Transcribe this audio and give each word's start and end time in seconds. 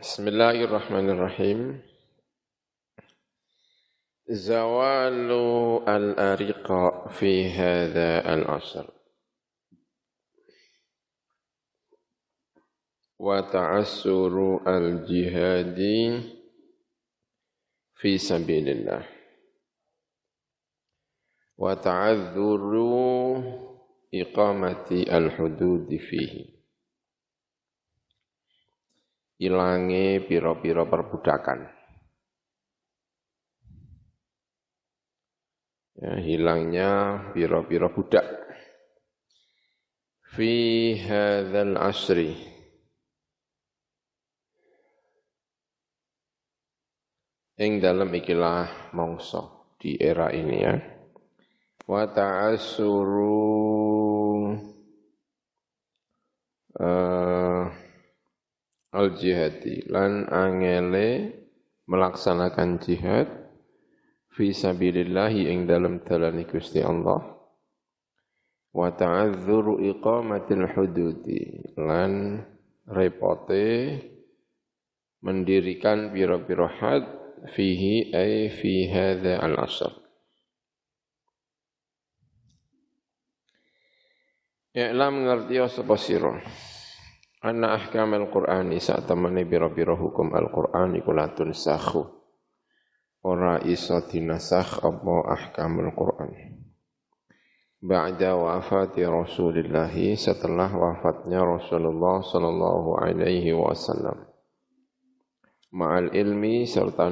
Bismillahirrahmanirrahim. 0.00 1.76
Zawalu 4.32 5.84
al-ariqa 5.84 7.12
fi 7.12 7.44
hadha 7.52 8.24
al-asr. 8.24 8.88
Wa 13.20 13.44
ta'assuru 13.44 14.64
al-jihadi 14.64 16.16
fi 18.00 18.16
sabilillah. 18.16 19.04
Wa 21.60 21.76
ta'adzuru 21.76 23.36
iqamati 24.08 25.12
al-hududi 25.12 26.00
fihi 26.00 26.59
ilange 29.40 30.20
pira-pira 30.28 30.84
perbudakan. 30.84 31.64
Ya, 36.00 36.16
hilangnya 36.20 36.90
pira-pira 37.32 37.88
budak. 37.92 38.24
Fi 40.30 40.52
hadzal 40.96 41.74
asri 41.76 42.32
ing 47.60 47.82
dalam 47.84 48.08
ikilah 48.08 48.94
mongso 48.96 49.76
di 49.76 50.00
era 50.00 50.32
ini 50.32 50.56
ya. 50.64 50.74
Wa 51.84 52.08
ta'assuru 52.08 53.36
uh, 56.80 57.19
al 58.94 59.14
jihadi. 59.14 59.86
Lan 59.90 60.26
angele 60.30 61.34
melaksanakan 61.86 62.78
jihad 62.82 63.28
fi 64.34 64.54
sabilillahi 64.54 65.50
ing 65.50 65.66
dalam 65.66 66.02
dalani 66.02 66.46
Gusti 66.46 66.82
Allah. 66.82 67.22
Wa 68.70 68.94
ta'adzuru 68.94 69.82
iqamatil 69.82 70.66
hududi. 70.74 71.74
Lan 71.78 72.38
repote 72.86 73.98
mendirikan 75.22 76.14
biro-biro 76.14 76.70
had 76.70 77.04
fihi 77.50 78.14
ay 78.14 78.48
fi 78.54 78.86
hadha 78.88 79.42
al-asr. 79.42 79.92
I'lam 84.70 85.26
ngerti 85.26 85.58
sapa 85.66 85.98
sira 85.98 86.38
Anna 87.40 87.72
ahkam 87.72 88.12
al-Qur'ani 88.12 88.76
saat 88.84 89.08
temani 89.08 89.48
biro-biro 89.48 89.96
hukum 89.96 90.36
Al-Qur'an 90.36 90.92
iku 90.92 91.16
latun 91.16 91.56
sakhu. 91.56 92.04
Ora 93.24 93.64
iso 93.64 93.96
dinasakh 94.04 94.84
apa 94.84 95.14
ahkam 95.24 95.80
al-Qur'an. 95.80 96.36
Ba'da 97.80 98.36
wafati 98.36 99.08
Rasulullah 99.08 99.88
setelah 100.20 100.68
wafatnya 100.68 101.40
Rasulullah 101.40 102.20
sallallahu 102.20 103.00
alaihi 103.00 103.56
wasallam. 103.56 104.20
Ma'al 105.72 106.12
ilmi 106.12 106.68
serta 106.68 107.08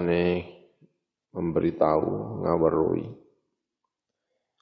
memberitahu 1.33 2.45
ngawarui 2.45 3.28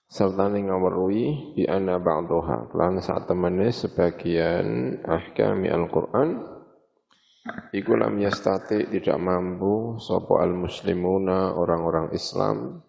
serta 0.06 0.46
ngawerui 0.50 1.54
bi 1.58 1.62
anna 1.66 1.98
ba'daha. 1.98 2.72
Lan 2.74 3.02
saat 3.02 3.26
temene 3.26 3.70
sebagian 3.74 5.00
ahkami 5.02 5.70
Al-Qur'an 5.70 6.42
iku 7.70 7.94
lam 7.94 8.18
yastati 8.18 8.90
tidak 8.90 9.18
mampu 9.18 9.98
sapa 10.02 10.42
al-muslimuna 10.42 11.54
orang-orang 11.54 12.10
Islam 12.14 12.82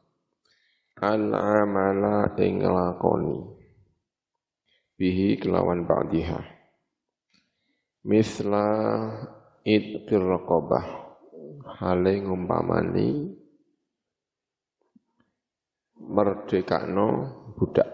al-amala 0.98 2.34
ing 2.42 2.66
lakoni 2.66 3.38
bihi 4.98 5.38
kelawan 5.38 5.86
ba'diha. 5.86 6.42
Misla 8.08 8.70
itqir 9.62 10.24
raqabah 10.24 10.86
hale 11.78 12.14
ngumpamani 12.24 13.37
merdekakno 16.02 17.08
budak. 17.58 17.90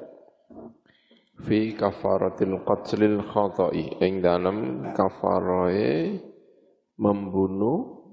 Fi 1.44 1.76
kafaratil 1.76 2.62
qatlil 2.64 3.20
khata'i. 3.24 4.00
Ing 4.00 4.24
dalam 4.24 4.90
kafaroe 4.96 6.20
membunuh 7.00 8.04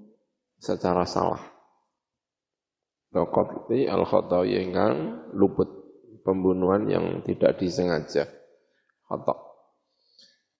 secara 0.59 1.07
salah. 1.07 1.43
Qatli 3.11 3.91
al 3.91 4.07
khata'i 4.07 4.63
ingkang 4.63 5.31
luput. 5.35 5.79
Pembunuhan 6.21 6.85
yang 6.85 7.25
tidak 7.25 7.57
disengaja. 7.57 8.29
Khata 9.09 9.35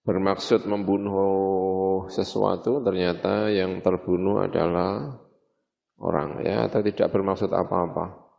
bermaksud 0.01 0.65
membunuh 0.65 2.09
sesuatu 2.09 2.81
ternyata 2.81 3.53
yang 3.53 3.77
terbunuh 3.85 4.41
adalah 4.41 5.21
orang 6.01 6.41
ya. 6.41 6.65
Atau 6.65 6.81
tidak 6.81 7.13
bermaksud 7.13 7.53
apa-apa 7.53 8.30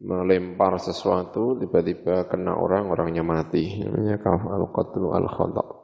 melempar 0.00 0.80
sesuatu 0.80 1.60
tiba-tiba 1.60 2.24
kena 2.26 2.56
orang 2.56 2.88
orangnya 2.88 3.20
mati. 3.20 3.84
Namanya 3.84 4.16
al 4.24 4.64
qatlu 4.72 5.12
al 5.12 5.28
khata 5.28 5.80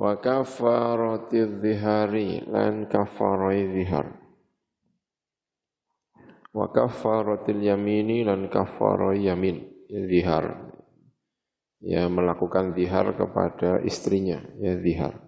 wa 0.00 0.16
kafarati 0.16 1.60
dhihari 1.60 2.40
lan 2.48 2.88
kafarai 2.88 3.68
dhihar. 3.68 4.16
Wa 6.50 6.66
kafaratil 6.72 7.62
yamini 7.62 8.24
lan 8.24 8.48
kafarai 8.48 9.28
yamin 9.28 9.60
dhihar. 9.92 10.72
Ya 11.80 12.08
melakukan 12.08 12.72
dhihar 12.76 13.12
kepada 13.16 13.80
istrinya 13.84 14.40
ya 14.56 14.76
dhihar. 14.76 15.20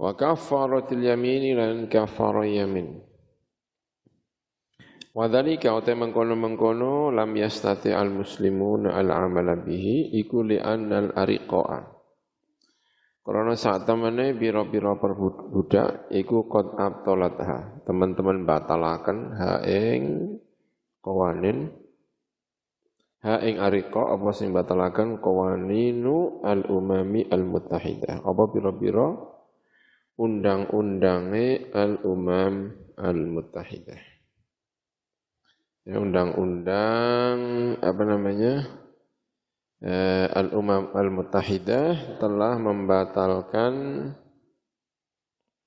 Wa 0.00 0.16
kafaratil 0.16 1.04
yamini 1.04 1.52
lan 1.52 1.86
kafarai 1.92 2.58
yamin 2.58 3.13
Wadhalika 5.14 5.70
utai 5.70 5.94
mengkono-mengkono 5.94 7.14
lam 7.14 7.38
yastati 7.38 7.94
al 7.94 8.10
muslimun 8.10 8.90
al 8.90 9.14
amala 9.14 9.54
bihi 9.54 10.10
iku 10.10 10.42
li 10.42 10.58
annal 10.58 11.14
ariqa'a. 11.14 11.80
Karena 13.22 13.54
saat 13.54 13.86
temannya 13.86 14.34
biro-biro 14.34 14.98
perbudak 14.98 16.10
iku 16.10 16.50
qad 16.50 16.74
abtolatha. 16.74 17.86
Teman-teman 17.86 18.42
batalakan 18.42 19.38
ha 19.38 19.62
ing 19.62 20.34
kawanin 20.98 21.70
ha 23.22 23.38
ing 23.38 23.62
ariqa 23.62 24.18
apa 24.18 24.34
sing 24.34 24.50
batalakan 24.50 25.22
kawaninu 25.22 26.42
al 26.42 26.66
umami 26.66 27.22
al 27.30 27.46
muttahidah. 27.46 28.18
Apa 28.18 28.50
biro-biro 28.50 29.30
undang-undange 30.18 31.70
al 31.70 32.02
umam 32.02 32.74
al 32.98 33.18
muttahidah 33.30 34.13
ya, 35.84 35.96
undang-undang 36.00 37.36
apa 37.80 38.02
namanya 38.04 38.64
eh, 39.84 40.26
al-umam 40.32 40.92
al-mutahidah 40.92 42.18
telah 42.20 42.56
membatalkan 42.56 43.72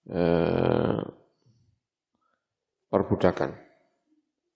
eh, 0.10 1.00
perbudakan. 2.90 3.54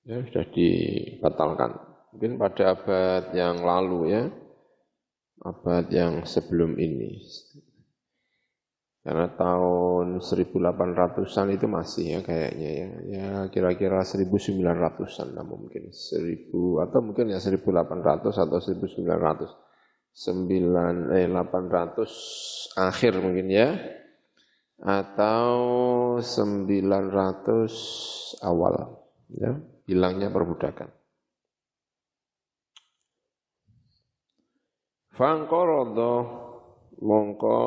Ya 0.01 0.17
sudah 0.25 0.45
dibatalkan. 0.49 1.71
Mungkin 2.11 2.41
pada 2.41 2.75
abad 2.75 3.23
yang 3.37 3.61
lalu 3.61 4.11
ya 4.11 4.23
abad 5.41 5.85
yang 5.89 6.25
sebelum 6.25 6.77
ini 6.77 7.21
karena 9.01 9.33
tahun 9.33 10.21
1800-an 10.21 11.57
itu 11.57 11.65
masih 11.65 12.05
ya 12.05 12.21
kayaknya 12.21 12.69
ya. 12.69 12.89
Ya 13.09 13.49
kira-kira 13.49 14.05
1900-an 14.05 15.33
lah 15.33 15.41
mungkin. 15.41 15.89
1000 15.89 16.53
atau 16.85 17.01
mungkin 17.01 17.33
ya 17.33 17.41
1800 17.41 18.29
atau 18.29 18.61
1900. 18.61 19.57
9 20.13 21.17
eh 21.17 21.25
800 21.25 22.77
akhir 22.77 23.25
mungkin 23.25 23.49
ya. 23.49 23.73
Atau 24.77 25.57
900 26.21 28.37
awal 28.45 29.01
ya. 29.33 29.57
Hilangnya 29.89 30.29
perbudakan. 30.29 30.93
Fangqaradha 35.17 36.13
mongko 37.01 37.57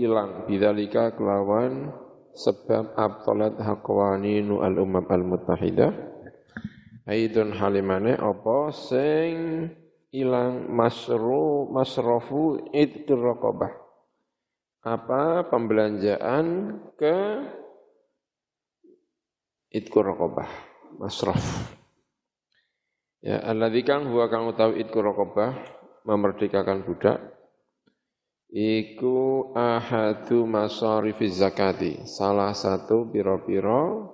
ilang. 0.00 0.48
Bidzalika 0.48 1.12
kelawan 1.14 1.92
sebab 2.32 2.96
abtalat 2.96 3.60
haqwaninu 3.60 4.64
al 4.64 4.80
umam 4.80 5.06
al 5.06 5.22
muttahidah. 5.22 5.92
Aidun 7.06 7.54
halimane 7.54 8.16
apa 8.16 8.72
sing 8.72 9.68
ilang 10.12 10.68
masru 10.68 11.72
masrafu 11.72 12.60
iddir 12.70 13.16
raqabah 13.16 13.72
apa 14.84 15.48
pembelanjaan 15.48 16.76
ke 17.00 17.16
itkur 19.72 20.04
raqabah 20.12 20.50
masraf 21.00 21.40
ya 23.24 23.40
alladzi 23.40 23.86
kang 23.88 24.12
huwa 24.12 24.28
kang 24.28 24.44
utawi 24.52 24.84
itkur 24.84 25.06
raqabah 25.06 25.56
memerdekakan 26.04 26.84
budak 26.84 27.22
iku 28.52 29.50
ahadu 29.56 30.44
masarifiz 30.44 31.40
zakati 31.40 32.04
salah 32.04 32.52
satu 32.52 33.08
piro-piro 33.08 34.12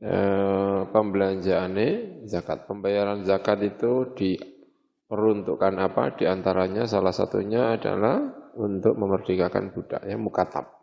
eh, 0.00 0.88
pembelanjaane 0.88 2.24
zakat 2.24 2.64
pembayaran 2.64 3.20
zakat 3.28 3.60
itu 3.60 4.16
diperuntukkan 4.16 5.74
apa 5.76 6.16
di 6.16 6.24
antaranya 6.24 6.88
salah 6.88 7.12
satunya 7.12 7.76
adalah 7.76 8.40
untuk 8.56 8.96
memerdekakan 8.96 9.70
budak 9.76 10.02
ya 10.08 10.16
mukatab. 10.16 10.80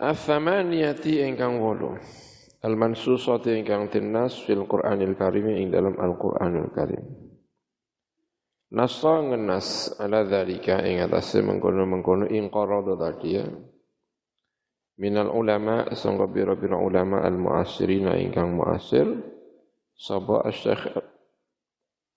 Athamaniyati 0.00 1.20
ingkang 1.28 1.60
wolu. 1.60 2.00
Al-mansusati 2.60 3.56
ingkang 3.56 3.92
tinnas 3.92 4.36
fil 4.44 4.64
Qur'anil 4.64 5.12
Karim 5.16 5.48
ing 5.52 5.68
dalam 5.68 5.96
Al-Qur'anul 5.96 6.72
Karim. 6.72 7.29
Nasa 8.70 9.18
ngenas 9.18 9.98
ala 9.98 10.22
dhalika 10.22 10.78
ing 10.86 11.02
atase 11.02 11.42
mengkono-mengkono 11.42 12.30
ing 12.30 12.54
qarada 12.54 12.94
tadi 12.94 13.34
ya. 13.34 13.42
Minal 14.94 15.34
ulama 15.34 15.90
sangka 15.90 16.30
bira-bira 16.30 16.78
ulama 16.78 17.18
al-muasirina 17.26 18.14
ingkang 18.14 18.54
muasir 18.54 19.10
sapa 19.98 20.46
Syekh 20.54 20.86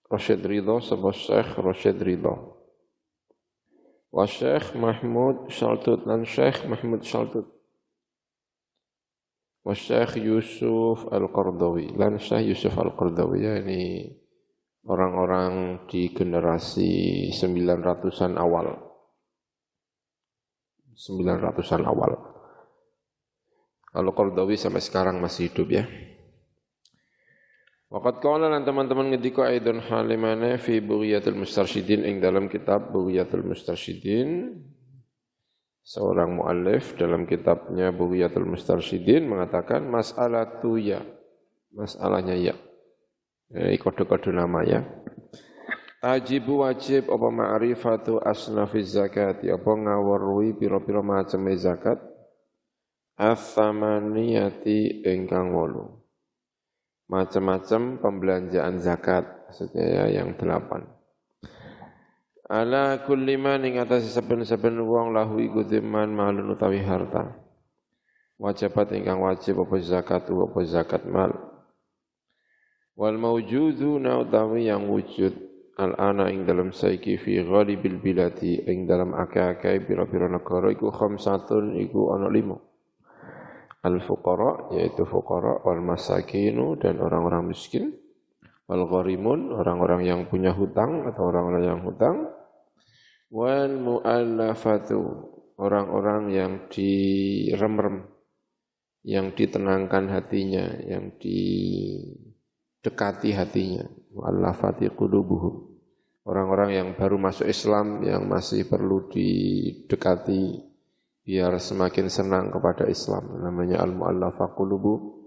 Rashid 0.06 0.46
Ridho 0.46 0.78
sapa 0.78 1.10
Syekh 1.10 1.58
Rashid 1.58 1.98
Ridho. 1.98 2.54
Wa 4.14 4.22
Syekh 4.30 4.78
Mahmud 4.78 5.50
Shaltut 5.50 6.06
dan 6.06 6.22
Syekh 6.22 6.70
Mahmud 6.70 7.02
Shaltut. 7.02 7.50
Wa 9.66 9.74
Syekh 9.74 10.22
Yusuf 10.22 11.02
Al-Qardawi 11.10 11.98
dan 11.98 12.22
Syekh 12.22 12.54
Yusuf 12.54 12.78
Al-Qardawi 12.78 13.38
ya 13.42 13.58
ini 13.58 14.12
orang-orang 14.84 15.84
di 15.88 16.12
generasi 16.12 17.28
900-an 17.32 18.36
awal. 18.36 18.76
900-an 20.94 21.82
awal. 21.88 22.12
Kalau 23.94 24.10
Qardawi 24.10 24.58
sampai 24.58 24.82
sekarang 24.82 25.22
masih 25.22 25.50
hidup 25.50 25.68
ya. 25.70 25.84
Waqat 27.94 28.18
qala 28.18 28.50
lan 28.50 28.66
teman-teman 28.66 29.14
ngendika 29.14 29.46
aidon 29.46 29.78
halimane 29.78 30.58
fi 30.58 30.82
Bughiyatul 30.82 31.38
Mustarsyidin 31.38 32.02
ing 32.02 32.18
dalam 32.18 32.50
kitab 32.50 32.90
Bughiyatul 32.90 33.46
Mustarsyidin 33.46 34.50
seorang 35.84 36.34
muallif 36.34 36.98
dalam 36.98 37.22
kitabnya 37.22 37.94
Bughiyatul 37.94 38.50
Mustarsyidin 38.50 39.30
mengatakan 39.30 39.86
mas'alatu 39.86 40.74
ya 40.74 41.06
masalahnya 41.70 42.34
ya 42.34 42.54
ini 43.52 43.76
kode-kode 43.76 44.32
nama 44.32 44.64
ya 44.64 44.80
Tajibu 46.04 46.60
wajib 46.60 47.08
apa 47.08 47.32
ma'rifatu 47.32 48.20
asnafiz 48.20 48.92
zakat? 48.92 49.40
Apa 49.40 49.72
ngawarui 49.72 50.52
pira-pira 50.52 51.00
macam 51.00 51.48
zakat? 51.56 51.96
Athamaniyati 53.16 55.00
ingkang 55.00 55.56
wolu. 55.56 56.04
Macam-macam 57.08 58.04
pembelanjaan 58.04 58.84
zakat 58.84 59.24
maksudnya 59.48 59.84
ya 59.88 60.04
yang 60.20 60.36
delapan. 60.36 60.84
Ala 62.52 63.00
kulli 63.08 63.40
man 63.40 63.64
ing 63.64 63.80
atase 63.80 64.12
saben-saben 64.12 64.76
wong 64.84 65.16
lahu 65.16 65.40
iku 65.40 65.64
dzimman 65.64 66.12
malun 66.12 66.52
utawi 66.52 66.84
harta. 66.84 67.32
Wajibat 68.36 68.92
ingkang 68.92 69.24
wajib 69.24 69.56
apa 69.56 69.80
zakat 69.80 70.28
apa 70.28 70.60
zakat 70.68 71.08
mal 71.08 71.53
wal 72.94 73.18
mawjuduna 73.18 74.22
utawi 74.22 74.70
yang 74.70 74.86
wujud 74.86 75.34
al 75.74 75.98
ana 75.98 76.30
ing 76.30 76.46
dalam 76.46 76.70
saiki 76.70 77.18
fi 77.18 77.42
ghalibil 77.42 77.98
bilati 77.98 78.62
ing 78.62 78.86
dalam 78.86 79.10
akeh-akeh 79.10 79.82
pira-pira 79.82 80.30
negara 80.30 80.70
iku 80.70 80.94
khamsatun 80.94 81.74
iku 81.82 82.14
ana 82.14 82.30
lima. 82.30 82.54
Al-fuqara 83.84 84.72
yaitu 84.72 85.04
fuqara 85.04 85.60
wal 85.60 85.82
masakinu 85.84 86.78
dan 86.80 87.02
orang-orang 87.02 87.52
miskin. 87.52 87.92
Wal 88.64 88.88
gharimun 88.88 89.52
orang-orang 89.52 90.08
yang 90.08 90.20
punya 90.24 90.56
hutang 90.56 91.04
atau 91.04 91.28
orang-orang 91.28 91.62
yang 91.68 91.80
hutang. 91.84 92.32
Wal 93.28 93.76
muallafatu 93.76 95.00
orang-orang 95.60 96.32
yang 96.32 96.52
direm-rem 96.72 98.08
yang 99.04 99.36
ditenangkan 99.36 100.08
hatinya 100.08 100.80
yang 100.80 101.12
didekati 102.84 103.32
hatinya. 103.32 103.88
Muallafati 104.12 104.92
qulubuhum. 104.92 105.72
Orang-orang 106.28 106.70
yang 106.76 106.88
baru 106.92 107.16
masuk 107.16 107.48
Islam 107.48 108.04
yang 108.04 108.28
masih 108.28 108.68
perlu 108.68 109.08
didekati 109.08 110.60
biar 111.24 111.56
semakin 111.56 112.12
senang 112.12 112.52
kepada 112.52 112.84
Islam. 112.84 113.40
Namanya 113.40 113.80
al-mu'allafa 113.80 114.52
qulubu. 114.52 115.24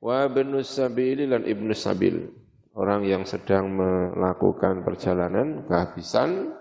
Wa 0.00 0.32
ibnu 0.32 0.64
sabil 0.64 1.28
dan 1.28 1.44
ibnu 1.44 1.76
sabil. 1.76 2.24
Orang 2.72 3.04
yang 3.04 3.28
sedang 3.28 3.68
melakukan 3.76 4.80
perjalanan 4.80 5.68
kehabisan 5.68 6.56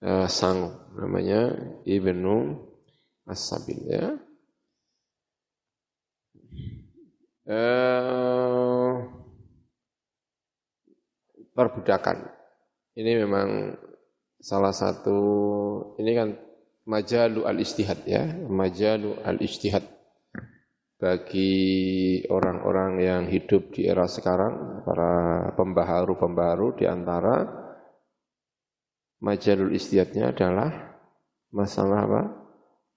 eh, 0.00 0.28
sang. 0.32 0.88
Namanya 0.96 1.52
ibnu 1.84 2.56
as-sabil 3.28 3.80
ya 3.84 4.16
eh, 7.50 8.90
perbudakan 11.50 12.16
ini 12.94 13.12
memang 13.26 13.74
salah 14.40 14.72
satu 14.72 15.18
ini 15.98 16.12
kan 16.14 16.28
majalu 16.86 17.44
al-istihad 17.44 18.02
ya, 18.06 18.24
majalu 18.48 19.18
al-istihad 19.22 19.84
bagi 21.00 22.20
orang-orang 22.28 23.00
yang 23.00 23.22
hidup 23.24 23.72
di 23.72 23.88
era 23.88 24.04
sekarang, 24.04 24.84
para 24.84 25.48
pembaharu-pembaharu 25.56 26.76
di 26.76 26.84
antara 26.84 27.48
majalul 29.24 29.72
istihadnya 29.72 30.36
adalah 30.36 31.00
masalah 31.56 32.00
apa? 32.04 32.22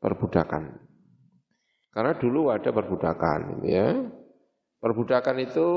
perbudakan. 0.03 0.83
Karena 1.95 2.11
dulu 2.19 2.51
ada 2.51 2.75
perbudakan, 2.75 3.63
ya. 3.63 4.03
Perbudakan 4.83 5.39
itu 5.39 5.67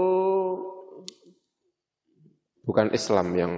bukan 2.66 2.90
Islam 2.90 3.26
yang 3.38 3.52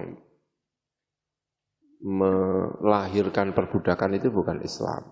melahirkan 2.05 3.57
perbudakan 3.57 4.21
itu 4.21 4.29
bukan 4.29 4.61
Islam. 4.61 5.09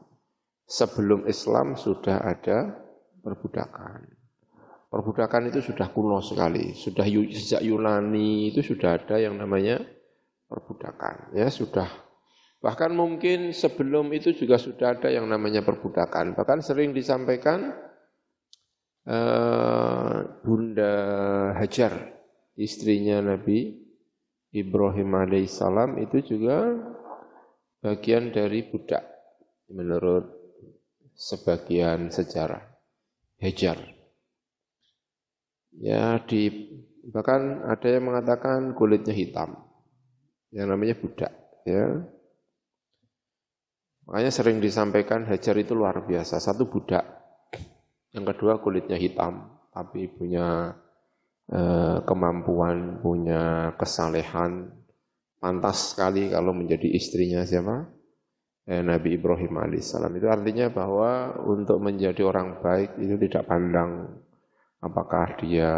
Sebelum 0.69 1.25
Islam 1.25 1.81
sudah 1.81 2.21
ada 2.21 2.69
perbudakan. 3.25 4.13
Perbudakan 4.93 5.49
itu 5.49 5.65
sudah 5.65 5.89
kuno 5.89 6.21
sekali, 6.21 6.77
sudah 6.77 7.09
sejak 7.09 7.65
Yunani 7.65 8.53
itu 8.53 8.61
sudah 8.61 9.01
ada 9.01 9.17
yang 9.17 9.41
namanya 9.41 9.81
perbudakan. 10.53 11.33
Ya, 11.33 11.49
sudah 11.49 11.89
bahkan 12.61 12.93
mungkin 12.93 13.57
sebelum 13.57 14.13
itu 14.13 14.37
juga 14.37 14.61
sudah 14.61 15.01
ada 15.01 15.09
yang 15.09 15.25
namanya 15.25 15.65
perbudakan. 15.65 16.37
Bahkan 16.37 16.61
sering 16.61 16.93
disampaikan 16.93 17.86
uh, 19.07 20.27
Bunda 20.43 20.93
Hajar, 21.57 21.95
istrinya 22.59 23.23
Nabi 23.23 23.75
Ibrahim 24.53 25.11
alaihissalam 25.15 25.99
itu 26.03 26.37
juga 26.37 26.75
bagian 27.83 28.35
dari 28.35 28.67
budak 28.67 29.05
menurut 29.71 30.27
sebagian 31.17 32.13
sejarah 32.13 32.63
Hajar. 33.41 33.79
Ya 35.77 36.17
di 36.25 36.73
bahkan 37.13 37.63
ada 37.69 37.85
yang 37.87 38.09
mengatakan 38.09 38.73
kulitnya 38.73 39.13
hitam. 39.13 39.61
Yang 40.55 40.67
namanya 40.73 40.95
budak, 40.97 41.33
ya. 41.69 42.01
Makanya 44.07 44.31
sering 44.33 44.63
disampaikan 44.63 45.27
Hajar 45.27 45.59
itu 45.59 45.77
luar 45.77 46.07
biasa. 46.07 46.39
Satu 46.39 46.71
budak, 46.71 47.05
yang 48.15 48.27
kedua 48.29 48.63
kulitnya 48.63 48.99
hitam, 49.01 49.57
tapi 49.73 50.07
punya 50.11 50.77
Eh, 51.47 51.99
kemampuan, 52.03 52.99
punya 52.99 53.71
kesalehan, 53.79 54.67
pantas 55.39 55.95
sekali 55.95 56.27
kalau 56.27 56.51
menjadi 56.51 56.91
istrinya 56.91 57.47
siapa? 57.47 57.87
Eh, 58.67 58.83
Nabi 58.83 59.15
Ibrahim 59.15 59.55
alaihissalam. 59.55 60.11
Itu 60.19 60.27
artinya 60.27 60.67
bahwa 60.75 61.39
untuk 61.47 61.79
menjadi 61.79 62.27
orang 62.27 62.59
baik 62.59 62.99
itu 62.99 63.15
tidak 63.31 63.47
pandang 63.47 64.11
apakah 64.83 65.39
dia 65.39 65.71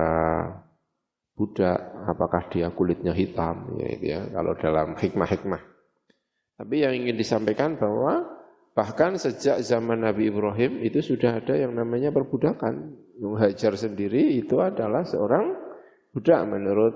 budak, 1.37 1.85
apakah 2.17 2.49
dia 2.49 2.73
kulitnya 2.73 3.13
hitam, 3.13 3.77
ya, 3.77 3.87
itu 3.93 4.05
ya. 4.09 4.25
Kalau 4.33 4.57
dalam 4.57 4.97
hikmah-hikmah 4.97 5.63
Tapi 6.65 6.75
yang 6.81 6.97
ingin 6.97 7.21
disampaikan 7.21 7.77
bahwa 7.77 8.25
bahkan 8.73 9.17
sejak 9.21 9.61
zaman 9.65 10.05
Nabi 10.05 10.33
Ibrahim 10.33 10.83
itu 10.83 11.01
sudah 11.05 11.41
ada 11.41 11.55
yang 11.55 11.77
namanya 11.77 12.11
perbudakan. 12.11 13.07
Hajar 13.19 13.75
sendiri 13.75 14.39
itu 14.39 14.63
adalah 14.63 15.03
seorang 15.03 15.51
budak 16.15 16.39
menurut 16.47 16.95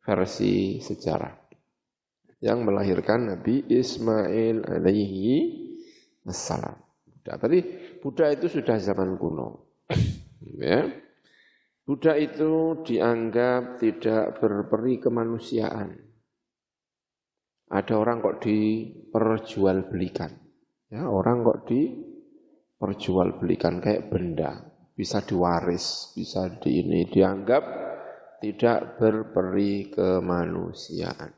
versi 0.00 0.80
sejarah 0.80 1.36
yang 2.40 2.64
melahirkan 2.64 3.36
Nabi 3.36 3.68
Ismail 3.68 4.64
alaihi 4.64 5.36
wassalam. 6.24 6.74
Buddha. 7.04 7.36
Tapi 7.36 7.58
Buddha 8.00 8.32
itu 8.32 8.48
sudah 8.48 8.80
zaman 8.80 9.20
kuno. 9.20 9.78
ya. 10.64 10.88
Buddha 11.84 12.16
itu 12.16 12.82
dianggap 12.82 13.76
tidak 13.76 14.40
berperi 14.40 15.02
kemanusiaan 15.02 16.12
ada 17.72 17.94
orang 17.96 18.20
kok 18.20 18.44
diperjualbelikan. 18.44 20.28
Ya, 20.92 21.08
orang 21.08 21.40
kok 21.40 21.64
diperjualbelikan 21.72 23.80
kayak 23.80 24.12
benda, 24.12 24.60
bisa 24.92 25.24
diwaris, 25.24 26.12
bisa 26.12 26.52
di 26.60 26.84
ini 26.84 27.08
dianggap 27.08 27.64
tidak 28.44 29.00
berperi 29.00 29.88
kemanusiaan. 29.88 31.32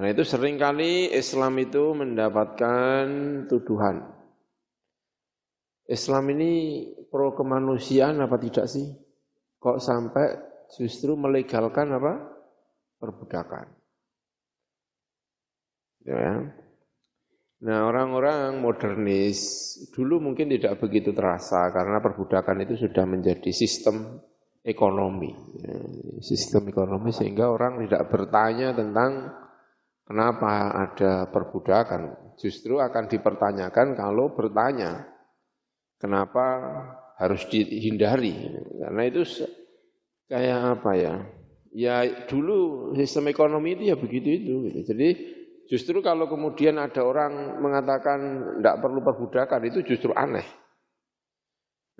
Nah 0.00 0.08
itu 0.10 0.24
sering 0.26 0.58
kali 0.58 1.14
Islam 1.14 1.62
itu 1.62 1.94
mendapatkan 1.94 3.06
tuduhan. 3.46 4.02
Islam 5.86 6.26
ini 6.34 6.50
pro 7.06 7.38
kemanusiaan 7.38 8.18
apa 8.18 8.34
tidak 8.42 8.66
sih? 8.66 8.90
Kok 9.62 9.78
sampai 9.78 10.26
justru 10.74 11.14
melegalkan 11.14 11.94
apa? 11.94 12.18
Perbudakan. 12.98 13.66
Ya. 16.02 16.50
Nah 17.60 17.84
orang-orang 17.84 18.56
modernis 18.56 19.38
dulu 19.92 20.16
mungkin 20.32 20.48
tidak 20.48 20.80
begitu 20.80 21.12
terasa 21.12 21.68
karena 21.68 22.00
perbudakan 22.00 22.64
itu 22.64 22.88
sudah 22.88 23.04
menjadi 23.04 23.52
sistem 23.52 24.16
ekonomi. 24.64 25.28
Ya, 25.60 25.76
sistem 26.24 26.72
ekonomi 26.72 27.12
sehingga 27.12 27.52
orang 27.52 27.84
tidak 27.84 28.08
bertanya 28.08 28.72
tentang 28.72 29.28
kenapa 30.08 30.72
ada 30.88 31.28
perbudakan. 31.28 32.32
Justru 32.40 32.80
akan 32.80 33.12
dipertanyakan 33.12 33.92
kalau 33.92 34.32
bertanya 34.32 35.04
kenapa 36.00 36.44
harus 37.20 37.44
dihindari. 37.52 38.56
Karena 38.80 39.02
itu 39.04 39.44
kayak 40.32 40.80
apa 40.80 40.92
ya? 40.96 41.14
Ya 41.70 41.96
dulu 42.24 42.90
sistem 42.96 43.28
ekonomi 43.28 43.76
itu 43.76 43.92
ya 43.92 44.00
begitu 44.00 44.28
itu. 44.32 44.54
Gitu. 44.64 44.80
Jadi 44.96 45.08
Justru 45.70 46.02
kalau 46.02 46.26
kemudian 46.26 46.82
ada 46.82 46.98
orang 47.06 47.62
mengatakan 47.62 48.18
tidak 48.58 48.82
perlu 48.82 49.06
perbudakan 49.06 49.70
itu 49.70 49.86
justru 49.86 50.10
aneh. 50.10 50.42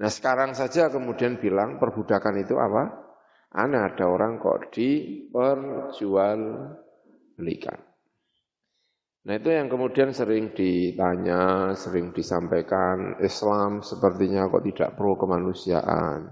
Nah 0.03 0.11
sekarang 0.11 0.59
saja 0.59 0.91
kemudian 0.91 1.39
bilang 1.39 1.79
perbudakan 1.79 2.43
itu 2.43 2.59
apa? 2.59 2.91
Aneh 3.55 3.79
ada 3.79 4.11
orang 4.11 4.43
kok 4.43 4.75
diperjual 4.75 6.41
belikan. 7.39 7.79
Nah 9.31 9.39
itu 9.39 9.55
yang 9.55 9.71
kemudian 9.71 10.11
sering 10.11 10.51
ditanya, 10.51 11.71
sering 11.79 12.11
disampaikan, 12.11 13.23
Islam 13.23 13.87
sepertinya 13.87 14.51
kok 14.51 14.67
tidak 14.67 14.99
pro 14.99 15.15
kemanusiaan. 15.15 16.27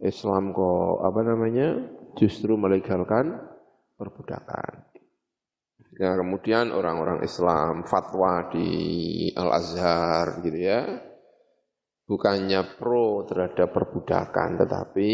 Islam 0.00 0.56
kok 0.56 1.04
apa 1.04 1.20
namanya 1.28 1.76
justru 2.16 2.56
melegalkan 2.56 3.36
perbudakan. 4.00 4.89
Ya, 6.00 6.16
kemudian 6.16 6.72
orang-orang 6.72 7.20
Islam 7.20 7.84
fatwa 7.84 8.48
di 8.48 8.68
Al-Azhar 9.36 10.40
gitu 10.40 10.56
ya. 10.56 10.88
Bukannya 12.08 12.80
pro 12.80 13.28
terhadap 13.28 13.68
perbudakan 13.68 14.64
tetapi 14.64 15.12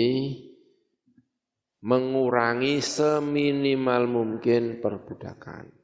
mengurangi 1.83 2.78
seminimal 2.78 4.07
mungkin 4.07 4.78
perbudakan. 4.78 5.75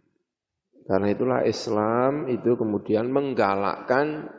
Karena 0.87 1.07
itulah 1.11 1.43
Islam 1.51 2.31
itu 2.31 2.55
kemudian 2.55 3.11
menggalakkan 3.11 4.31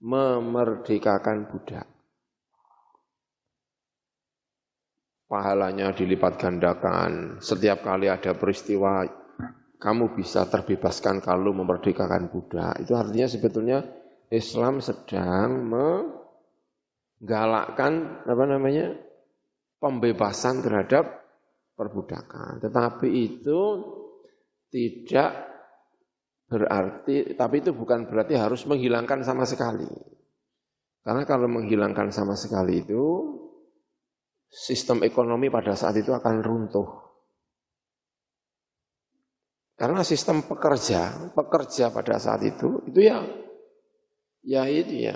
memerdekakan 0.00 1.52
budak. 1.52 1.84
Pahalanya 5.28 5.92
dilipat 5.92 6.40
gandakan. 6.40 7.44
Setiap 7.44 7.84
kali 7.84 8.08
ada 8.08 8.32
peristiwa 8.32 9.04
kamu 9.78 10.18
bisa 10.18 10.50
terbebaskan 10.50 11.22
kalau 11.22 11.54
memerdekakan 11.54 12.34
budak. 12.34 12.82
Itu 12.82 12.98
artinya 12.98 13.30
sebetulnya 13.30 13.86
Islam 14.28 14.82
sedang 14.82 15.70
menggalakkan 15.70 18.26
apa 18.26 18.44
namanya 18.44 18.92
pembebasan 19.78 20.66
terhadap 20.66 21.22
perbudakan. 21.78 22.58
Tetapi 22.58 23.06
itu 23.06 23.60
tidak 24.68 25.46
berarti, 26.50 27.38
tapi 27.38 27.62
itu 27.62 27.70
bukan 27.70 28.10
berarti 28.10 28.34
harus 28.34 28.66
menghilangkan 28.66 29.22
sama 29.22 29.46
sekali. 29.46 29.86
Karena 31.06 31.22
kalau 31.24 31.48
menghilangkan 31.48 32.12
sama 32.12 32.36
sekali 32.36 32.84
itu, 32.84 33.04
sistem 34.50 35.06
ekonomi 35.06 35.48
pada 35.48 35.72
saat 35.72 35.96
itu 35.96 36.12
akan 36.12 36.44
runtuh. 36.44 37.07
Karena 39.78 40.02
sistem 40.02 40.42
pekerja, 40.42 41.30
pekerja 41.38 41.94
pada 41.94 42.18
saat 42.18 42.42
itu, 42.42 42.82
itu 42.90 42.98
ya, 42.98 43.22
ya 44.42 44.66
itu 44.66 45.06
ya, 45.06 45.14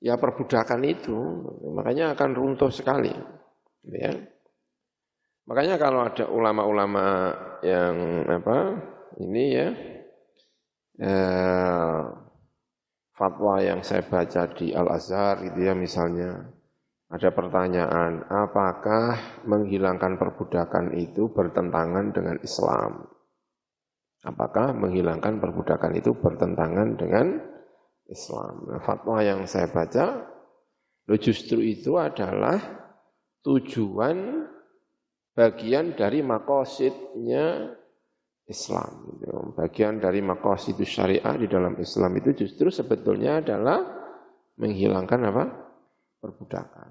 ya 0.00 0.16
perbudakan 0.16 0.80
itu, 0.88 1.44
makanya 1.76 2.16
akan 2.16 2.30
runtuh 2.32 2.72
sekali. 2.72 3.12
Ya. 3.84 4.16
Makanya 5.44 5.76
kalau 5.76 6.08
ada 6.08 6.24
ulama-ulama 6.32 7.36
yang 7.60 8.24
apa, 8.32 8.80
ini 9.20 9.44
ya, 9.52 9.68
eh, 10.96 12.00
fatwa 13.12 13.60
yang 13.60 13.84
saya 13.84 14.08
baca 14.08 14.48
di 14.56 14.72
Al-Azhar 14.72 15.44
gitu 15.52 15.68
ya 15.68 15.76
misalnya, 15.76 16.48
ada 17.12 17.28
pertanyaan, 17.28 18.24
apakah 18.24 19.44
menghilangkan 19.44 20.16
perbudakan 20.16 20.96
itu 20.96 21.28
bertentangan 21.28 22.16
dengan 22.16 22.40
Islam? 22.40 23.17
Apakah 24.26 24.74
menghilangkan 24.74 25.38
perbudakan 25.38 25.94
itu 25.94 26.10
bertentangan 26.18 26.98
dengan 26.98 27.38
Islam? 28.10 28.66
Nah, 28.66 28.82
fatwa 28.82 29.22
yang 29.22 29.46
saya 29.46 29.70
baca, 29.70 30.26
lo 31.06 31.14
justru 31.20 31.62
itu 31.62 31.94
adalah 31.94 32.58
tujuan 33.46 34.42
bagian 35.38 35.94
dari 35.94 36.18
makosidnya 36.26 37.78
Islam. 38.48 39.20
Bagian 39.54 40.00
dari 40.02 40.24
makosid 40.24 40.80
syariah 40.82 41.36
di 41.38 41.46
dalam 41.46 41.76
Islam 41.78 42.16
itu 42.18 42.32
justru 42.42 42.72
sebetulnya 42.72 43.44
adalah 43.44 43.84
menghilangkan 44.58 45.20
apa? 45.30 45.44
Perbudakan. 46.18 46.90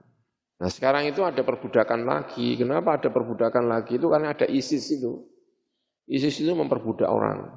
Nah 0.57 0.69
sekarang 0.71 1.09
itu 1.11 1.25
ada 1.25 1.43
perbudakan 1.43 2.07
lagi. 2.07 2.55
Kenapa 2.55 3.01
ada 3.01 3.11
perbudakan 3.11 3.67
lagi? 3.67 3.99
Itu 3.99 4.07
karena 4.07 4.31
ada 4.31 4.47
ISIS 4.47 4.95
itu. 4.95 5.36
ISIS 6.07 6.39
itu 6.39 6.55
memperbudak 6.55 7.07
orang. 7.11 7.51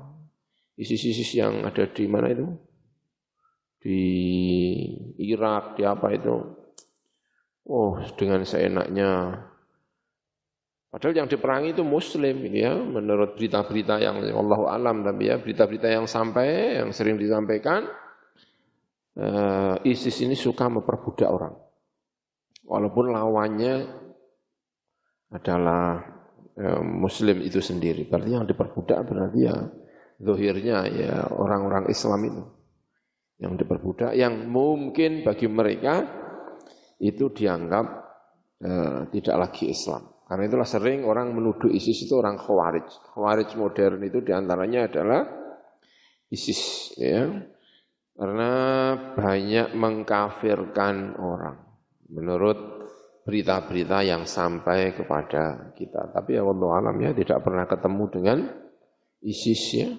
ISIS-ISIS 0.75 1.31
yang 1.39 1.63
ada 1.63 1.87
di 1.87 2.05
mana 2.11 2.27
itu? 2.35 2.47
Di 3.81 4.03
Irak, 5.23 5.79
di 5.79 5.87
apa 5.87 6.11
itu? 6.11 6.35
Oh, 7.71 7.95
dengan 8.19 8.43
seenaknya. 8.43 9.39
Padahal 10.91 11.23
yang 11.23 11.31
diperangi 11.31 11.71
itu 11.71 11.87
Muslim, 11.87 12.43
gitu 12.43 12.59
ya. 12.59 12.75
Menurut 12.75 13.39
berita-berita 13.39 14.03
yang 14.03 14.19
Allah 14.35 14.61
alam, 14.75 15.07
tapi 15.07 15.31
ya 15.31 15.39
berita-berita 15.39 15.87
yang 15.87 16.11
sampai, 16.11 16.83
yang 16.83 16.91
sering 16.91 17.15
disampaikan, 17.15 17.87
uh, 19.15 19.79
ISIS 19.87 20.27
ini 20.27 20.35
suka 20.35 20.67
memperbudak 20.67 21.31
orang. 21.31 21.55
Walaupun 22.67 23.15
lawannya 23.15 23.75
adalah 25.31 26.03
ya, 26.61 26.85
muslim 26.85 27.41
itu 27.41 27.65
sendiri. 27.65 28.05
Berarti 28.05 28.31
yang 28.37 28.45
diperbudak 28.45 29.01
berarti 29.09 29.41
ya 29.49 29.57
zohirnya 30.21 30.85
ya 30.93 31.15
orang-orang 31.33 31.89
Islam 31.89 32.21
itu. 32.29 32.43
Yang 33.41 33.65
diperbudak, 33.65 34.13
yang 34.13 34.53
mungkin 34.53 35.25
bagi 35.25 35.49
mereka 35.49 36.05
itu 37.01 37.33
dianggap 37.33 37.87
eh, 38.61 39.09
tidak 39.09 39.37
lagi 39.49 39.73
Islam. 39.73 40.21
Karena 40.29 40.47
itulah 40.47 40.69
sering 40.69 41.03
orang 41.09 41.35
menuduh 41.35 41.73
ISIS 41.73 42.07
itu 42.07 42.15
orang 42.15 42.39
khawarij. 42.39 42.87
Khawarij 42.87 43.51
modern 43.59 43.99
itu 44.07 44.23
di 44.23 44.31
antaranya 44.31 44.87
adalah 44.87 45.27
ISIS. 46.31 46.95
ya 46.95 47.27
Karena 48.15 48.53
banyak 49.17 49.75
mengkafirkan 49.75 51.19
orang. 51.19 51.57
Menurut 52.15 52.80
berita-berita 53.25 54.01
yang 54.05 54.25
sampai 54.25 54.97
kepada 54.97 55.73
kita. 55.77 56.11
Tapi 56.13 56.37
ya 56.37 56.43
Allah 56.45 56.71
alam 56.81 56.97
ya 57.01 57.13
tidak 57.13 57.45
pernah 57.45 57.69
ketemu 57.69 58.05
dengan 58.09 58.39
ISIS 59.21 59.63
ya. 59.77 59.91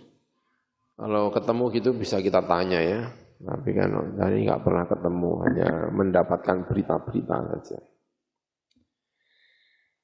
Kalau 0.98 1.34
ketemu 1.34 1.64
gitu 1.74 1.90
bisa 1.98 2.22
kita 2.22 2.46
tanya 2.46 2.82
ya. 2.82 3.02
Tapi 3.42 3.70
kan 3.74 3.90
tadi 4.22 4.46
nggak 4.46 4.62
pernah 4.62 4.86
ketemu, 4.86 5.32
hanya 5.50 5.70
mendapatkan 5.90 6.58
berita-berita 6.70 7.38
saja. 7.50 7.80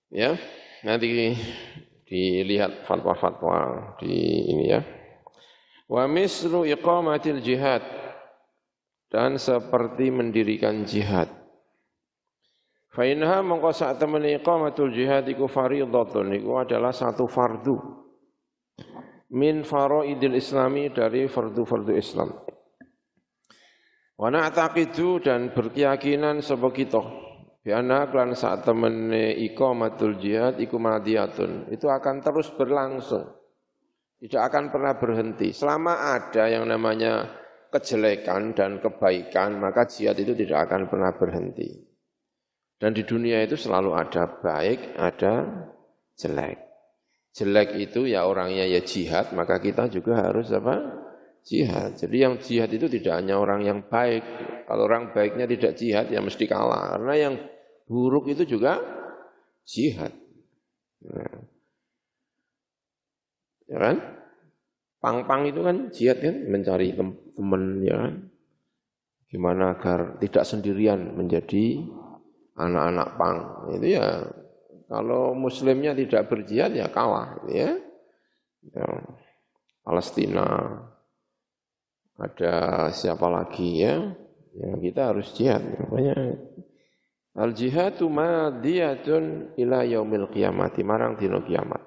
Ya, 0.10 0.32
nanti 0.82 1.38
dilihat 2.10 2.90
fatwa-fatwa 2.90 3.94
di 4.02 4.42
ini 4.50 4.74
ya. 4.74 4.82
Wa 5.86 6.10
misru 6.10 6.66
iqamatil 6.66 7.46
jihad 7.46 7.86
dan 9.14 9.38
seperti 9.38 10.10
mendirikan 10.10 10.82
jihad. 10.90 11.30
Fa 12.92 13.04
inha 13.04 13.44
mongko 13.44 13.70
sak 13.76 14.00
temene 14.02 14.40
iqamatul 14.40 14.92
jihad 14.92 15.28
iku 15.28 15.46
fardhatun 15.46 16.34
iku 16.34 16.64
adalah 16.64 16.96
satu 16.96 17.28
fardu 17.30 17.76
min 19.36 19.62
faraidil 19.62 20.40
islami 20.40 20.90
dari 20.90 21.28
fardu-fardu 21.28 21.94
Islam. 21.94 22.32
Wa 24.18 24.34
na'taqidu 24.34 25.22
dan 25.22 25.54
berkeyakinan 25.54 26.42
sapa 26.42 26.74
kita 26.74 27.28
Biana 27.68 28.08
klan 28.08 28.32
saat 28.32 28.64
temene 28.64 29.36
iqamatul 29.44 30.16
jihad 30.24 30.56
iku 30.56 30.80
madiyatun 30.80 31.68
itu 31.68 31.92
akan 31.92 32.24
terus 32.24 32.48
berlangsung. 32.56 33.28
Tidak 34.24 34.40
akan 34.40 34.72
pernah 34.72 34.96
berhenti. 34.96 35.52
Selama 35.52 36.16
ada 36.16 36.48
yang 36.48 36.64
namanya 36.64 37.28
kejelekan 37.68 38.56
dan 38.56 38.80
kebaikan, 38.80 39.60
maka 39.60 39.84
jihad 39.84 40.16
itu 40.16 40.32
tidak 40.32 40.72
akan 40.72 40.88
pernah 40.88 41.12
berhenti. 41.12 41.87
Dan 42.78 42.94
di 42.94 43.02
dunia 43.02 43.42
itu 43.42 43.58
selalu 43.58 43.98
ada 43.98 44.30
baik, 44.38 44.94
ada 45.02 45.66
jelek. 46.14 46.62
Jelek 47.34 47.78
itu 47.78 48.06
ya 48.06 48.26
orangnya 48.30 48.66
ya 48.70 48.82
jihad, 48.86 49.34
maka 49.34 49.58
kita 49.58 49.90
juga 49.90 50.30
harus 50.30 50.54
apa? 50.54 51.06
Jihad. 51.42 51.98
Jadi 51.98 52.18
yang 52.22 52.38
jihad 52.38 52.70
itu 52.70 52.86
tidak 52.86 53.18
hanya 53.18 53.42
orang 53.42 53.66
yang 53.66 53.80
baik. 53.86 54.22
Kalau 54.70 54.84
orang 54.86 55.10
baiknya 55.14 55.50
tidak 55.50 55.74
jihad 55.78 56.10
ya 56.14 56.22
mesti 56.22 56.46
kalah. 56.46 56.98
Karena 56.98 57.14
yang 57.18 57.34
buruk 57.90 58.30
itu 58.30 58.46
juga 58.46 58.78
jihad. 59.66 60.14
Nah. 61.08 61.40
Ya 63.68 63.78
kan? 63.80 63.98
Pang-pang 64.98 65.46
itu 65.46 65.62
kan 65.62 65.78
jihad 65.94 66.20
kan, 66.20 66.36
mencari 66.50 66.94
teman 67.38 67.64
ya 67.86 67.96
kan. 67.96 68.14
Gimana 69.28 69.78
agar 69.78 70.20
tidak 70.24 70.44
sendirian 70.48 71.16
menjadi 71.16 71.84
anak-anak 72.58 73.10
pang. 73.16 73.38
Itu 73.78 73.88
ya 73.88 74.26
kalau 74.90 75.38
muslimnya 75.38 75.94
tidak 75.94 76.28
berjihad 76.28 76.74
ya 76.74 76.90
kalah 76.90 77.38
gitu 77.46 77.54
ya. 77.54 77.72
ya. 78.74 78.88
Palestina. 79.86 80.48
Ada 82.18 82.90
siapa 82.92 83.30
lagi 83.30 83.86
ya? 83.86 84.02
Ya 84.58 84.74
kita 84.82 85.14
harus 85.14 85.38
jihad 85.38 85.62
makanya 85.62 86.34
al 87.38 87.54
jihadu 87.54 88.10
madiyatun 88.10 89.54
ila 89.54 89.86
yaumil 89.86 90.34
qiyamati 90.34 90.82
marang 90.82 91.14
dino 91.14 91.46
kiamat. 91.46 91.86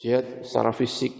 Jihad 0.00 0.40
secara 0.40 0.72
fisik 0.72 1.12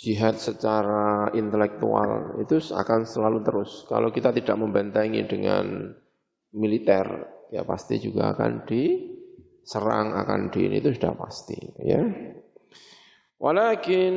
jihad 0.00 0.40
secara 0.40 1.30
intelektual 1.36 2.40
itu 2.42 2.58
akan 2.74 3.06
selalu 3.06 3.46
terus. 3.46 3.86
Kalau 3.86 4.10
kita 4.10 4.34
tidak 4.34 4.58
membentengi 4.58 5.22
dengan 5.28 5.94
militer 6.54 7.06
ya 7.50 7.66
pasti 7.66 7.98
juga 7.98 8.34
akan 8.34 8.66
diserang 8.66 10.14
akan 10.14 10.40
di 10.50 10.60
ini 10.66 10.76
itu 10.78 10.90
sudah 10.94 11.14
pasti 11.14 11.58
ya. 11.82 12.02
Walakin 13.40 14.14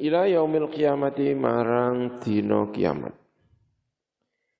ila 0.00 0.24
yaumil 0.24 0.72
qiyamati 0.72 1.36
marang 1.36 2.18
dino 2.24 2.72
kiamat. 2.72 3.12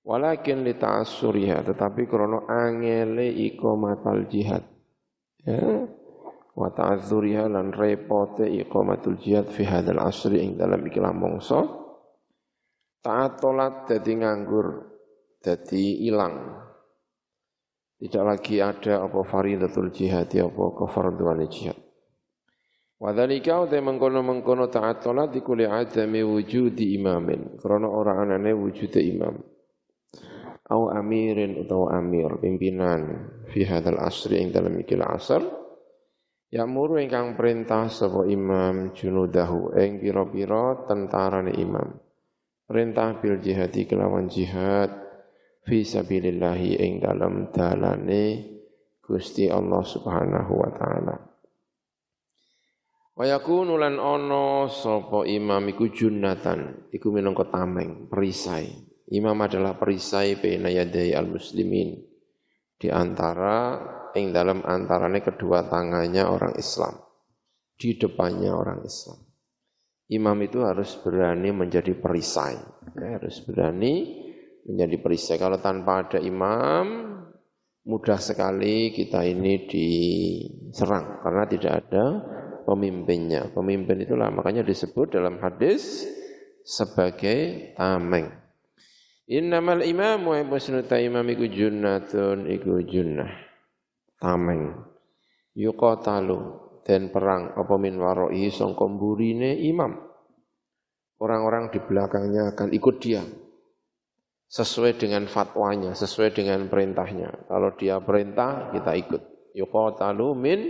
Walakin 0.03 0.67
li 0.67 0.75
ta'assuriha 0.77 1.65
tetapi 1.65 2.05
krana 2.11 2.45
angele 2.45 3.33
iqamatul 3.33 4.29
jihad 4.29 4.67
ya. 5.41 5.89
Wa 6.53 6.69
ta'azzuriha 6.69 7.49
lan 7.49 7.73
repote 7.73 8.45
iqamatul 8.45 9.17
jihad 9.17 9.49
fi 9.49 9.65
hadzal 9.65 10.05
asri 10.05 10.45
ing 10.45 10.61
dalam 10.61 10.85
ikilah 10.85 11.17
mongso. 11.17 11.81
Ta'atolat 13.01 13.89
dadi 13.89 14.13
nganggur 14.21 14.67
dadi 15.41 16.05
ilang 16.07 16.69
tidak 18.03 18.25
lagi 18.27 18.59
ada 18.59 19.07
apa 19.07 19.23
faridatul 19.23 19.95
jihad 19.95 20.27
ya 20.35 20.51
apa 20.51 20.65
kefarduan 20.75 21.47
jihad. 21.47 21.79
Wa 22.99 23.15
dzalika 23.15 23.62
uta 23.62 23.79
mengkono-mengkono 23.79 24.67
taat 24.71 25.07
salat 25.07 25.31
iku 25.38 25.55
li 25.55 25.67
adami 25.67 26.23
wujudi 26.23 26.99
imamin. 26.99 27.59
Karena 27.62 27.87
ora 27.87 28.19
anane 28.19 28.51
wujud 28.51 28.95
imam. 28.99 29.35
Au 30.71 30.91
amirin 30.91 31.62
utawa 31.62 31.99
amir 31.99 32.43
pimpinan 32.43 33.03
fi 33.51 33.67
hadzal 33.67 33.99
asri 33.99 34.38
ing 34.38 34.55
dalam 34.55 34.75
ikil 34.83 35.03
asar. 35.03 35.43
Ya 36.51 36.67
muru 36.67 36.99
ingkang 36.99 37.35
perintah 37.38 37.87
sapa 37.87 38.27
imam 38.27 38.95
junudahu 38.95 39.79
ing 39.79 39.99
pira-pira 39.99 40.87
tentarane 40.87 41.55
imam. 41.55 42.03
Perintah 42.67 43.19
bil 43.19 43.43
jihadi 43.43 43.87
kelawan 43.87 44.31
jihad 44.31 45.02
fi 45.62 45.87
sabilillahi 45.87 46.79
ing 46.83 46.92
dalam 47.03 47.51
dalane 47.55 48.53
Gusti 49.03 49.51
Allah 49.51 49.83
Subhanahu 49.83 50.53
wa 50.55 50.70
taala. 50.75 51.16
Wa 53.12 53.25
yakunu 53.29 53.77
lan 53.77 54.01
ana 54.01 54.66
sapa 54.72 55.29
imam 55.29 55.62
iku 55.68 55.92
junnatan, 55.92 56.88
iku 56.88 57.12
minangka 57.12 57.44
tameng, 57.53 58.09
perisai. 58.09 58.72
Imam 59.12 59.37
adalah 59.37 59.77
perisai 59.77 60.40
baina 60.40 60.72
yadai 60.72 61.12
al-muslimin 61.12 62.01
di 62.81 62.88
antara 62.88 63.77
ing 64.16 64.33
dalam 64.33 64.64
antarane 64.64 65.20
kedua 65.20 65.68
tangannya 65.68 66.25
orang 66.25 66.57
Islam. 66.57 66.96
Di 67.77 68.01
depannya 68.01 68.57
orang 68.57 68.81
Islam. 68.87 69.20
Imam 70.09 70.37
itu 70.40 70.64
harus 70.64 70.96
berani 71.01 71.53
menjadi 71.53 71.92
perisai, 71.96 72.57
ya, 72.96 73.20
harus 73.20 73.44
berani 73.44 74.25
menjadi 74.66 74.96
perisai. 75.03 75.38
Kalau 75.38 75.59
tanpa 75.59 76.07
ada 76.07 76.18
imam, 76.22 76.85
mudah 77.83 78.18
sekali 78.18 78.94
kita 78.94 79.27
ini 79.27 79.66
diserang 79.66 81.22
karena 81.22 81.44
tidak 81.51 81.72
ada 81.87 82.05
pemimpinnya. 82.62 83.51
Pemimpin 83.51 84.07
itulah 84.07 84.31
makanya 84.31 84.62
disebut 84.62 85.18
dalam 85.18 85.42
hadis 85.42 86.07
sebagai 86.62 87.72
tameng. 87.75 88.31
Innamal 89.27 89.87
imam 89.87 90.29
wa 90.29 90.38
musnuta 90.44 90.98
imam 90.98 91.25
iku 91.31 91.46
junnatun 91.46 92.46
iku 92.51 92.83
junnah. 92.87 93.31
Tameng. 94.18 94.79
Yuqatalu 95.53 96.38
dan 96.87 97.12
perang 97.12 97.55
apa 97.55 97.75
min 97.77 97.98
waroi 97.98 98.48
sangka 98.51 98.87
imam. 99.62 99.92
Orang-orang 101.22 101.70
di 101.70 101.79
belakangnya 101.79 102.51
akan 102.51 102.75
ikut 102.75 102.96
dia 102.98 103.22
sesuai 104.53 105.01
dengan 105.01 105.25
fatwanya, 105.25 105.97
sesuai 105.97 106.37
dengan 106.37 106.69
perintahnya. 106.69 107.49
Kalau 107.49 107.73
dia 107.73 107.97
perintah, 108.05 108.69
kita 108.77 108.93
ikut. 109.01 109.23
Yuqatalu 109.57 110.29
min 110.37 110.61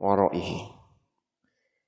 waro'ihi. 0.00 0.80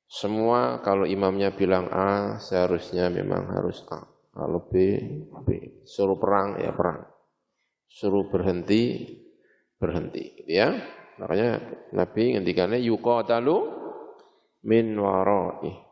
Semua 0.04 0.84
kalau 0.84 1.08
imamnya 1.08 1.56
bilang 1.56 1.88
A, 1.88 2.36
seharusnya 2.36 3.08
memang 3.08 3.48
harus 3.48 3.80
A. 3.88 4.04
Kalau 4.36 4.68
B, 4.68 5.00
B. 5.48 5.80
Suruh 5.88 6.20
perang, 6.20 6.60
ya 6.60 6.76
perang. 6.76 7.08
Suruh 7.88 8.28
berhenti, 8.28 9.08
berhenti. 9.80 10.44
Gitu 10.44 10.52
ya. 10.52 10.76
Makanya 11.16 11.60
Nabi 11.96 12.36
ngendikannya 12.36 12.80
yuqatalu 12.84 13.56
min 14.68 14.92
waro'ihi. 15.00 15.91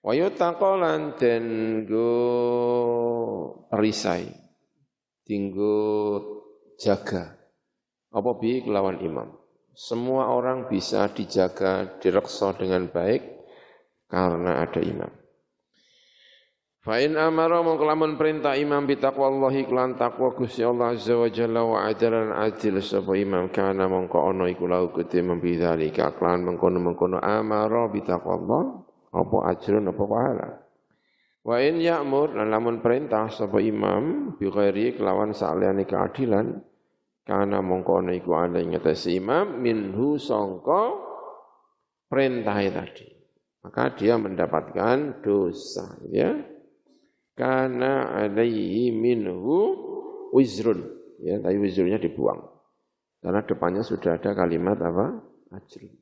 Wa 0.00 0.12
yutaqalan 0.16 1.20
den 1.20 1.46
go 1.84 2.08
perisai. 3.68 4.32
Tinggo 5.28 5.76
jaga. 6.80 7.36
Apa 8.10 8.30
bi 8.40 8.64
kelawan 8.64 8.98
imam. 9.04 9.28
Semua 9.76 10.32
orang 10.34 10.66
bisa 10.66 11.06
dijaga, 11.14 12.00
direksa 12.02 12.52
dengan 12.58 12.90
baik 12.90 13.22
karena 14.10 14.66
ada 14.66 14.82
imam. 14.82 15.12
Fa'in 16.80 17.12
amara 17.20 17.60
mengkelamun 17.60 18.16
perintah 18.16 18.56
imam 18.56 18.88
bitaqwallahi 18.88 19.68
kelan 19.68 20.00
taqwa 20.00 20.32
Gusti 20.32 20.64
Allah 20.64 20.96
Azza 20.96 21.12
wa 21.12 21.28
Jalla 21.28 21.60
wa 21.60 21.84
adalan 21.84 22.32
adil 22.32 22.80
sapa 22.80 23.12
imam 23.20 23.52
kana 23.52 23.84
mongko 23.84 24.16
ana 24.32 24.48
iku 24.48 24.64
lahu 24.64 24.88
kudu 24.88 25.20
membidzalika 25.20 26.16
kelan 26.16 26.40
mengkono-mengkono 26.48 27.20
amara 27.20 27.84
bitaqwallah 27.92 28.89
apa 29.10 29.36
ajrun 29.54 29.90
apa 29.90 30.04
pahala? 30.06 30.50
Wa 31.40 31.56
in 31.58 31.80
ya'mur 31.80 32.36
lan 32.36 32.52
lamun 32.52 32.84
perintah 32.84 33.26
sapa 33.32 33.58
imam 33.58 34.36
bi 34.36 34.46
ghairi 34.46 34.94
kelawan 34.94 35.32
saliyane 35.32 35.88
keadilan 35.88 36.60
kana 37.24 37.64
mongko 37.64 38.04
ana 38.04 38.12
iku 38.12 38.36
ana 38.36 38.60
ing 38.60 38.76
imam 38.76 39.58
minhu 39.58 40.20
sangka 40.20 40.94
perintah 42.06 42.60
tadi. 42.60 43.08
Maka 43.60 43.92
dia 43.96 44.16
mendapatkan 44.16 45.20
dosa 45.20 46.00
ya. 46.08 46.32
Karena 47.36 48.12
alaihi 48.20 48.92
minhu 48.92 49.56
wizrun 50.32 50.80
ya. 51.20 51.40
Tapi 51.40 51.56
wizrunnya 51.60 52.00
dibuang. 52.00 52.40
Karena 53.20 53.44
depannya 53.44 53.84
sudah 53.84 54.16
ada 54.16 54.32
kalimat 54.32 54.80
apa? 54.80 55.12
Ajrun 55.52 55.99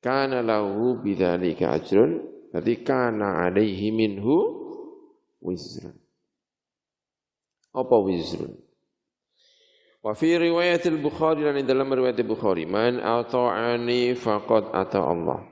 kana 0.00 0.40
lahu 0.44 0.98
bidzalika 1.00 1.76
ajrun 1.76 2.24
berarti 2.50 2.74
kana 2.82 3.46
alaihi 3.46 3.94
minhu 3.94 4.36
wizrun 5.44 5.96
apa 7.70 7.96
wizrun 8.02 8.58
Wa 10.00 10.16
fi 10.16 10.32
riwayat 10.32 10.88
al-Bukhari 10.88 11.44
dan 11.44 11.60
dalam 11.68 11.92
riwayat 11.92 12.16
Bukhari, 12.24 12.64
man 12.64 13.04
ata'ani 13.04 14.16
faqad 14.16 14.72
ata 14.72 15.04
Allah. 15.04 15.44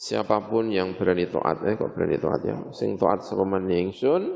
Siapa 0.00 0.48
pun 0.48 0.72
yang 0.72 0.96
berani 0.96 1.28
taat, 1.28 1.60
eh 1.68 1.76
kok 1.76 1.92
berani 1.92 2.16
taat 2.16 2.40
ya, 2.40 2.56
sing 2.72 2.96
taat 2.96 3.20
sapa 3.20 3.44
man 3.44 3.68
ingsun 3.68 4.32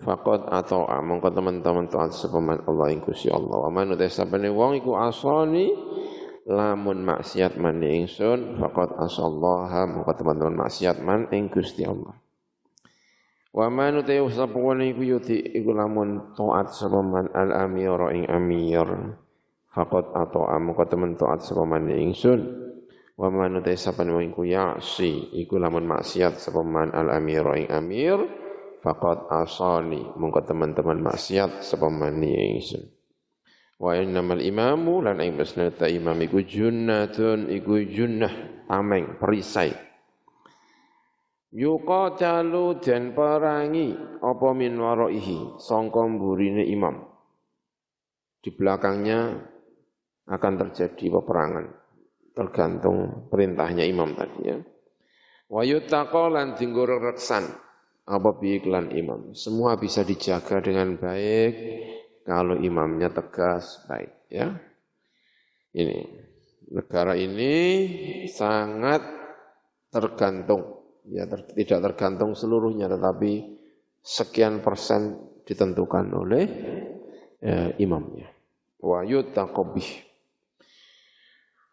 faqad 0.00 0.48
ata'a 0.48 1.04
mongko 1.04 1.28
teman-teman 1.36 1.92
taat 1.92 2.16
sapa 2.16 2.40
man 2.40 2.64
Allah 2.64 2.88
ing 2.96 3.04
Gusti 3.04 3.28
Allah. 3.28 3.60
Wa 3.60 3.68
man 3.68 3.92
uta 3.92 4.08
sapane 4.08 4.48
wong 4.48 4.80
iku 4.80 4.96
asani 4.96 5.68
lamun 6.50 7.06
maksiat 7.06 7.54
man 7.62 7.78
ingsun 7.78 8.58
faqad 8.58 8.98
asallaha. 8.98 9.86
Mongko 9.86 10.12
teman-teman 10.18 10.58
maksiat 10.66 10.98
man 10.98 11.30
ing 11.30 11.46
Gusti 11.46 11.86
Allah. 11.86 12.18
Wa 13.54 13.70
man 13.70 14.02
utai 14.02 14.18
sapa 14.30 14.58
wani 14.58 14.90
iku 14.90 15.02
yuti 15.06 15.38
iku 15.38 15.70
lamun 15.74 16.34
taat 16.34 16.74
sapa 16.74 16.98
man 17.02 17.30
al 17.30 17.54
amira 17.54 18.10
ing 18.10 18.26
amir. 18.26 18.86
Faqat 19.70 20.10
ata'a 20.10 20.58
moko 20.58 20.82
temen 20.90 21.14
taat 21.14 21.46
sapa 21.46 21.62
man 21.62 21.86
ingsun. 21.86 22.42
Wa 23.14 23.30
man 23.30 23.62
utai 23.62 23.78
sapa 23.78 24.02
wani 24.02 24.34
iku 24.34 24.42
ya'si 24.42 25.38
iku 25.38 25.54
lamun 25.62 25.86
maksiat 25.86 26.42
sapa 26.42 26.66
man 26.66 26.90
al 26.90 27.14
amira 27.14 27.54
ing 27.54 27.70
amir. 27.70 28.18
Faqat 28.82 29.30
asani 29.30 30.02
mongko 30.18 30.42
teman-teman 30.42 30.98
maksiat 30.98 31.62
sapa 31.62 31.86
man 31.86 32.18
ingsun 32.18 32.99
wa 33.80 33.96
innamal 33.96 34.44
imamu 34.44 35.00
lan 35.00 35.24
ing 35.24 35.40
ta 35.74 35.88
imam 35.88 36.20
iku 36.20 36.44
junnatun 36.44 37.48
iku 37.48 37.80
junnah 37.88 38.64
tameng 38.68 39.16
perisai 39.16 39.90
Yuqatalu 41.50 42.78
dan 42.78 43.10
perangi 43.10 43.90
apa 44.22 44.48
min 44.54 44.78
waraihi 44.78 45.58
sangka 45.58 46.06
mburine 46.06 46.62
imam. 46.62 47.10
Di 48.38 48.54
belakangnya 48.54 49.34
akan 50.30 50.52
terjadi 50.54 51.10
peperangan 51.10 51.66
tergantung 52.38 53.26
perintahnya 53.26 53.82
imam 53.82 54.14
tadi 54.14 54.40
ya. 54.46 54.62
Wa 55.50 55.66
yutaqa 55.66 56.30
lan 56.30 56.54
reksan 56.54 57.50
apa 58.06 58.30
iklan 58.46 58.94
imam. 58.94 59.34
Semua 59.34 59.74
bisa 59.74 60.06
dijaga 60.06 60.62
dengan 60.62 61.02
baik 61.02 61.52
kalau 62.24 62.56
imamnya 62.58 63.08
tegas 63.10 63.84
baik 63.88 64.12
ya. 64.30 64.48
Ini 65.70 65.98
negara 66.74 67.14
ini 67.14 67.52
sangat 68.26 69.02
tergantung 69.90 70.82
ya 71.06 71.26
ter, 71.26 71.46
tidak 71.54 71.80
tergantung 71.90 72.34
seluruhnya 72.34 72.86
tetapi 72.90 73.58
sekian 74.02 74.62
persen 74.62 75.18
ditentukan 75.46 76.06
oleh 76.14 76.44
ya, 77.42 77.74
imamnya. 77.78 78.30
Wa 78.80 79.04
yutaqabbih 79.04 80.10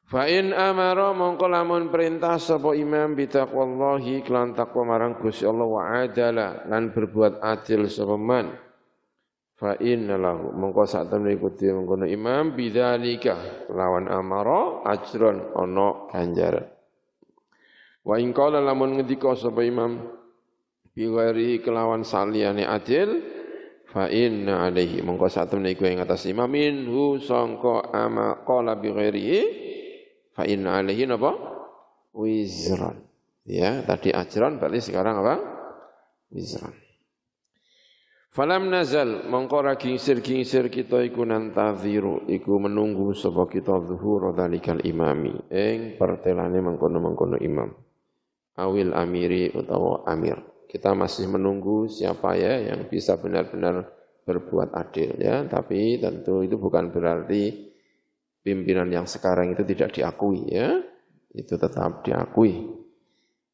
Fa 0.08 0.24
in 0.32 0.56
amara 0.56 1.12
mongko 1.12 1.52
lamun 1.52 1.92
perintah 1.92 2.40
sapa 2.40 2.72
imam 2.72 3.12
bi 3.12 3.28
taqwallahi 3.28 4.24
kelan 4.24 4.56
marang 4.88 5.20
Gusti 5.20 5.44
Allah 5.44 5.68
wa 5.68 5.84
adala 5.84 6.64
lan 6.64 6.96
berbuat 6.96 7.44
adil 7.44 7.92
sapa 7.92 8.16
man 8.16 8.56
fa 9.58 9.74
inna 9.82 10.16
lahu. 10.16 10.54
Mongko 10.54 10.86
sak 10.86 11.10
temne 11.10 11.34
ikuti 11.34 11.68
mengkono 11.74 12.06
imam 12.06 12.54
bidzalika. 12.54 13.68
Lawan 13.74 14.08
amara 14.08 14.86
ajron 14.86 15.52
ana 15.58 16.08
ganjaran 16.14 16.68
Wa 18.08 18.16
in 18.22 18.32
qala 18.32 18.64
lamun 18.64 18.96
ngendika 18.96 19.36
sapa 19.36 19.68
imam 19.68 20.00
bi 20.96 21.04
ghairi 21.12 21.60
kelawan 21.60 22.08
saliyane 22.08 22.64
adil 22.64 23.20
fa 23.92 24.08
inna 24.08 24.70
alaihi. 24.70 25.04
Mongko 25.04 25.28
satemene 25.28 25.76
iku 25.76 25.84
ing 25.90 26.00
atas 26.00 26.24
imam 26.30 26.48
minhu 26.48 27.20
sangka 27.20 27.92
ama 27.92 28.48
qala 28.48 28.80
bi 28.80 28.94
ghairihi 28.96 29.40
fa 30.32 30.48
inna 30.48 30.80
alaihi 30.80 31.04
napa? 31.04 31.36
Wizran. 32.16 33.04
Ya 33.44 33.84
tadi 33.84 34.16
ajran 34.16 34.58
berarti 34.58 34.88
sekarang 34.88 35.20
apa? 35.20 35.36
Wizran 36.32 36.87
Falam 38.38 38.70
nazal 38.70 39.26
mongko 39.26 39.66
ra 39.66 39.74
kingsir-kingsir 39.82 40.70
kita 40.70 41.02
iku 41.02 41.26
nantaziru 41.26 42.30
iku 42.30 42.62
menunggu 42.62 43.10
sapa 43.18 43.50
kita 43.50 43.82
zuhur 43.82 44.30
dalikal 44.38 44.78
imami 44.86 45.34
ing 45.50 45.98
pertelane 45.98 46.62
mengkono-mengkono 46.62 47.42
imam 47.42 47.74
awil 48.62 48.94
amiri 48.94 49.54
utawa 49.54 50.06
amir. 50.06 50.38
Kita 50.68 50.92
masih 50.94 51.32
menunggu 51.34 51.88
siapa 51.88 52.36
ya 52.36 52.60
yang 52.62 52.86
bisa 52.86 53.18
benar-benar 53.18 53.88
berbuat 54.28 54.76
adil 54.76 55.16
ya, 55.16 55.48
tapi 55.48 55.96
tentu 55.98 56.44
itu 56.44 56.60
bukan 56.60 56.92
berarti 56.92 57.72
pimpinan 58.44 58.92
yang 58.92 59.08
sekarang 59.08 59.56
itu 59.56 59.64
tidak 59.64 59.96
diakui 59.96 60.44
ya. 60.52 60.78
Itu 61.32 61.56
tetap 61.56 62.04
diakui. 62.04 62.70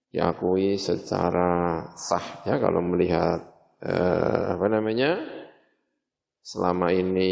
Diakui 0.10 0.76
secara 0.76 1.86
sah 1.94 2.44
ya 2.50 2.58
kalau 2.58 2.82
melihat 2.82 3.53
eh, 3.84 4.44
apa 4.56 4.66
namanya? 4.72 5.20
Selama 6.44 6.92
ini 6.92 7.32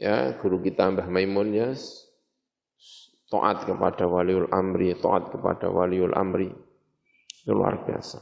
ya 0.00 0.36
guru 0.40 0.64
kita 0.64 0.88
Mbah 0.88 1.08
Maimun 1.12 1.52
ya 1.52 1.72
taat 3.30 3.62
kepada 3.64 4.10
waliul 4.10 4.50
amri, 4.50 4.92
taat 4.98 5.30
kepada 5.30 5.70
waliul 5.70 6.12
amri. 6.12 6.50
Itu 7.40 7.54
luar 7.54 7.86
biasa. 7.86 8.18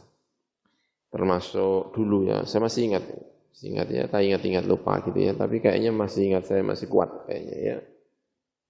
Termasuk 1.09 1.97
dulu 1.97 2.29
ya, 2.29 2.45
saya 2.45 2.69
masih 2.69 2.93
ingat, 2.93 3.05
masih 3.49 3.67
ingat 3.73 3.89
ya, 3.89 4.05
tak 4.13 4.21
ingat-ingat 4.29 4.69
lupa 4.69 5.01
gitu 5.01 5.17
ya, 5.17 5.33
tapi 5.33 5.65
kayaknya 5.65 5.89
masih 5.89 6.29
ingat 6.29 6.45
saya 6.45 6.61
masih 6.61 6.87
kuat 6.93 7.25
kayaknya 7.25 7.57
ya. 7.57 7.77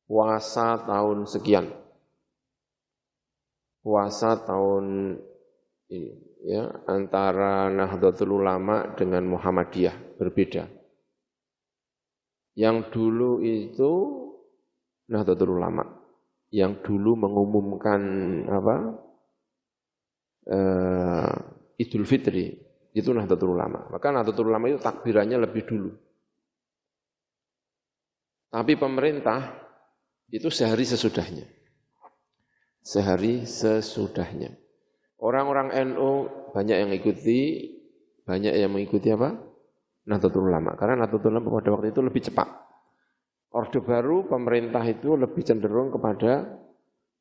Puasa 0.07 0.79
tahun 0.87 1.27
sekian. 1.27 1.67
Puasa 3.83 4.39
tahun 4.47 5.19
ini 5.91 6.28
ya 6.49 6.65
antara 6.89 7.69
Nahdlatul 7.69 8.41
Ulama 8.41 8.97
dengan 8.97 9.29
Muhammadiyah 9.29 10.17
berbeda. 10.17 10.65
Yang 12.57 12.77
dulu 12.89 13.45
itu 13.45 13.93
Nahdlatul 15.13 15.61
Ulama 15.61 15.85
yang 16.49 16.81
dulu 16.81 17.13
mengumumkan 17.21 18.01
apa 18.49 18.77
uh, 20.49 21.33
Idul 21.77 22.09
Fitri 22.09 22.57
itu 22.97 23.13
Nahdlatul 23.13 23.53
Ulama. 23.53 23.93
Maka 23.93 24.09
Nahdlatul 24.09 24.49
Ulama 24.49 24.73
itu 24.73 24.81
takbirannya 24.81 25.37
lebih 25.45 25.69
dulu. 25.69 25.93
Tapi 28.49 28.73
pemerintah 28.81 29.53
itu 30.33 30.49
sehari 30.49 30.89
sesudahnya. 30.89 31.45
Sehari 32.81 33.45
sesudahnya. 33.45 34.68
Orang-orang 35.19 35.75
NU 35.91 36.31
banyak 36.55 36.77
yang 36.79 36.91
ikuti, 36.95 37.71
banyak 38.23 38.55
yang 38.55 38.71
mengikuti 38.71 39.11
apa? 39.11 39.35
Nahdlatul 40.07 40.47
Ulama. 40.47 40.79
Karena 40.79 41.05
Nahdlatul 41.05 41.35
Ulama 41.35 41.59
pada 41.59 41.75
waktu 41.75 41.91
itu 41.91 42.01
lebih 42.01 42.23
cepat. 42.23 42.49
Orde 43.53 43.81
baru 43.81 44.29
pemerintah 44.29 44.85
itu 44.87 45.17
lebih 45.19 45.43
cenderung 45.43 45.91
kepada 45.91 46.47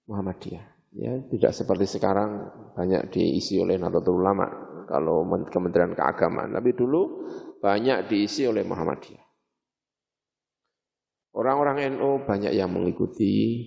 Muhammadiyah. 0.06 0.66
Ya, 0.98 1.14
tidak 1.30 1.52
seperti 1.52 1.86
sekarang 2.00 2.48
banyak 2.78 3.12
diisi 3.12 3.60
oleh 3.60 3.76
Nahdlatul 3.76 4.18
Ulama 4.18 4.46
kalau 4.88 5.28
Kementerian 5.52 5.92
Keagamaan, 5.94 6.56
tapi 6.56 6.72
dulu 6.72 7.28
banyak 7.60 8.08
diisi 8.08 8.48
oleh 8.48 8.64
Muhammadiyah. 8.64 9.26
Orang-orang 11.38 11.94
NU 11.94 12.26
banyak 12.26 12.50
yang 12.56 12.74
mengikuti 12.74 13.62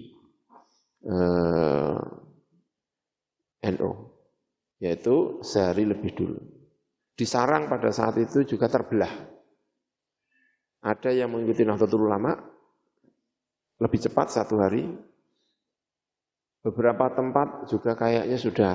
eh, 1.07 1.99
NU, 3.71 3.90
yaitu 4.81 5.38
sehari 5.45 5.85
lebih 5.85 6.16
dulu. 6.16 6.40
Di 7.12 7.29
sarang 7.29 7.69
pada 7.69 7.93
saat 7.93 8.16
itu 8.16 8.49
juga 8.49 8.66
terbelah. 8.66 9.12
Ada 10.81 11.12
yang 11.12 11.37
mengikuti 11.37 11.69
Nahdlatul 11.69 12.09
Ulama, 12.09 12.33
lebih 13.77 14.01
cepat 14.01 14.33
satu 14.33 14.57
hari. 14.57 14.88
Beberapa 16.64 17.12
tempat 17.12 17.69
juga 17.69 17.93
kayaknya 17.97 18.37
sudah 18.40 18.73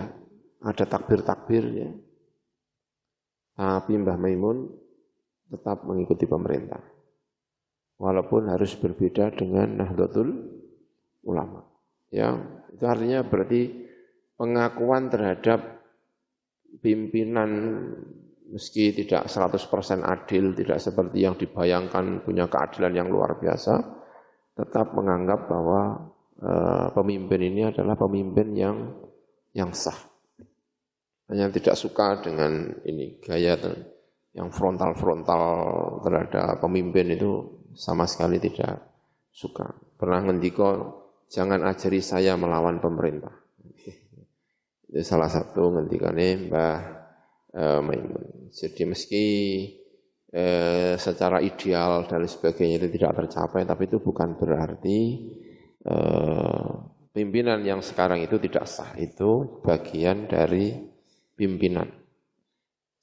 ada 0.62 0.86
takbir-takbir 0.86 1.64
ya. 1.74 1.90
Tapi 3.58 3.98
Mbah 3.98 4.18
Maimun 4.18 4.70
tetap 5.50 5.86
mengikuti 5.86 6.30
pemerintah. 6.30 6.82
Walaupun 7.98 8.52
harus 8.52 8.78
berbeda 8.78 9.34
dengan 9.34 9.82
Nahdlatul 9.82 10.30
Ulama. 11.26 11.66
Ya, 12.14 12.38
Itu 12.70 12.86
artinya 12.86 13.24
berarti 13.24 13.88
pengakuan 14.36 15.08
terhadap 15.08 15.75
pimpinan 16.82 17.52
meski 18.50 18.94
tidak 18.94 19.26
100% 19.26 20.06
adil, 20.06 20.54
tidak 20.54 20.78
seperti 20.78 21.26
yang 21.26 21.36
dibayangkan 21.36 22.22
punya 22.22 22.46
keadilan 22.46 22.94
yang 22.94 23.08
luar 23.10 23.42
biasa, 23.42 23.74
tetap 24.54 24.94
menganggap 24.94 25.50
bahwa 25.50 26.14
e, 26.38 26.52
pemimpin 26.94 27.42
ini 27.42 27.62
adalah 27.68 27.98
pemimpin 27.98 28.48
yang 28.54 28.78
yang 29.58 29.74
sah. 29.74 29.98
Hanya 31.26 31.50
tidak 31.50 31.74
suka 31.74 32.22
dengan 32.22 32.70
ini 32.86 33.18
gaya 33.18 33.58
yang 34.36 34.54
frontal-frontal 34.54 35.44
terhadap 36.06 36.62
pemimpin 36.62 37.18
itu 37.18 37.32
sama 37.74 38.06
sekali 38.06 38.38
tidak 38.38 38.84
suka. 39.34 39.74
Pernah 39.98 40.30
ngendiko, 40.30 40.70
jangan 41.32 41.66
ajari 41.66 42.04
saya 42.04 42.38
melawan 42.38 42.78
pemerintah. 42.78 43.34
Itu 44.96 45.04
salah 45.04 45.28
satu 45.28 45.76
ngendikane 45.76 46.48
Mbah 46.48 46.78
eh, 47.52 47.82
Maimun. 47.84 48.48
Jadi 48.48 48.88
meski 48.88 49.26
eh, 50.32 50.96
secara 50.96 51.44
ideal 51.44 52.08
dan 52.08 52.24
sebagainya 52.24 52.80
itu 52.80 52.96
tidak 52.96 53.20
tercapai, 53.20 53.68
tapi 53.68 53.92
itu 53.92 54.00
bukan 54.00 54.40
berarti 54.40 55.00
eh, 55.84 56.72
pimpinan 57.12 57.60
yang 57.68 57.84
sekarang 57.84 58.24
itu 58.24 58.40
tidak 58.40 58.72
sah. 58.72 58.96
Itu 58.96 59.60
bagian 59.68 60.32
dari 60.32 60.80
pimpinan. 61.36 61.92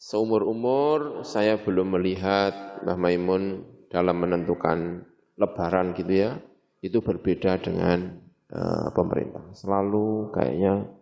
Seumur-umur 0.00 1.28
saya 1.28 1.60
belum 1.60 2.00
melihat 2.00 2.80
Mbah 2.88 2.96
Maimun 2.96 3.68
dalam 3.92 4.16
menentukan 4.16 5.04
lebaran 5.36 5.92
gitu 5.92 6.24
ya, 6.24 6.40
itu 6.80 7.04
berbeda 7.04 7.60
dengan 7.60 8.16
uh, 8.50 8.88
pemerintah. 8.90 9.46
Selalu 9.54 10.32
kayaknya 10.34 11.01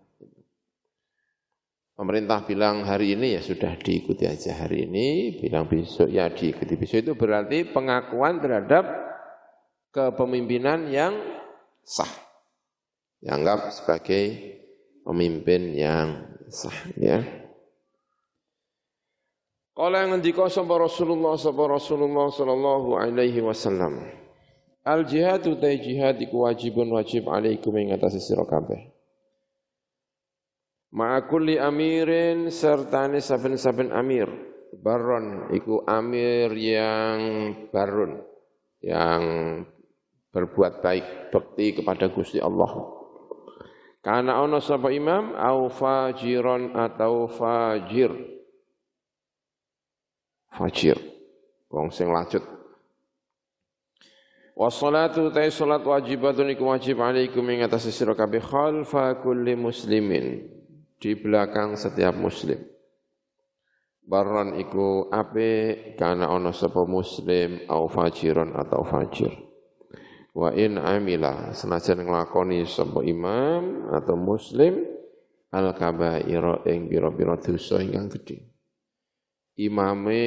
Pemerintah 2.01 2.49
bilang 2.49 2.81
hari 2.89 3.13
ini 3.13 3.37
ya 3.37 3.45
sudah 3.45 3.77
diikuti 3.77 4.25
aja 4.25 4.57
hari 4.57 4.89
ini, 4.89 5.37
bilang 5.37 5.69
besok 5.69 6.09
ya 6.09 6.33
diikuti 6.33 6.81
besok. 6.81 7.05
Itu 7.05 7.13
berarti 7.13 7.69
pengakuan 7.69 8.41
terhadap 8.41 8.89
kepemimpinan 9.93 10.89
yang 10.89 11.13
sah. 11.85 12.09
Dianggap 13.21 13.77
sebagai 13.77 14.33
pemimpin 15.05 15.77
yang 15.77 16.25
sah 16.49 16.73
ya. 16.97 17.21
Kalau 19.77 19.97
yang 20.01 20.17
ngendika 20.17 20.49
sapa 20.49 20.73
Rasulullah 20.81 21.37
sapa 21.37 21.69
Rasulullah 21.69 22.33
sallallahu 22.33 22.97
alaihi 22.97 23.45
wasallam. 23.45 24.09
Al 24.89 25.05
jihadu 25.05 25.61
ta 25.61 25.69
jihad 25.69 26.17
iku 26.17 26.49
wajibun 26.49 26.97
wajib 26.97 27.29
alaikum 27.29 27.77
ing 27.77 27.93
atas 27.93 28.17
sira 28.25 28.49
kabeh. 28.49 28.90
Ma'akulli 30.91 31.55
amirin 31.55 32.51
sertane 32.51 33.23
saben-saben 33.23 33.95
amir. 33.95 34.27
Baron 34.75 35.51
iku 35.55 35.87
amir 35.87 36.51
yang 36.59 37.19
barun. 37.71 38.19
Yang 38.83 39.23
berbuat 40.35 40.83
baik, 40.83 41.31
bekti 41.31 41.79
kepada 41.79 42.11
Gusti 42.11 42.43
Allah. 42.43 42.71
Karena 44.01 44.41
ono 44.41 44.59
sapa 44.59 44.89
imam 44.91 45.37
au 45.37 45.69
fajiron 45.71 46.75
atau 46.75 47.29
fajir. 47.29 48.11
Fajir. 50.51 50.99
Wong 51.71 51.93
sing 51.95 52.11
lacut. 52.11 52.43
Wassalatu 54.59 55.31
ta'i 55.31 55.55
salat 55.55 55.87
wajibatun 55.87 56.51
iku 56.51 56.67
wajib 56.67 56.99
alaikum 56.99 57.47
ing 57.47 57.63
atas 57.63 57.87
sira 57.95 58.17
kabeh 58.19 58.43
khalfa 58.43 59.23
kulli 59.23 59.55
muslimin 59.55 60.60
di 61.01 61.17
belakang 61.17 61.81
setiap 61.81 62.13
muslim. 62.13 62.61
Baron 64.05 64.59
iku 64.61 65.09
ape 65.09 65.51
karena 65.97 66.29
ono 66.29 66.53
sapa 66.53 66.85
muslim 66.85 67.65
au 67.73 67.89
fajiron 67.89 68.53
atau 68.53 68.85
fajir. 68.85 69.33
Wa 70.37 70.53
in 70.53 70.77
amila 70.77 71.57
senajan 71.57 72.05
nglakoni 72.05 72.69
sapa 72.69 73.01
imam 73.03 73.89
atau 73.91 74.15
muslim 74.15 74.83
al 75.51 75.73
kabaira 75.75 76.63
ing 76.69 76.87
pira-pira 76.87 77.41
dosa 77.41 77.81
ingkang 77.81 78.13
gedhe. 78.13 78.39
Imame 79.61 80.25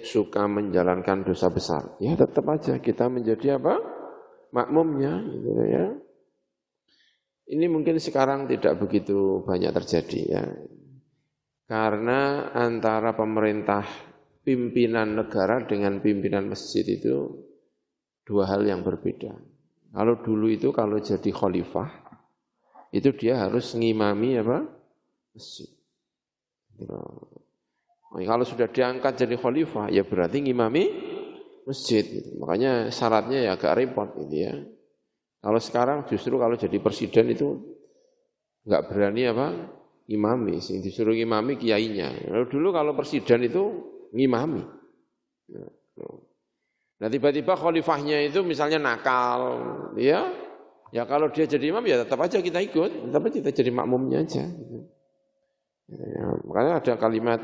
suka 0.00 0.48
menjalankan 0.48 1.28
dosa 1.28 1.52
besar, 1.52 1.98
ya 2.00 2.16
tetap 2.16 2.46
aja 2.48 2.80
kita 2.80 3.04
menjadi 3.10 3.60
apa? 3.60 3.76
Makmumnya 4.54 5.12
gitu 5.28 5.50
ya. 5.68 5.86
Ini 7.46 7.70
mungkin 7.70 8.02
sekarang 8.02 8.50
tidak 8.50 8.82
begitu 8.82 9.46
banyak 9.46 9.70
terjadi 9.70 10.20
ya. 10.26 10.44
Karena 11.66 12.50
antara 12.50 13.14
pemerintah 13.14 13.86
pimpinan 14.42 15.18
negara 15.18 15.62
dengan 15.62 15.98
pimpinan 15.98 16.50
masjid 16.50 16.86
itu 16.86 17.46
dua 18.26 18.50
hal 18.50 18.66
yang 18.66 18.82
berbeda. 18.82 19.34
Kalau 19.94 20.18
dulu 20.22 20.50
itu 20.50 20.74
kalau 20.74 20.98
jadi 20.98 21.30
khalifah 21.30 21.90
itu 22.90 23.10
dia 23.14 23.46
harus 23.46 23.74
ngimami 23.74 24.42
apa? 24.42 24.66
masjid. 25.34 25.70
Kalau 28.10 28.44
sudah 28.46 28.68
diangkat 28.70 29.26
jadi 29.26 29.34
khalifah 29.38 29.90
ya 29.90 30.02
berarti 30.02 30.42
ngimami 30.42 30.84
masjid. 31.66 32.06
Gitu. 32.06 32.38
Makanya 32.38 32.94
syaratnya 32.94 33.42
ya 33.42 33.50
agak 33.58 33.74
repot 33.74 34.08
gitu 34.22 34.36
ya. 34.46 34.54
Kalau 35.46 35.62
sekarang 35.62 36.02
justru 36.10 36.34
kalau 36.42 36.58
jadi 36.58 36.74
presiden 36.82 37.30
itu 37.30 37.54
nggak 38.66 38.82
berani 38.90 39.22
apa 39.30 39.46
imami, 40.10 40.58
sing 40.58 40.82
disuruh 40.82 41.14
imami 41.14 41.54
kiainya. 41.54 42.34
Lalu 42.34 42.50
dulu 42.50 42.74
kalau 42.74 42.98
presiden 42.98 43.46
itu 43.46 43.62
ngimami. 44.10 44.66
Nah 46.98 47.06
tiba-tiba 47.06 47.54
khalifahnya 47.54 48.26
itu 48.26 48.42
misalnya 48.42 48.82
nakal, 48.82 49.62
ya, 49.94 50.34
ya 50.90 51.06
kalau 51.06 51.30
dia 51.30 51.46
jadi 51.46 51.70
imam 51.70 51.86
ya 51.86 52.02
tetap 52.02 52.26
aja 52.26 52.42
kita 52.42 52.58
ikut, 52.66 53.14
tapi 53.14 53.30
kita 53.30 53.54
jadi 53.54 53.70
makmumnya 53.70 54.26
aja. 54.26 54.50
Ya, 55.86 56.26
makanya 56.42 56.82
ada 56.82 56.92
kalimat 56.98 57.38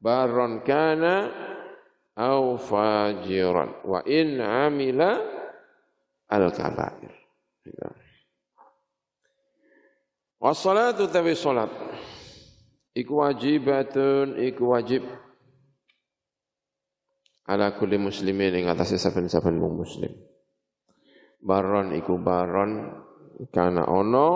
baron 0.00 0.64
kana 0.64 1.28
au 2.16 2.56
fajiran 2.56 3.84
wa 3.84 4.00
in 4.08 4.40
amila 4.40 5.20
al 6.32 6.48
kabair. 6.48 7.15
Gitu. 7.66 7.90
Wassalatu 10.38 11.10
tawi 11.10 11.34
salat 11.34 11.72
iku 12.94 13.24
wajibatun 13.24 14.38
iku 14.38 14.70
wajib 14.70 15.02
ala 17.50 17.74
kulli 17.74 17.98
muslimin 17.98 18.54
ing 18.54 18.64
atase 18.70 19.00
saben-saben 19.00 19.58
wong 19.58 19.82
muslim. 19.82 20.12
Baron 21.42 21.94
iku 21.98 22.18
baron 22.22 23.02
kana 23.50 23.86
ono 23.86 24.30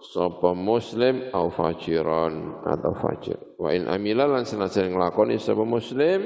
sapa 0.00 0.56
muslim 0.56 1.28
au 1.36 1.52
fajiran 1.52 2.64
atau 2.64 2.92
fajir. 2.96 3.36
Wa 3.60 3.72
in 3.76 3.88
amila 3.88 4.24
lan 4.24 4.48
senajan 4.48 4.92
nglakoni 4.92 5.36
sapa 5.36 5.64
muslim 5.64 6.24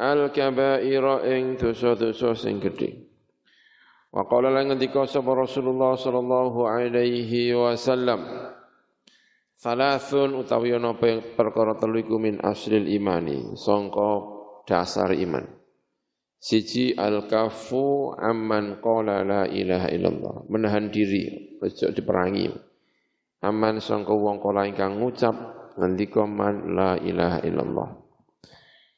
al 0.00 0.32
kabaira 0.32 1.26
ing 1.30 1.60
dosa-dosa 1.60 2.34
sing 2.34 2.58
gedhe. 2.58 3.09
Wa 4.10 4.26
qala 4.26 4.50
lan 4.50 4.74
ngendika 4.74 5.06
sapa 5.06 5.30
Rasulullah 5.38 5.94
sallallahu 5.94 6.66
alaihi 6.66 7.54
wasallam 7.54 8.26
Salasun 9.60 10.40
utawi 10.40 10.72
ana 10.72 10.96
perkara 11.36 11.76
telu 11.76 12.00
iku 12.00 12.16
min 12.16 12.40
aslil 12.40 12.88
imani 12.88 13.52
sangka 13.60 14.24
dasar 14.64 15.12
iman. 15.12 15.44
Siji 16.40 16.96
al-kafu 16.96 18.16
amman 18.16 18.80
qala 18.80 19.20
la 19.20 19.44
ilaha 19.44 19.92
illallah. 19.92 20.48
Menahan 20.48 20.88
diri, 20.88 21.60
ojo 21.60 21.92
diperangi. 21.92 22.48
Aman 23.44 23.84
sangka 23.84 24.16
wong 24.16 24.40
kala 24.40 24.64
ingkang 24.64 24.96
ngucap 24.96 25.36
ngendika 25.76 26.24
man 26.24 26.72
la 26.72 26.96
ilaha 26.96 27.44
illallah. 27.44 27.88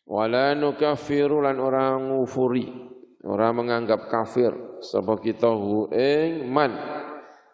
Wala 0.07 0.55
nukaffiru 0.55 1.43
lan 1.43 1.59
ora 1.59 1.99
ngufuri, 1.99 2.92
ora 3.23 3.55
menganggap 3.55 4.11
kafir 4.11 4.51
sapa 4.83 5.15
kita 5.23 5.51
hu 5.51 5.87
ing 5.95 6.51
man 6.51 6.75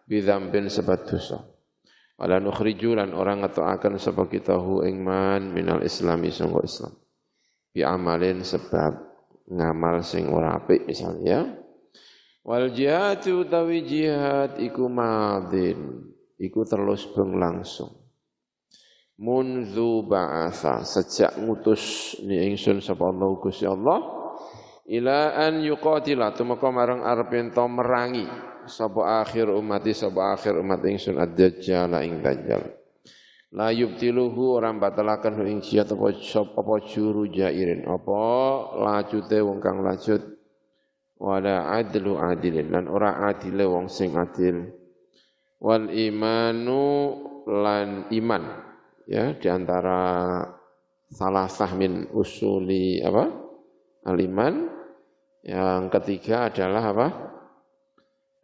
bidzambin 0.08 0.72
sebab 0.72 1.04
dosa. 1.04 1.44
Wala 2.18 2.42
nukhriju 2.42 2.98
lan 2.98 3.14
orang 3.14 3.46
ngetokaken 3.46 4.00
sapa 4.00 4.26
kita 4.26 4.58
hu 4.58 4.82
ing 4.82 4.98
man 5.04 5.52
minal 5.52 5.84
islami 5.84 6.32
sanggo 6.32 6.64
islam. 6.64 6.96
Bi 7.70 7.84
amalin 7.84 8.42
sebab 8.42 8.92
ngamal 9.48 10.02
sing 10.02 10.26
ora 10.32 10.56
apik 10.58 10.88
misalnya 10.88 11.24
ya. 11.24 11.42
Wal 12.42 12.72
jihad 12.72 13.22
utawi 13.28 13.84
jihad 13.84 14.56
iku 14.56 14.88
madin 14.88 16.10
iku 16.40 16.64
terus 16.64 17.04
beng 17.12 17.36
langsung. 17.36 17.92
Munzu 19.18 20.06
ba'atha 20.06 20.86
sejak 20.86 21.42
ngutus 21.42 22.14
ni 22.22 22.38
ingsun 22.48 22.78
sapa 22.78 23.10
Allah 23.10 23.30
Gusti 23.42 23.66
Allah 23.66 24.17
ila 24.88 25.36
an 25.36 25.60
yuqatila. 25.60 26.32
Tumeka 26.32 26.68
marang 26.72 27.04
arep 27.04 27.30
ento 27.36 27.64
merangi. 27.68 28.24
Sapa 28.68 29.24
akhir 29.24 29.48
umati 29.48 29.96
sapa 29.96 30.36
akhir 30.36 30.60
umat 30.60 30.84
ingsun 30.84 31.16
ad-dajjal 31.16 31.92
ing 32.04 32.20
dajjal. 32.20 32.62
La 33.56 33.72
yubtiluhu 33.72 34.60
orang 34.60 34.76
batalaken 34.76 35.40
ing 35.48 35.64
siat 35.64 35.88
apa 35.88 36.74
juru 36.84 37.24
jairin. 37.32 37.88
Apa 37.88 38.20
lajute 38.76 39.40
wong 39.40 39.56
kang 39.56 39.80
lajut? 39.80 40.20
Wala 41.16 41.72
adlu 41.72 42.20
adilin. 42.20 42.68
Lan 42.68 42.92
ora 42.92 43.24
adile 43.24 43.64
wong 43.64 43.88
sing 43.88 44.20
adil. 44.20 44.68
Wal 45.64 45.88
imanu 45.88 46.84
lan 47.48 48.12
iman. 48.12 48.42
Ya 49.08 49.32
di 49.32 49.48
antara 49.48 50.44
salah 51.08 51.48
sahmin 51.48 52.12
usuli 52.12 53.00
apa? 53.00 53.32
Al 54.04 54.20
iman 54.20 54.77
yang 55.44 55.92
ketiga 55.92 56.50
adalah 56.50 56.84
apa? 56.94 57.08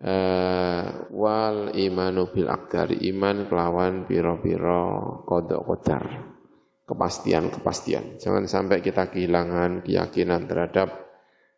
Uh, 0.04 0.85
wal 1.16 1.72
imanu 1.72 2.28
bil 2.28 2.52
akdari 2.52 3.00
iman 3.14 3.48
kelawan 3.48 4.04
piro-piro 4.04 5.22
kodok 5.24 5.62
kodar. 5.64 6.04
Kepastian-kepastian. 6.85 8.20
Jangan 8.20 8.44
sampai 8.44 8.85
kita 8.85 9.09
kehilangan 9.09 9.80
keyakinan 9.80 10.44
terhadap 10.44 11.04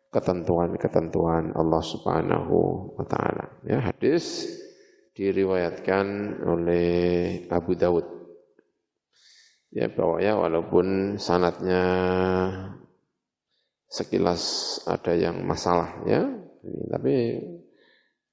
ketentuan-ketentuan 0.07 1.51
Allah 1.51 1.83
Subhanahu 1.83 2.55
wa 2.95 3.03
taala. 3.03 3.59
Ya 3.67 3.83
hadis 3.83 4.47
diriwayatkan 5.17 6.39
oleh 6.47 6.87
Abu 7.51 7.75
Dawud. 7.75 8.07
Ya 9.75 9.91
bahwa 9.91 10.23
ya 10.23 10.39
walaupun 10.39 11.19
sanatnya 11.19 11.83
sekilas 13.87 14.43
ada 14.83 15.15
yang 15.15 15.43
masalah 15.47 16.03
ya, 16.03 16.27
tapi 16.91 17.39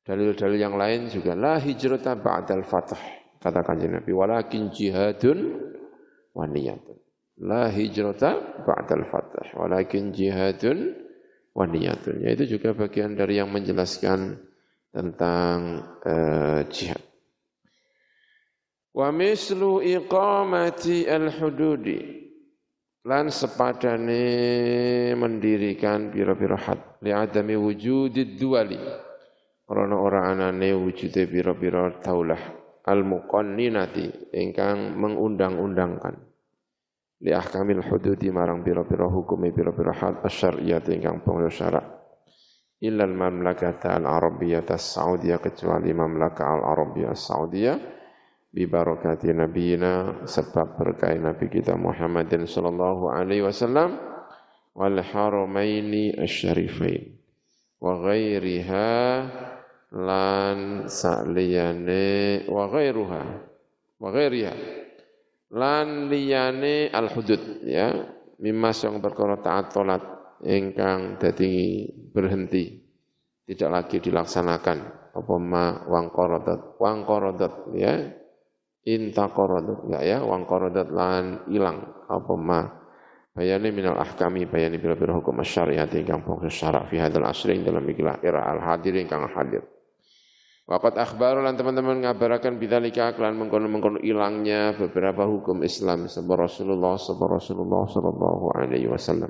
dalil-dalil 0.04 0.60
yang 0.60 0.76
lain 0.76 1.08
juga 1.08 1.32
la 1.32 1.56
hijrata 1.56 2.18
ba'dal 2.18 2.66
fath 2.66 2.98
kata 3.40 3.60
kanjeng 3.64 3.96
Nabi 3.96 4.12
walakin 4.12 4.68
jihadun 4.72 5.60
wa 6.34 6.44
niyatun. 6.44 6.98
La 7.44 7.70
hijrata 7.70 8.62
ba'dal 8.66 9.06
fath 9.08 9.54
walakin 9.56 10.10
jihadun 10.10 10.92
wa 11.54 11.64
niyatun. 11.64 12.24
Ya 12.24 12.34
itu 12.34 12.58
juga 12.58 12.74
bagian 12.74 13.14
dari 13.14 13.38
yang 13.38 13.48
menjelaskan 13.52 14.40
tentang 14.94 15.82
uh, 16.06 16.62
jihad. 16.70 17.02
Wa 18.94 19.10
mislu 19.10 19.82
iqamati 19.82 21.10
al-hududi 21.10 22.23
lan 23.04 23.28
sepadane 23.28 24.24
mendirikan 25.12 26.08
pira-pira 26.08 26.56
had. 26.56 26.80
Li 27.04 27.12
adami 27.12 27.52
wujudid 27.52 28.40
duwali 28.40 28.80
karena 29.64 29.96
ora 29.96 30.28
anane 30.28 30.72
wujude 30.76 31.24
pira-pira 31.28 31.88
daulah 32.00 32.40
al-muqanninati 32.84 34.32
ingkang 34.36 34.96
mengundang-undangkan. 34.96 36.16
Li 37.24 37.32
ahkamil 37.32 37.80
hududi 37.80 38.28
marang 38.28 38.60
pira-pira 38.60 39.08
hukume 39.08 39.52
pira-pira 39.52 39.92
had 39.96 40.20
asyariyah 40.24 40.84
ingkang 40.88 41.24
pengyo 41.24 41.48
syarak. 41.48 41.84
Illal 42.84 43.16
mamlakata 43.16 43.96
al-arabiyyah 43.96 44.68
as-saudiyah 44.68 45.40
kecuali 45.40 45.96
mamlakah 45.96 46.60
al-arabiyyah 46.60 47.16
as-saudiyah 47.16 47.76
bi 47.80 48.03
barakati 48.62 49.34
nabiyina 49.34 50.22
sebab 50.30 50.78
berkah 50.78 51.10
nabi 51.18 51.50
kita 51.50 51.74
Muhammadin 51.74 52.46
sallallahu 52.46 53.10
alaihi 53.10 53.42
wasallam. 53.42 53.98
Wal 54.74 54.98
haramaini 55.02 56.14
asy-syarifain 56.18 57.14
wa 57.78 57.94
ghairiha 58.02 58.90
lan 59.94 60.86
saliyane 60.86 62.46
wa 62.46 62.70
ghairuha. 62.70 63.22
Wa 63.98 64.08
ghairiha. 64.14 64.54
Lan 65.54 66.10
liyane 66.10 66.90
al-hudud 66.90 67.66
ya. 67.66 67.90
Mimma 68.38 68.74
sing 68.74 68.98
perkara 68.98 69.38
ta'attolat 69.38 70.02
ingkang 70.42 71.22
dadi 71.22 71.86
berhenti. 72.10 72.82
Tidak 73.46 73.70
lagi 73.70 74.02
dilaksanakan. 74.02 75.10
Apa 75.14 75.34
ma 75.38 75.86
wang 75.86 76.10
korodat 76.10 76.74
wang 76.82 77.06
korodat 77.06 77.70
ya 77.78 78.23
inta 78.84 79.32
korodat 79.32 79.88
enggak 79.88 80.04
ya? 80.04 80.18
Wang 80.20 80.44
korodat 80.44 80.92
lan 80.92 81.48
ilang. 81.48 82.04
Apa 82.04 82.34
ma 82.36 82.60
bayani 83.32 83.72
minal 83.72 83.96
ahkami 83.96 84.44
bayani 84.46 84.76
bila-bila 84.76 85.16
hukum 85.18 85.40
syariat 85.42 85.88
ingkang 85.88 86.22
pokok 86.22 86.46
syarak 86.52 86.92
fi 86.92 87.00
hadal 87.00 87.26
asri 87.26 87.58
dalam 87.64 87.82
ikilah 87.82 88.20
era 88.20 88.44
al 88.44 88.60
hadir 88.60 88.94
ingkang 89.00 89.24
hadir. 89.32 89.64
Wakat 90.64 90.96
akhbar 90.96 91.44
lan 91.44 91.60
teman-teman 91.60 92.00
ngabarakan 92.00 92.56
bidzalika 92.56 93.12
klan 93.12 93.36
mengkono-mengkono 93.36 94.00
ilangnya 94.00 94.72
beberapa 94.72 95.28
hukum 95.28 95.60
Islam. 95.60 96.08
Sebab 96.08 96.48
Rasulullah 96.48 96.96
sebab 96.96 97.36
Rasulullah 97.36 97.84
sallallahu 97.84 98.44
alaihi 98.56 98.88
wasallam. 98.88 99.28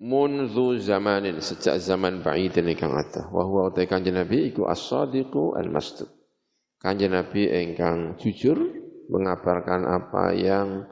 Munzu 0.00 0.80
zamanin 0.80 1.40
sejak 1.40 1.76
zaman 1.80 2.20
ba'idin 2.24 2.68
ingkang 2.72 2.92
atah 2.92 3.28
wa 3.32 3.44
huwa 3.44 3.68
utai 3.68 3.84
kanjeng 3.84 4.16
Nabi 4.16 4.48
iku 4.48 4.64
as-sadiqu 4.64 5.56
al-masduq 5.60 6.19
kanjeng 6.80 7.12
Nabi 7.12 7.46
ingkang 7.46 8.16
jujur 8.16 8.56
mengabarkan 9.12 9.84
apa 9.84 10.32
yang 10.32 10.88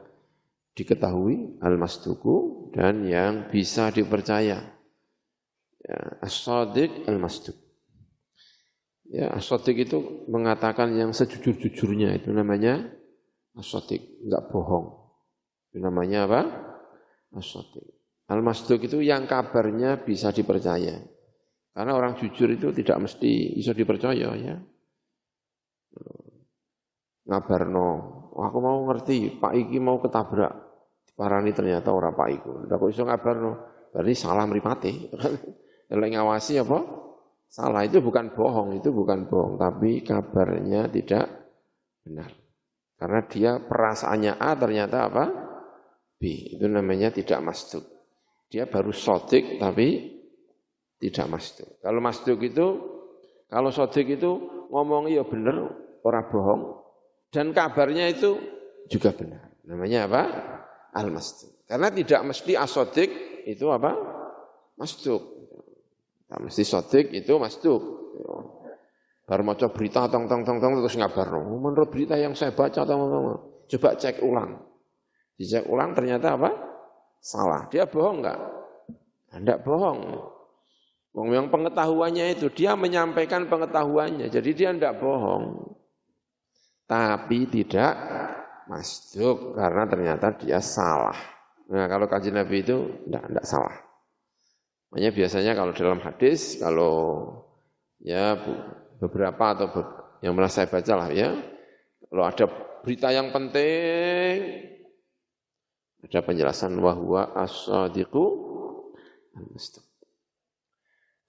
diketahui 0.77 1.59
al-masduku 1.59 2.69
dan 2.71 3.03
yang 3.03 3.49
bisa 3.49 3.89
dipercaya. 3.89 4.63
Ya, 5.83 5.99
as-sadiq 6.21 7.09
al-masduq. 7.09 7.57
Ya 9.09 9.33
as-sadiq 9.33 9.89
itu 9.89 10.29
mengatakan 10.29 10.93
yang 10.93 11.11
sejujur-jujurnya 11.11 12.13
itu 12.21 12.29
namanya 12.29 12.85
as-sadiq 13.57 14.21
enggak 14.21 14.47
bohong. 14.53 14.93
Itu 15.73 15.81
namanya 15.81 16.29
apa? 16.29 16.41
As-sadiq. 17.33 17.99
Al-Masduq 18.29 18.85
itu 18.85 19.01
yang 19.01 19.25
kabarnya 19.25 20.05
bisa 20.05 20.29
dipercaya. 20.29 21.01
Karena 21.73 21.91
orang 21.97 22.13
jujur 22.13 22.45
itu 22.53 22.69
tidak 22.77 23.09
mesti 23.09 23.57
bisa 23.57 23.73
dipercaya 23.73 24.29
ya. 24.37 24.55
Ngabarno, 27.29 27.87
aku 28.33 28.57
mau 28.57 28.81
ngerti, 28.89 29.37
Pak 29.37 29.53
Iki 29.53 29.77
mau 29.77 30.01
ketabrak. 30.01 30.49
Parani 31.13 31.53
ternyata 31.53 31.93
orang 31.93 32.17
Pak 32.17 32.29
Iku. 32.33 32.51
Tidak 32.65 32.77
kok 32.79 32.89
iso 32.89 33.03
ngabarno, 33.05 33.51
berarti 33.93 34.13
salah 34.17 34.49
meripati. 34.49 34.93
Kalau 35.85 36.07
ngawasi 36.15 36.53
apa? 36.63 36.79
Salah 37.49 37.85
itu 37.85 38.01
bukan 38.01 38.33
bohong, 38.33 38.77
itu 38.77 38.89
bukan 38.89 39.29
bohong, 39.29 39.57
tapi 39.57 40.01
kabarnya 40.01 40.89
tidak 40.89 41.25
benar. 42.05 42.29
Karena 42.99 43.19
dia 43.25 43.51
perasaannya 43.57 44.33
A 44.37 44.49
ternyata 44.59 44.97
apa? 45.09 45.25
B. 46.19 46.55
Itu 46.57 46.67
namanya 46.67 47.09
tidak 47.09 47.39
masduk. 47.41 47.85
Dia 48.49 48.67
baru 48.67 48.91
sodik 48.91 49.57
tapi 49.57 50.19
tidak 50.99 51.25
masduk. 51.31 51.79
Kalau 51.79 51.99
masduk 52.03 52.39
itu, 52.43 52.67
kalau 53.47 53.71
sodik 53.71 54.19
itu 54.19 54.29
ngomong 54.69 55.07
iya 55.07 55.23
benar, 55.23 55.73
orang 56.03 56.25
bohong. 56.27 56.61
Dan 57.29 57.53
kabarnya 57.53 58.09
itu 58.09 58.37
juga 58.89 59.13
benar. 59.13 59.53
Namanya 59.69 60.09
apa? 60.09 60.23
Al-masduk. 60.97 61.69
Karena 61.69 61.93
tidak 61.93 62.21
mesti 62.25 62.57
asodik 62.57 63.11
itu 63.45 63.69
apa? 63.69 63.93
Masduk. 64.77 65.21
Tidak 66.25 66.39
mesti 66.41 66.63
sodik 66.65 67.13
itu 67.13 67.37
masduk. 67.37 67.81
Baru 69.29 69.45
mau 69.45 69.53
berita 69.53 70.09
tong 70.09 70.25
tong 70.25 70.41
tong 70.41 70.57
tong 70.57 70.73
terus 70.81 70.97
ngabar. 70.97 71.37
Oh, 71.37 71.61
menurut 71.61 71.93
berita 71.93 72.17
yang 72.17 72.33
saya 72.33 72.49
baca 72.49 72.81
tong 72.81 73.01
tong 73.05 73.25
coba 73.69 73.89
cek 73.93 74.25
ulang. 74.25 74.57
Dicek 75.37 75.69
ulang 75.69 75.93
ternyata 75.93 76.33
apa? 76.33 76.49
salah. 77.19 77.67
Dia 77.69 77.85
bohong 77.85 78.23
enggak? 78.23 78.39
Enggak 79.35 79.59
bohong. 79.61 79.99
Wong 81.13 81.29
yang 81.35 81.47
pengetahuannya 81.51 82.37
itu 82.37 82.47
dia 82.49 82.73
menyampaikan 82.73 83.45
pengetahuannya. 83.45 84.31
Jadi 84.31 84.49
dia 84.55 84.71
enggak 84.71 84.97
bohong. 84.97 85.77
Tapi 86.89 87.45
tidak 87.53 87.93
masuk 88.65 89.53
karena 89.53 89.85
ternyata 89.85 90.33
dia 90.41 90.57
salah. 90.57 91.13
Nah, 91.69 91.85
kalau 91.85 92.09
kaji 92.09 92.33
Nabi 92.33 92.65
itu 92.65 93.05
enggak 93.05 93.29
enggak 93.29 93.45
salah. 93.45 93.77
Makanya 94.89 95.11
biasanya 95.13 95.51
kalau 95.53 95.71
dalam 95.77 96.01
hadis 96.01 96.57
kalau 96.57 96.97
ya 98.01 98.33
beberapa 98.97 99.53
atau 99.53 99.69
yang 100.25 100.33
merasa 100.33 100.65
saya 100.65 100.73
baca 100.73 100.93
lah 100.97 101.09
ya, 101.13 101.29
kalau 102.09 102.25
ada 102.25 102.45
berita 102.81 103.13
yang 103.13 103.29
penting 103.29 104.65
ada 105.99 106.19
penjelasan 106.25 106.73
wahwa 106.81 107.37
as-sadiqu. 107.37 108.49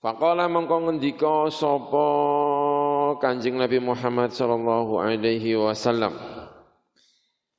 Faqala 0.00 0.48
mengko 0.48 0.88
ngendika 0.88 1.52
sapa 1.52 2.08
Kanjeng 3.18 3.58
Nabi 3.58 3.82
Muhammad 3.82 4.30
sallallahu 4.30 5.00
alaihi 5.02 5.58
wasallam. 5.58 6.14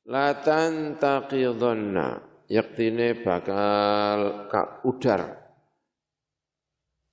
La 0.08 0.32
tantaqidhanna 0.38 2.24
yaktine 2.48 3.20
bakal 3.20 4.48
ka 4.48 4.80
udar. 4.88 5.42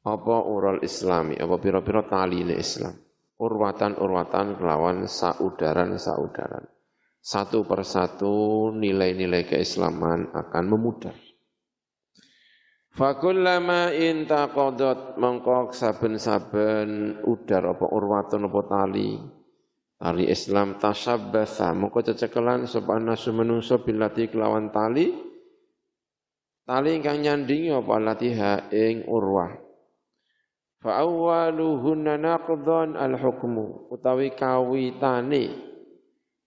Apa 0.06 0.36
ural 0.46 0.80
islami? 0.86 1.34
Apa 1.36 1.58
pira-pira 1.58 2.06
taline 2.06 2.54
Islam? 2.56 2.96
Urwatan-urwatan 3.38 4.56
kelawan 4.56 5.04
saudaran-saudaran. 5.04 6.64
Satu 7.18 7.66
persatu 7.66 8.70
nilai-nilai 8.72 9.44
keislaman 9.44 10.32
akan 10.32 10.64
memudar 10.64 11.27
Fakullama 12.98 13.94
intaqadat 13.94 15.22
mongko 15.22 15.70
saben-saben 15.70 17.22
udar 17.22 17.70
apa 17.70 17.86
urwatun 17.94 18.50
apa 18.50 18.60
tali. 18.66 19.14
Tali 19.94 20.26
Islam 20.26 20.82
tasabbasa 20.82 21.78
mongko 21.78 22.02
cecekelan 22.02 22.66
sapa 22.66 22.98
nasu 22.98 23.30
menungso 23.30 23.86
bilati 23.86 24.26
kelawan 24.26 24.74
tali. 24.74 25.14
Tali 26.66 26.98
ingkang 26.98 27.22
nyandingi 27.22 27.70
apa 27.70 27.94
latiha 28.02 28.66
ing 28.74 29.06
urwah. 29.06 29.54
Fa 30.82 30.98
awwaluhunna 30.98 32.18
naqdhan 32.18 32.98
al 32.98 33.14
hukmu 33.14 33.94
utawi 33.94 34.34
kawitane. 34.34 35.54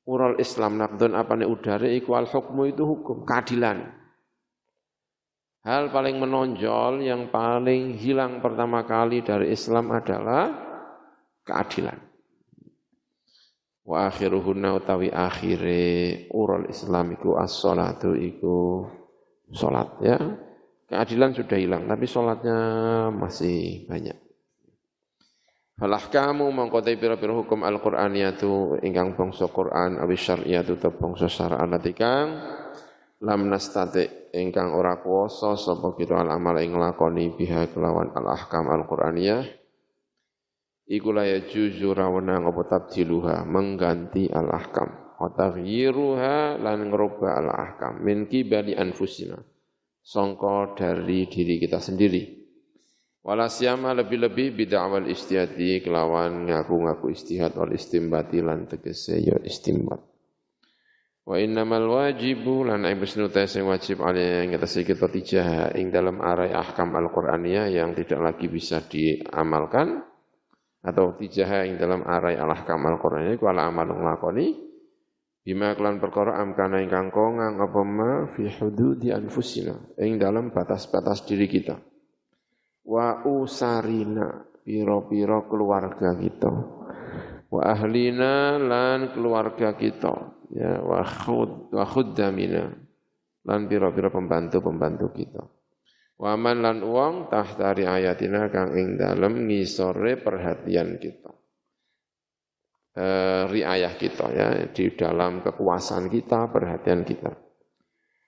Ural 0.04 0.36
Islam 0.36 0.84
naqdhan 0.84 1.16
apane 1.16 1.47
udare 1.47 1.95
iku 1.95 2.20
al 2.20 2.28
hukmu 2.28 2.76
itu 2.76 2.84
hukum 2.84 3.24
keadilan 3.24 4.01
Hal 5.62 5.93
paling 5.93 6.18
menonjol 6.18 7.05
yang 7.05 7.30
paling 7.30 7.93
hilang 7.93 8.41
pertama 8.41 8.82
kali 8.82 9.22
dari 9.22 9.53
Islam 9.53 9.93
adalah 9.93 10.49
keadilan. 11.45 12.01
Wa 13.86 14.09
akhiruhunna 14.09 14.74
utawi 14.74 15.14
akhire 15.14 16.26
urul 16.34 16.66
Islam 16.66 17.14
iku 17.14 17.38
as-salatu 17.38 18.18
iku 18.18 18.89
salat 19.53 19.89
ya. 20.01 20.18
Keadilan 20.89 21.38
sudah 21.38 21.57
hilang 21.62 21.86
tapi 21.86 22.09
salatnya 22.09 22.57
masih 23.14 23.86
banyak. 23.86 24.18
Falah 25.78 26.09
kamu 26.09 26.49
mengkotai 26.57 26.97
pira-pira 26.97 27.38
hukum 27.38 27.62
Al-Qur'aniyatu 27.62 28.82
ingkang 28.82 29.14
bangsa 29.14 29.45
Qur'an 29.49 30.01
awis 30.01 30.26
syar'iyatu 30.26 30.78
ta 30.82 30.89
bangsa 30.89 31.30
syara'an 31.30 31.74
kang 31.93 32.61
lam 33.22 33.53
nastati 33.53 34.34
ingkang 34.34 34.74
ora 34.74 34.97
kuwasa 34.97 35.53
sapa 35.53 35.93
kita 35.93 36.17
al 36.17 36.34
amal 36.34 36.57
ing 36.57 36.74
nglakoni 36.74 37.38
biha 37.38 37.69
kelawan 37.69 38.09
al 38.17 38.34
ahkam 38.34 38.65
al 38.74 38.89
qur'aniyah 38.89 39.45
iku 40.89 41.13
la 41.13 41.30
yajuzu 41.30 41.93
rawana 41.93 42.41
apa 42.41 42.61
tabdiluha 42.65 43.45
mengganti 43.45 44.26
al 44.34 44.49
ahkam 44.49 44.89
wa 45.22 45.30
taghyiruha 45.30 46.57
lan 46.57 46.89
ngrubah 46.89 47.32
al 47.45 47.49
ahkam 47.53 48.01
min 48.01 48.26
kibali 48.26 48.74
anfusina 48.74 49.38
songko 50.01 50.74
dari 50.74 51.30
diri 51.30 51.61
kita 51.61 51.78
sendiri. 51.78 52.41
Wala 53.22 53.45
siyama 53.45 53.93
lebih-lebih 53.93 54.57
bid'awal 54.57 55.05
istihadi 55.05 55.86
kelawan 55.86 56.49
ngaku-ngaku 56.49 57.13
istihad 57.13 57.53
wal 57.53 57.69
istimbati 57.69 58.41
lan 58.41 58.65
tegese 58.65 59.22
ya 59.22 59.38
istimbat 59.45 60.11
Wa 61.32 61.39
innamal 61.39 61.88
wajibu 61.88 62.67
lan 62.67 62.84
ibnu 62.84 63.32
sing 63.47 63.63
wajib 63.63 64.03
alih 64.03 64.43
yang 64.43 64.59
atas 64.59 64.84
kita 64.84 65.07
tijah 65.07 65.71
ing 65.79 65.88
dalam 65.88 66.19
arai 66.19 66.51
ahkam 66.51 66.91
Al-Qur'aniyah 66.91 67.71
yang 67.71 67.95
tidak 67.95 68.19
lagi 68.19 68.51
bisa 68.51 68.84
diamalkan 68.84 70.03
atau 70.84 71.15
tijah 71.15 71.63
ing 71.71 71.79
dalam 71.79 72.03
arai 72.03 72.36
al-ahkam 72.36 72.84
Al-Qur'aniyah 72.84 73.39
iku 73.39 73.47
ala 73.47 73.63
amal 73.63 73.95
nglakoni. 73.95 74.59
Bima 75.39 75.71
kelan 75.71 76.03
perkara 76.03 76.36
amkana 76.36 76.84
ingkang 76.84 77.15
kongang 77.15 77.63
apa 77.63 77.79
ma 77.79 78.27
fi 78.36 78.51
hududi 78.51 79.15
anfusina 79.15 79.95
ing 80.03 80.19
dalam 80.19 80.51
batas-batas 80.51 81.23
diri 81.23 81.47
kita. 81.47 81.79
Wa 82.84 83.23
usarina 83.23 84.51
piro-piro 84.67 85.47
keluarga 85.47 86.11
kita 86.11 86.80
wa 87.52 87.62
ahlina 87.68 88.56
lan 88.56 89.12
keluarga 89.12 89.76
kita 89.76 90.16
ya 90.56 90.80
wa 90.80 91.04
khud 91.04 91.76
wa 91.76 91.84
khuddamina 91.84 92.72
lan 93.45 93.66
pira-pira 93.66 94.14
pembantu-pembantu 94.14 95.08
kita. 95.14 95.43
Wa 96.22 96.38
man 96.38 96.62
lan 96.62 96.86
uang 96.86 97.34
tahta 97.34 97.74
ayatina 97.74 98.45
kang 98.54 98.78
ing 98.78 99.02
dalem 99.02 99.49
ngisore 99.49 100.22
perhatian 100.22 101.02
kita. 101.02 101.34
E, 102.93 103.06
riayah 103.49 103.97
kita 103.97 104.26
ya 104.30 104.47
di 104.70 104.93
dalam 104.93 105.41
kekuasaan 105.41 106.06
kita, 106.14 106.54
perhatian 106.54 107.02
kita. 107.02 107.34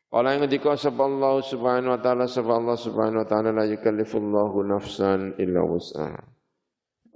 Kala 0.09 0.37
yang 0.37 0.45
sapa 0.77 1.09
Allah 1.09 1.41
Subhanahu 1.41 1.93
wa 1.97 2.01
taala 2.01 2.25
sapa 2.29 2.53
Allah 2.57 2.77
Subhanahu 2.77 3.21
wa 3.25 3.27
taala 3.29 3.49
la 3.53 3.65
yukallifullahu 3.65 4.61
nafsan 4.65 5.37
illa 5.41 5.61
wus'aha. 5.61 6.32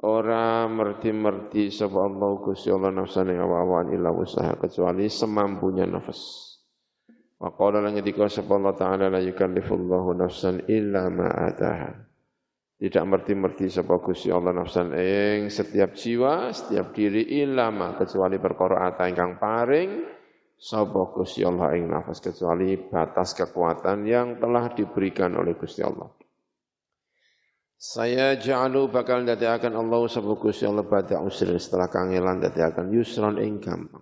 Ora 0.05 0.69
merti-merti 0.69 1.73
sapa 1.73 2.05
Allah 2.05 2.37
Gusti 2.37 2.69
Allah 2.69 2.93
nafsane 2.93 3.33
awan 3.33 3.89
illa 3.97 4.13
usaha 4.13 4.53
kecuali 4.53 5.09
semampunya 5.09 5.89
nafas. 5.89 6.53
Wa 7.41 7.49
qala 7.57 7.81
lan 7.81 7.97
ngendika 7.97 8.29
sapa 8.29 8.61
Allah 8.61 8.77
taala 8.77 9.05
la 9.09 9.17
yukallifullahu 9.17 10.13
nafsan 10.13 10.69
illa 10.69 11.09
ma 11.09 11.33
ataha. 11.33 11.97
Tidak 12.77 13.05
merti-merti 13.09 13.73
sapa 13.73 13.97
Gusti 13.97 14.29
Allah 14.29 14.53
nafsan 14.53 14.93
ing 14.93 15.49
setiap 15.49 15.97
jiwa, 15.97 16.53
setiap 16.53 16.93
diri 16.93 17.41
illa 17.41 17.73
ma 17.73 17.97
kecuali 17.97 18.37
perkara 18.37 18.85
ata 18.85 19.09
ingkang 19.09 19.41
paring 19.41 19.89
sapa 20.53 21.09
Gusti 21.09 21.41
Allah 21.41 21.73
ing 21.73 21.89
nafas 21.89 22.21
kecuali 22.21 22.77
batas 22.77 23.33
kekuatan 23.33 24.05
yang 24.05 24.37
telah 24.37 24.69
diberikan 24.77 25.33
oleh 25.41 25.57
Gusti 25.57 25.81
Allah. 25.81 26.26
Saya 27.77 28.33
ja'alu 28.33 28.89
bakal 28.89 29.21
akan 29.21 29.73
Allah 29.77 30.01
sebab 30.09 30.41
Gusti 30.41 30.65
Allah 30.65 30.81
pada 30.81 31.21
usrin 31.21 31.61
setelah 31.61 31.85
kangelan 31.85 32.41
akan 32.41 32.89
yusron 32.89 33.37
ing 33.37 33.61
gampang. 33.61 34.01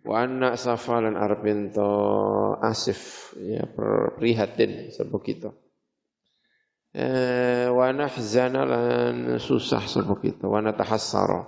Wa 0.00 0.24
anna 0.24 0.56
safalan 0.56 1.12
arpinto 1.12 2.56
asif 2.64 3.36
ya 3.36 3.68
prihatin 4.16 4.88
sebab 4.96 5.20
kita. 5.20 5.52
Eh, 6.96 7.68
wa 7.68 7.92
nahzana 7.92 8.64
lan 8.64 9.36
susah 9.36 9.84
sebab 9.84 10.16
kita 10.16 10.48
wa 10.48 10.64
natahassara 10.64 11.44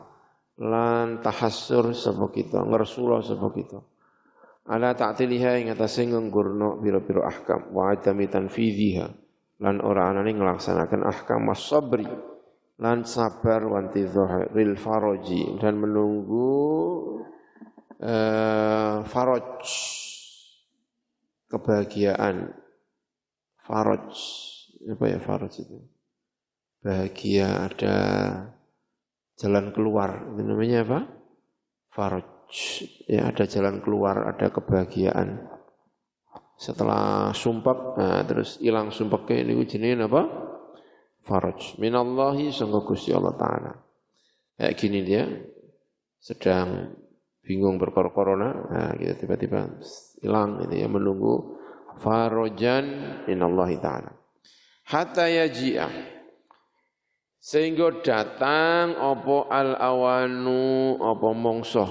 lan 0.60 1.24
tahassur 1.24 1.96
sebab 1.96 2.28
kita 2.28 2.60
ngersula 2.60 3.24
sebab 3.24 3.50
kita. 3.56 3.80
Ala 4.68 4.92
ta'tiliha 4.92 5.64
ing 5.64 5.72
atase 5.72 6.04
nggurno 6.04 6.76
biro-biro 6.76 7.24
ahkam 7.24 7.72
wa 7.72 7.88
adami 7.88 8.28
tanfidhiha 8.28 9.27
lan 9.58 9.82
ora 9.82 10.10
anane 10.14 10.30
nglaksanaken 10.34 11.02
ahkam 11.02 11.50
sabri 11.54 12.06
lan 12.78 13.02
sabar 13.02 13.66
wanti 13.66 14.06
dhahiril 14.06 14.78
faraji 14.78 15.58
dan 15.58 15.82
menunggu 15.82 16.50
uh, 17.98 19.02
faraj 19.02 19.66
kebahagiaan. 21.50 22.54
Faraj 23.66 24.08
apa 24.88 25.04
ya 25.04 25.18
faraj 25.20 25.52
itu? 25.58 25.78
Bahagia 26.78 27.66
ada 27.66 27.96
jalan 29.36 29.74
keluar. 29.74 30.24
Itu 30.32 30.40
namanya 30.46 30.86
apa? 30.86 31.00
Faraj 31.90 32.30
ya 33.10 33.28
ada 33.28 33.44
jalan 33.44 33.82
keluar 33.82 34.22
ada 34.22 34.48
kebahagiaan 34.54 35.57
setelah 36.58 37.30
sumpek 37.30 37.78
nah, 37.94 38.26
terus 38.26 38.58
hilang 38.58 38.90
sumpeknya 38.90 39.46
ini 39.46 39.62
jenenge 39.62 40.10
apa? 40.10 40.22
Faraj. 41.22 41.78
Minallahi 41.78 42.50
sangka 42.50 42.82
Gusti 42.82 43.14
Allah 43.14 43.38
taala. 43.38 43.72
Kayak 44.58 44.74
gini 44.74 45.00
dia 45.06 45.22
sedang 46.18 46.98
bingung 47.46 47.78
perkara 47.78 48.10
corona 48.10 48.50
nah 48.50 48.90
kita 48.98 49.14
tiba-tiba 49.22 49.78
hilang 50.18 50.66
ini 50.66 50.82
ya 50.82 50.90
menunggu 50.90 51.62
farajan 52.02 52.84
minallahi 53.30 53.78
taala. 53.78 54.10
Hatta 54.82 55.30
yaji'a. 55.30 56.18
Sehingga 57.38 58.02
datang 58.02 58.98
apa 58.98 59.46
al 59.46 59.78
awanu 59.78 60.98
apa 61.06 61.28
mongso. 61.38 61.86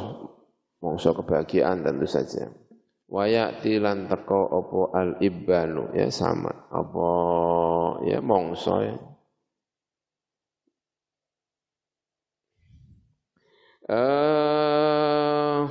Mongso 0.84 1.16
kebahagiaan 1.16 1.88
tentu 1.88 2.04
saja 2.04 2.67
Wayati 3.08 3.80
lan 3.80 4.12
teko 4.12 4.52
apa 4.52 4.80
al 5.00 5.10
ibanu 5.24 5.96
ya 5.96 6.12
sama. 6.12 6.52
Apa? 6.68 7.10
Ya 8.04 8.20
mongso 8.20 8.84
ya. 8.84 8.96
Uh, 13.88 15.64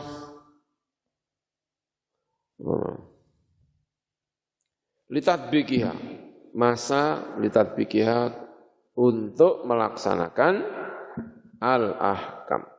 bikiha 5.53 5.93
masa 6.57 7.21
bikiha 7.77 8.33
untuk 8.97 9.69
melaksanakan 9.69 10.65
al 11.61 11.93
ahkam 12.01 12.76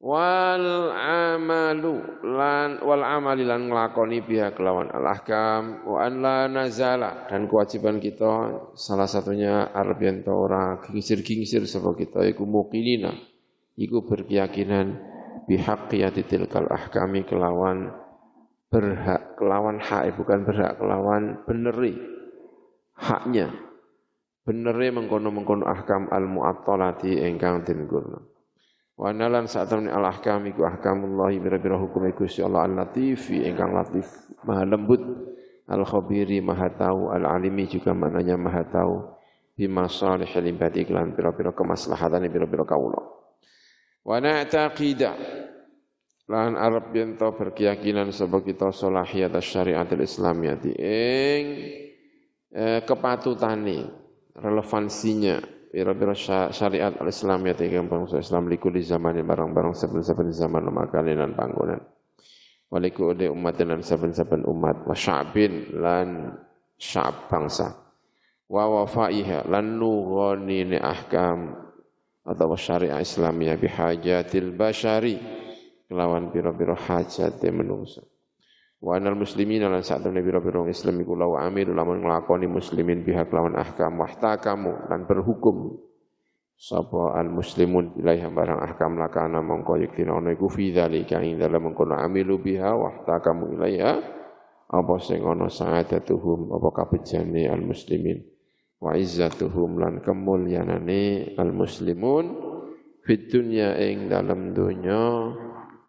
wal 0.00 0.96
amalu 0.96 2.00
lan 2.24 2.80
wal 2.80 3.04
amali 3.04 3.44
lan 3.44 3.68
nglakoni 3.68 4.24
biha 4.24 4.56
kelawan 4.56 4.88
al 4.88 5.04
ahkam 5.04 5.84
wa 5.84 6.00
an 6.00 6.24
la 6.24 6.48
nazala. 6.48 7.28
Dan 7.28 7.46
kewajiban 7.46 8.00
kita 8.00 8.64
salah 8.72 9.04
satunya 9.04 9.68
arep 9.70 10.00
yen 10.00 10.24
ora 10.24 10.80
gingsir-gingsir 10.80 11.68
sapa 11.68 11.92
kita 11.92 12.24
iku 12.24 12.48
muqinina 12.48 13.12
iku 13.76 14.08
berkeyakinan 14.08 14.96
bihaqqiyati 15.44 16.24
tilkal 16.24 16.64
ahkami 16.68 17.28
kelawan 17.28 17.92
berhak 18.72 19.36
kelawan 19.36 19.82
hak 19.82 20.16
bukan 20.16 20.48
berhak 20.48 20.80
kelawan 20.80 21.44
beneri 21.44 21.94
haknya. 22.96 23.52
Beneri 24.40 24.88
mengkono-mengkono 24.88 25.68
ahkam 25.68 26.08
al 26.08 26.24
muattalati 26.24 27.20
ingkang 27.28 27.60
den 27.60 27.84
Wa 29.00 29.16
nalan 29.16 29.48
saat 29.48 29.72
temen 29.72 29.88
al 29.88 30.04
ahkam 30.04 30.44
iku 30.44 30.68
ahkamullahi 30.68 31.40
bira-bira 31.40 31.80
hukum 31.80 32.04
iku 32.12 32.28
Allah 32.44 32.68
al 32.68 32.74
latifi 32.84 33.48
ingkang 33.48 33.72
latif 33.72 34.04
maha 34.44 34.68
lembut 34.68 35.00
al 35.72 35.88
khabiri 35.88 36.44
maha 36.44 36.68
tahu 36.68 37.08
al 37.08 37.24
alimi 37.24 37.64
juga 37.64 37.96
maknanya 37.96 38.36
maha 38.36 38.60
tahu 38.68 39.00
bima 39.56 39.88
salihil 39.88 40.52
ibadi 40.52 40.84
lan 40.92 41.16
bira-bira 41.16 41.56
kemaslahatan 41.56 42.28
bira-bira 42.28 42.68
kawula. 42.68 43.00
Wa 44.04 44.20
na'taqida 44.20 45.16
lan 46.28 46.60
arab 46.60 46.92
yen 46.92 47.16
berkeyakinan 47.16 48.12
sebab 48.12 48.44
kita 48.44 48.68
salahiyat 48.68 49.32
syariatul 49.40 50.04
islamiyati 50.04 50.76
ing 50.76 51.44
eh, 52.52 52.80
kepatutane 52.84 53.88
relevansinya 54.36 55.59
Biro-biro 55.70 56.18
syariat 56.50 56.98
al-Islam 56.98 57.46
ya 57.46 57.54
tiga 57.54 57.78
Islam 58.18 58.50
liku 58.50 58.74
di 58.74 58.82
zaman 58.82 59.14
ini 59.14 59.22
barang-barang 59.22 59.70
saben-saben 59.78 60.34
zaman 60.34 60.66
makanan 60.66 61.22
dan 61.22 61.32
panggonan. 61.38 61.78
Waliku 62.74 63.14
ude 63.14 63.30
umat 63.30 63.54
dan 63.54 63.78
saben-saben 63.78 64.42
umat 64.50 64.82
wa 64.82 64.94
sya'bin 64.98 65.70
lan 65.78 66.34
sya'ab 66.74 67.30
bangsa. 67.30 67.70
Wa 68.50 68.66
wafaiha 68.66 69.46
lan 69.46 69.78
nughani 69.78 70.74
ni 70.74 70.78
ahkam 70.82 71.54
atau 72.26 72.58
syariat 72.58 72.98
Islamiyah 72.98 73.54
bihajatil 73.54 74.50
bashari 74.58 75.22
kelawan 75.86 76.34
biro-biro 76.34 76.74
hajat 76.74 77.38
menungsa. 77.54 78.09
Wa 78.80 78.96
anal 78.96 79.12
muslimin 79.12 79.60
lan 79.60 79.84
saat 79.84 80.00
temen 80.00 80.24
biro-biro 80.24 80.64
Islam 80.64 81.04
iku 81.04 81.12
lawa 81.12 81.44
amil 81.44 81.76
lamun 81.76 82.00
nglakoni 82.00 82.48
muslimin 82.48 83.04
pihak 83.04 83.28
lawan 83.28 83.52
ahkam 83.52 84.00
kamu 84.40 84.88
lan 84.88 85.04
berhukum. 85.04 85.76
Sapa 86.56 87.12
al 87.12 87.28
muslimun 87.28 88.00
ilaiha 88.00 88.32
barang 88.32 88.60
ahkam 88.64 88.96
lakana 88.96 89.44
mongko 89.44 89.84
yektina 89.84 90.16
ono 90.16 90.32
iku 90.32 90.48
fi 90.48 90.72
dzalika 90.72 91.20
ing 91.20 91.36
dalem 91.36 91.68
mengkono 91.68 91.92
amilu 91.92 92.40
biha 92.40 92.72
kamu 93.04 93.60
ilaiha. 93.60 93.92
Apa 94.70 94.94
sing 95.02 95.28
ana 95.28 95.52
sa'adatuhum 95.52 96.48
apa 96.56 96.68
kabejane 96.72 97.52
al 97.52 97.60
muslimin? 97.60 98.16
Wa 98.80 98.96
izzatuhum 98.96 99.76
lan 99.76 100.00
kemulyanane 100.00 101.36
al 101.36 101.52
muslimun 101.52 102.32
fid 103.04 103.28
dunya 103.28 103.76
ing 103.76 104.08
dalem 104.08 104.56
donya 104.56 105.36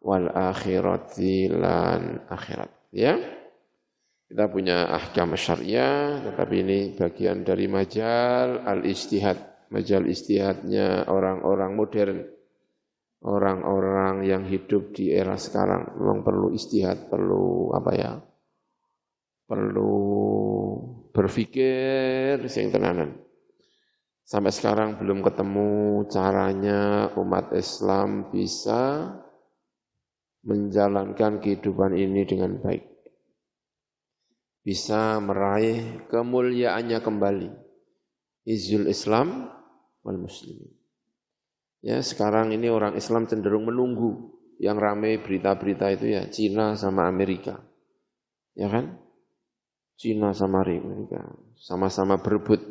wal 0.03 0.27
akhirati 0.27 1.47
lan 1.47 2.27
akhirat 2.27 2.80
ya. 2.93 3.17
Kita 4.31 4.47
punya 4.47 4.87
ahkam 4.87 5.35
syariah, 5.35 6.23
tetapi 6.23 6.55
ini 6.63 6.79
bagian 6.95 7.43
dari 7.43 7.67
majal 7.67 8.63
al-istihad. 8.63 9.67
Majal 9.71 10.07
istihadnya 10.07 11.07
orang-orang 11.11 11.71
modern. 11.75 12.19
Orang-orang 13.21 14.23
yang 14.23 14.47
hidup 14.47 14.95
di 14.95 15.11
era 15.11 15.35
sekarang 15.35 15.93
memang 15.99 16.23
perlu 16.23 16.47
istihad, 16.55 17.11
perlu 17.11 17.75
apa 17.75 17.91
ya? 17.93 18.11
Perlu 19.45 19.93
berpikir 21.11 22.39
sing 22.47 22.71
tenanan. 22.71 23.19
Sampai 24.23 24.55
sekarang 24.55 24.95
belum 24.95 25.27
ketemu 25.27 25.69
caranya 26.07 27.11
umat 27.19 27.51
Islam 27.51 28.31
bisa 28.31 29.11
menjalankan 30.41 31.41
kehidupan 31.41 31.93
ini 31.93 32.25
dengan 32.25 32.57
baik. 32.57 32.85
Bisa 34.61 35.17
meraih 35.17 36.05
kemuliaannya 36.09 36.99
kembali. 37.01 37.49
Izul 38.45 38.89
Islam 38.89 39.49
wal 40.01 40.17
muslimin. 40.21 40.69
Ya, 41.81 41.97
sekarang 42.01 42.53
ini 42.53 42.69
orang 42.69 42.93
Islam 42.93 43.25
cenderung 43.25 43.65
menunggu 43.65 44.37
yang 44.61 44.77
ramai 44.77 45.17
berita-berita 45.17 45.89
itu 45.97 46.13
ya 46.13 46.29
Cina 46.29 46.77
sama 46.77 47.09
Amerika. 47.09 47.57
Ya 48.53 48.69
kan? 48.69 49.01
Cina 49.97 50.33
sama 50.33 50.61
Amerika 50.65 51.25
sama-sama 51.57 52.21
berebut 52.21 52.61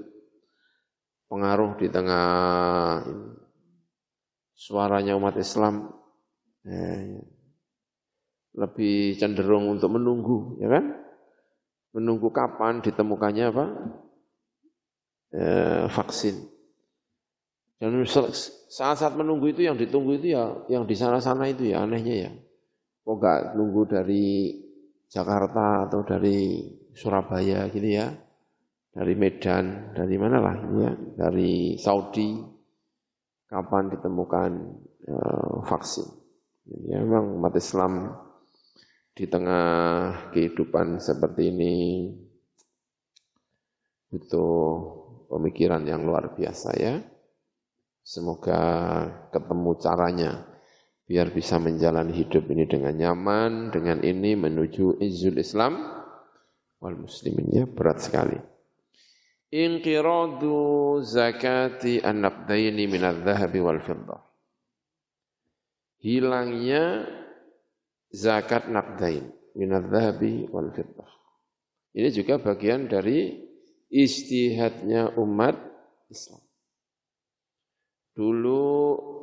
pengaruh 1.31 1.79
di 1.79 1.87
tengah 1.91 2.27
suaranya 4.55 5.15
umat 5.19 5.39
Islam. 5.39 5.91
Ya 6.67 7.23
lebih 8.55 9.15
cenderung 9.15 9.71
untuk 9.71 9.95
menunggu, 9.95 10.59
ya 10.59 10.69
kan? 10.71 10.85
Menunggu 11.95 12.31
kapan 12.35 12.83
ditemukannya 12.83 13.45
apa? 13.51 13.65
E, 15.31 15.45
vaksin. 15.91 16.37
Dan 17.81 18.05
saat-saat 18.05 19.17
menunggu 19.17 19.51
itu 19.51 19.65
yang 19.65 19.79
ditunggu 19.79 20.19
itu 20.21 20.35
ya, 20.37 20.67
yang 20.69 20.85
di 20.85 20.95
sana-sana 20.99 21.49
itu 21.49 21.71
ya 21.71 21.87
anehnya 21.87 22.29
ya. 22.29 22.31
Kok 23.07 23.15
enggak 23.17 23.41
nunggu 23.57 23.83
dari 23.89 24.27
Jakarta 25.11 25.89
atau 25.89 26.05
dari 26.05 26.69
Surabaya 26.93 27.71
gitu 27.71 27.89
ya. 27.89 28.11
Dari 28.91 29.15
Medan, 29.15 29.95
dari 29.95 30.19
mana 30.19 30.43
lah 30.43 30.55
ini 30.67 30.79
ya, 30.83 30.93
dari 31.15 31.79
Saudi. 31.79 32.59
Kapan 33.47 33.91
ditemukan 33.91 34.51
e, 35.07 35.15
vaksin. 35.67 36.07
Ya, 36.87 37.03
memang 37.03 37.35
umat 37.39 37.55
Islam 37.59 38.15
di 39.21 39.29
tengah 39.29 40.33
kehidupan 40.33 40.97
seperti 40.97 41.53
ini 41.53 42.09
butuh 44.09 44.65
pemikiran 45.29 45.85
yang 45.85 46.09
luar 46.09 46.33
biasa 46.33 46.73
ya. 46.81 47.05
Semoga 48.01 48.57
ketemu 49.29 49.77
caranya 49.77 50.49
biar 51.05 51.37
bisa 51.37 51.61
menjalani 51.61 52.17
hidup 52.17 52.49
ini 52.49 52.65
dengan 52.65 52.97
nyaman, 52.97 53.69
dengan 53.69 54.01
ini 54.01 54.41
menuju 54.41 55.05
izul 55.05 55.37
Islam 55.37 56.01
wal 56.81 56.97
muslimin 56.97 57.53
ya 57.53 57.65
berat 57.69 58.01
sekali. 58.01 58.41
Inqiradu 59.53 60.97
zakati 61.05 62.01
an-naqdaini 62.01 62.89
min 62.89 63.05
wal 63.61 63.85
fiddah. 63.85 64.21
Hilangnya 66.01 67.20
zakat 68.11 68.67
naqdain 68.67 69.31
minadz 69.55 69.91
zahabi 69.91 70.47
wal 70.51 70.71
fiddah. 70.75 71.11
Ini 71.91 72.09
juga 72.15 72.39
bagian 72.39 72.87
dari 72.87 73.35
istihadnya 73.91 75.19
umat 75.19 75.59
Islam. 76.07 76.43
Dulu 78.15 78.63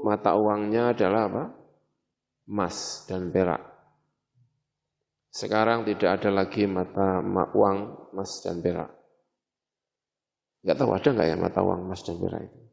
mata 0.04 0.36
uangnya 0.36 0.92
adalah 0.92 1.22
apa? 1.32 1.44
Emas 2.48 3.08
dan 3.08 3.32
perak. 3.32 3.64
Sekarang 5.32 5.84
tidak 5.84 6.20
ada 6.20 6.30
lagi 6.32 6.64
mata 6.68 7.20
uang 7.52 8.12
emas 8.16 8.32
dan 8.44 8.64
perak. 8.64 8.92
Enggak 10.64 10.78
tahu 10.80 10.92
ada 10.96 11.10
enggak 11.12 11.28
ya 11.28 11.38
mata 11.40 11.60
uang 11.64 11.80
emas 11.88 12.02
dan 12.04 12.18
perak 12.20 12.42
itu? 12.48 12.67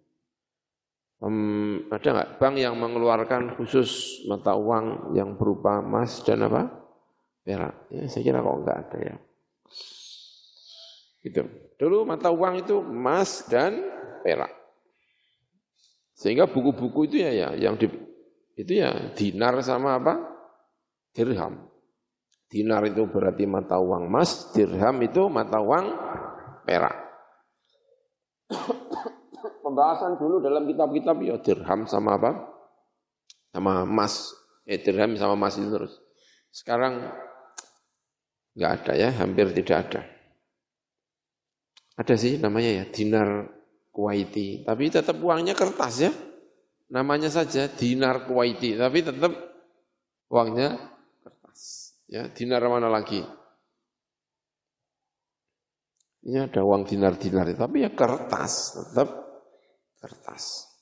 Um, 1.22 1.86
ada 1.94 2.08
nggak 2.10 2.30
bank 2.42 2.54
yang 2.58 2.74
mengeluarkan 2.74 3.54
khusus 3.54 4.20
mata 4.26 4.58
uang 4.58 5.14
yang 5.14 5.38
berupa 5.38 5.78
emas 5.78 6.20
dan 6.26 6.42
apa? 6.44 6.68
Perak. 7.44 7.86
Ya, 7.92 8.08
saya 8.10 8.22
kira 8.24 8.42
kok 8.42 8.58
enggak 8.60 8.78
ada 8.88 8.98
ya. 8.98 9.16
Itu. 11.24 11.42
Dulu 11.78 12.04
mata 12.04 12.28
uang 12.34 12.66
itu 12.66 12.82
emas 12.82 13.46
dan 13.46 13.78
perak. 14.26 14.50
Sehingga 16.14 16.46
buku-buku 16.46 17.10
itu 17.10 17.16
ya, 17.22 17.30
ya 17.30 17.48
yang 17.58 17.74
di, 17.74 17.90
itu 18.54 18.72
ya 18.74 19.14
dinar 19.14 19.58
sama 19.62 19.98
apa? 19.98 20.14
Dirham. 21.14 21.70
Dinar 22.50 22.86
itu 22.86 23.02
berarti 23.06 23.46
mata 23.50 23.78
uang 23.78 24.06
emas, 24.06 24.54
dirham 24.54 24.98
itu 25.02 25.26
mata 25.26 25.58
uang 25.58 25.84
perak 26.62 27.04
pembahasan 29.74 30.14
dulu 30.14 30.38
dalam 30.38 30.70
kitab-kitab 30.70 31.16
ya 31.26 31.34
dirham 31.42 31.90
sama 31.90 32.14
apa? 32.14 32.30
Sama 33.50 33.82
emas. 33.82 34.30
Eh 34.62 34.78
dirham 34.78 35.18
sama 35.18 35.34
emas 35.34 35.58
itu 35.58 35.66
terus. 35.66 35.98
Sekarang 36.54 37.10
nggak 38.54 38.70
ada 38.70 38.92
ya, 38.94 39.10
hampir 39.18 39.50
tidak 39.50 39.90
ada. 39.90 40.00
Ada 41.98 42.14
sih 42.14 42.38
namanya 42.38 42.70
ya 42.70 42.84
dinar 42.86 43.50
Kuwaiti, 43.90 44.62
tapi 44.62 44.90
tetap 44.94 45.18
uangnya 45.18 45.58
kertas 45.58 45.94
ya. 46.06 46.10
Namanya 46.94 47.30
saja 47.30 47.66
dinar 47.66 48.30
Kuwaiti, 48.30 48.78
tapi 48.78 49.02
tetap 49.02 49.54
Uangnya 50.34 50.74
kertas. 51.22 51.94
Ya, 52.10 52.26
dinar 52.26 52.66
mana 52.66 52.90
lagi? 52.90 53.22
Ini 56.24 56.48
ada 56.48 56.64
uang 56.64 56.88
dinar-dinar, 56.88 57.52
tapi 57.54 57.84
ya 57.84 57.92
kertas, 57.92 58.74
tetap 58.80 59.23
kertas. 60.04 60.74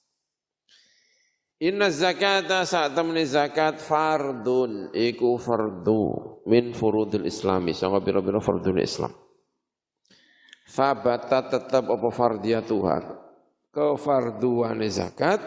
Inna 1.62 1.94
zakata 1.94 2.66
saat 2.66 2.90
temen 2.90 3.22
zakat 3.22 3.78
fardun 3.78 4.90
iku 4.90 5.38
fardu 5.38 6.42
min 6.50 6.74
furudil 6.74 7.22
islami 7.22 7.70
sangka 7.70 8.02
biro-biro 8.02 8.42
fardun 8.42 8.82
islam. 8.82 9.14
Fabata 10.66 11.46
tetap 11.46 11.86
apa 11.86 12.08
fardia 12.10 12.66
Tuhan. 12.66 13.14
Kefarduan 13.70 14.82
zakat 14.90 15.38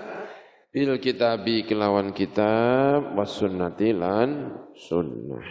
bil 0.72 0.96
kitabi 1.04 1.68
kelawan 1.68 2.16
kitab 2.16 3.12
was 3.12 3.36
sunnati 3.36 3.92
lan 3.92 4.56
sunnah. 4.72 5.44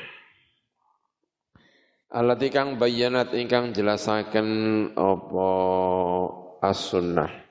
Alati 2.08 2.48
kang 2.48 2.80
bayanat 2.80 3.36
ingkang 3.36 3.76
jelasaken 3.76 4.48
apa 4.96 5.50
as-sunnah 6.64 7.43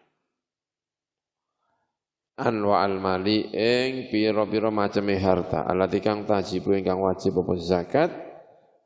anwa 2.37 2.81
al 2.81 2.97
mali 2.97 3.49
ing 3.53 4.09
pira-pira 4.09 4.73
maceme 4.73 5.17
harta. 5.21 5.65
Alati 5.69 5.99
kang 6.01 6.25
tajibu 6.25 6.73
ingkang 6.73 7.01
wajib 7.01 7.37
apa 7.41 7.53
zakat? 7.59 8.11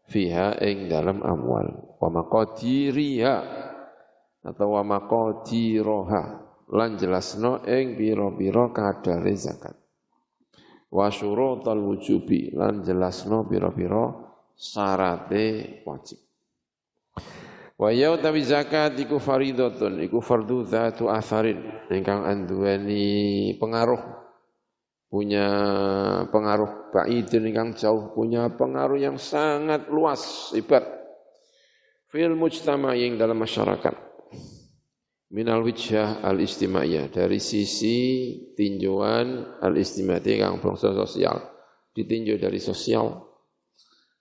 Fiha 0.07 0.59
ing 0.63 0.87
dalam 0.87 1.23
amwal. 1.23 1.99
Wa 1.99 2.07
maqadiriha 2.11 3.35
atau 4.47 4.67
wa 4.79 4.83
maqadiroha. 4.83 6.23
Lan 6.67 6.99
jelasno 6.99 7.63
ing 7.63 7.95
pira-pira 7.95 8.71
kadare 8.75 9.35
zakat. 9.35 9.75
Wa 10.91 11.07
syurutal 11.11 11.79
wujubi. 11.79 12.51
Lan 12.55 12.83
jelasno 12.83 13.47
pira-pira 13.47 14.11
syarate 14.57 15.79
wajib 15.85 16.19
Wa 17.77 17.93
ya 17.93 18.09
utawi 18.09 18.41
zakat 18.41 18.97
iku 18.97 19.21
faridatun 19.21 20.01
iku 20.01 20.17
fardu 20.17 20.65
dzatu 20.65 21.13
atharin. 21.13 21.61
Ingkang 21.93 22.25
anduweni 22.25 23.53
pengaruh. 23.61 24.01
Punya 25.07 25.47
pengaruh 26.33 26.91
ba'idun 26.91 27.47
ingkang 27.47 27.71
jauh 27.79 28.11
punya 28.11 28.51
pengaruh 28.51 28.99
yang 28.99 29.15
sangat 29.15 29.87
luas 29.87 30.51
ibat 30.51 30.83
fil 32.11 32.35
mujtama 32.35 32.91
yang 32.91 33.15
dalam 33.15 33.39
masyarakat. 33.39 33.95
Minal 35.31 35.63
wijah 35.63 36.19
al 36.23 36.43
istimaiyah 36.43 37.07
dari 37.07 37.39
sisi 37.39 37.95
tinjauan 38.51 39.59
al 39.63 39.79
istimaiyah 39.79 40.49
yang 40.51 40.59
bangsa 40.59 40.91
sosial. 40.91 41.55
Ditinjau 41.95 42.35
dari 42.35 42.59
sosial 42.59 43.26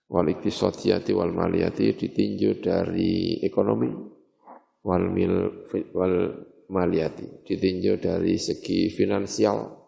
wal 0.06 0.26
iktisadiyati 0.30 1.10
wal 1.14 1.34
maliyati 1.34 1.98
ditinjau 1.98 2.62
dari 2.62 3.42
ekonomi 3.42 3.90
wal 4.86 5.04
mil 5.10 5.66
wal 5.90 6.16
maliyati 6.70 7.42
ditinjau 7.42 7.98
dari 7.98 8.38
segi 8.38 8.90
finansial 8.90 9.86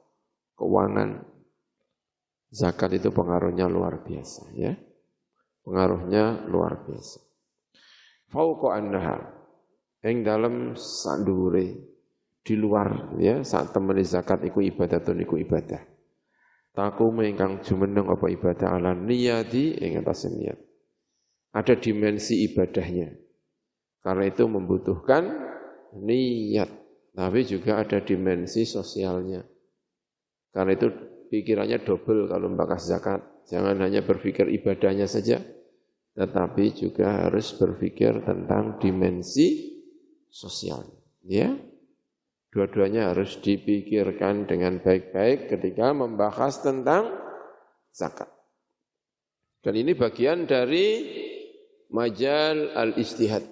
keuangan. 0.59 1.39
Zakat 2.49 2.97
itu 2.97 3.13
pengaruhnya 3.13 3.69
luar 3.69 4.01
biasa 4.01 4.57
ya. 4.57 4.73
Pengaruhnya 5.61 6.49
luar 6.49 6.81
biasa. 6.81 7.21
Fauqa 8.33 8.81
annaha 8.81 9.21
ing 10.05 10.25
dalam 10.25 10.73
sandure 10.73 11.67
di 12.41 12.55
luar 12.57 13.13
ya 13.21 13.45
saat 13.45 13.77
temani 13.77 14.01
zakat 14.01 14.41
iku 14.49 14.65
ibadah 14.65 15.05
iku 15.05 15.37
ibadah 15.37 15.98
takumu 16.79 17.27
ingkang 17.27 17.59
jumeneng 17.67 18.07
apa 18.07 18.31
ibadah 18.31 18.79
ala 18.79 18.95
niyati 18.95 19.83
ing 19.83 19.99
atas 19.99 20.31
niat. 20.31 20.55
Ada 21.51 21.75
dimensi 21.75 22.47
ibadahnya. 22.47 23.19
Karena 23.99 24.31
itu 24.31 24.47
membutuhkan 24.47 25.27
niat, 25.99 26.71
tapi 27.19 27.43
juga 27.43 27.83
ada 27.83 27.99
dimensi 27.99 28.63
sosialnya. 28.63 29.43
Karena 30.55 30.79
itu 30.79 30.87
pikirannya 31.35 31.83
double 31.83 32.31
kalau 32.31 32.47
membahas 32.47 32.87
zakat. 32.87 33.27
Jangan 33.51 33.83
hanya 33.83 34.07
berpikir 34.07 34.47
ibadahnya 34.47 35.11
saja, 35.11 35.43
tetapi 36.15 36.79
juga 36.79 37.27
harus 37.27 37.59
berpikir 37.59 38.23
tentang 38.23 38.79
dimensi 38.79 39.75
sosialnya. 40.31 41.01
Ya, 41.27 41.59
Dua-duanya 42.49 43.13
harus 43.13 43.37
dipikirkan 43.45 44.49
dengan 44.49 44.81
baik-baik 44.81 45.53
ketika 45.53 45.93
membahas 45.93 46.65
tentang 46.65 47.13
zakat. 47.93 48.33
Dan 49.61 49.77
ini 49.77 49.93
bagian 49.93 50.49
dari 50.49 51.05
majal 51.93 52.73
al-istihad. 52.73 53.45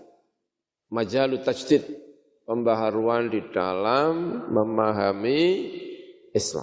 Majal 0.89 1.45
tajdid. 1.45 2.09
Pembaharuan 2.47 3.27
di 3.27 3.43
dalam 3.51 4.47
memahami 4.55 5.43
Islam. 6.31 6.63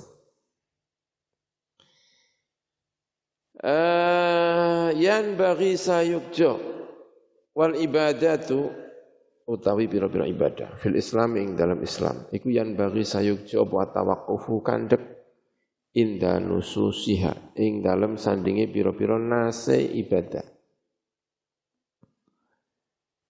Uh, 3.59 4.95
yan 4.95 5.35
bagi 5.35 5.75
sayukjo 5.75 6.55
wal 7.51 7.75
ibadatu 7.75 8.82
utawi 9.47 9.91
pira-pira 9.91 10.23
ibadah. 10.27 10.79
Fil 10.79 10.95
Islam 10.95 11.35
ing 11.39 11.59
dalam 11.59 11.79
Islam. 11.83 12.27
Iku 12.31 12.47
yang 12.47 12.75
bagi 12.79 13.03
sayukjo 13.03 13.67
apa 13.67 13.99
tawakkufu 13.99 14.63
kandek 14.63 15.03
inda 15.95 16.39
nususiha. 16.39 17.57
Ing 17.59 17.83
dalam 17.83 18.15
sandingi 18.15 18.69
pira-pira 18.71 19.19
nase 19.19 19.83
ibadah. 19.83 20.45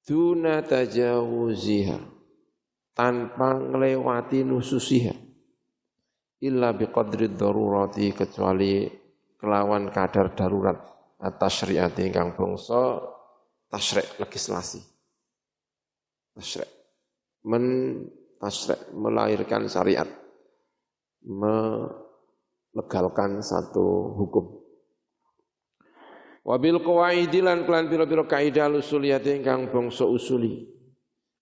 Duna 0.04 0.62
tajawuziha. 0.62 2.00
Tanpa 2.94 3.58
ngelewati 3.58 4.46
nususiha. 4.46 5.16
Illa 6.44 6.76
biqadri 6.76 7.34
darurati 7.34 8.14
kecuali 8.14 8.86
kelawan 9.40 9.90
kadar 9.90 10.36
darurat. 10.36 10.78
Atas 11.24 11.64
syariat 11.64 11.96
ingkang 12.04 12.36
bangsa 12.36 13.00
tasyrik 13.72 14.20
legislasi 14.20 14.93
tasrek 16.34 16.68
men 17.46 17.64
tasrek 18.38 18.94
melahirkan 18.94 19.70
syariat 19.70 20.08
melegalkan 21.24 23.42
satu 23.42 24.14
hukum 24.20 24.62
wabil 26.44 26.80
qawaidi 26.84 27.42
lan 27.42 27.64
kelan 27.64 27.88
pira-pira 27.88 28.28
kaidah 28.28 28.70
usuliyat 28.74 29.26
ingkang 29.30 29.72
bangsa 29.72 30.06
usuli 30.06 30.68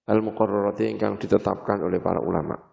al 0.05 0.21
muqarrarati 0.21 0.85
ingkang 0.91 1.17
ditetapkan 1.17 1.81
oleh 1.81 1.99
para 2.03 2.21
ulama 2.21 2.71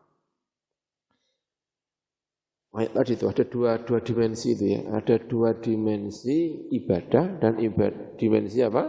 Ayat 2.78 2.94
tadi 2.94 3.18
itu 3.18 3.26
ada 3.26 3.42
dua, 3.42 3.82
dua 3.82 3.98
dimensi 3.98 4.54
itu 4.54 4.70
ya. 4.70 4.86
Ada 4.94 5.26
dua 5.26 5.50
dimensi 5.58 6.70
ibadah 6.70 7.42
dan 7.42 7.58
ibadah, 7.58 8.14
dimensi 8.14 8.62
apa? 8.62 8.86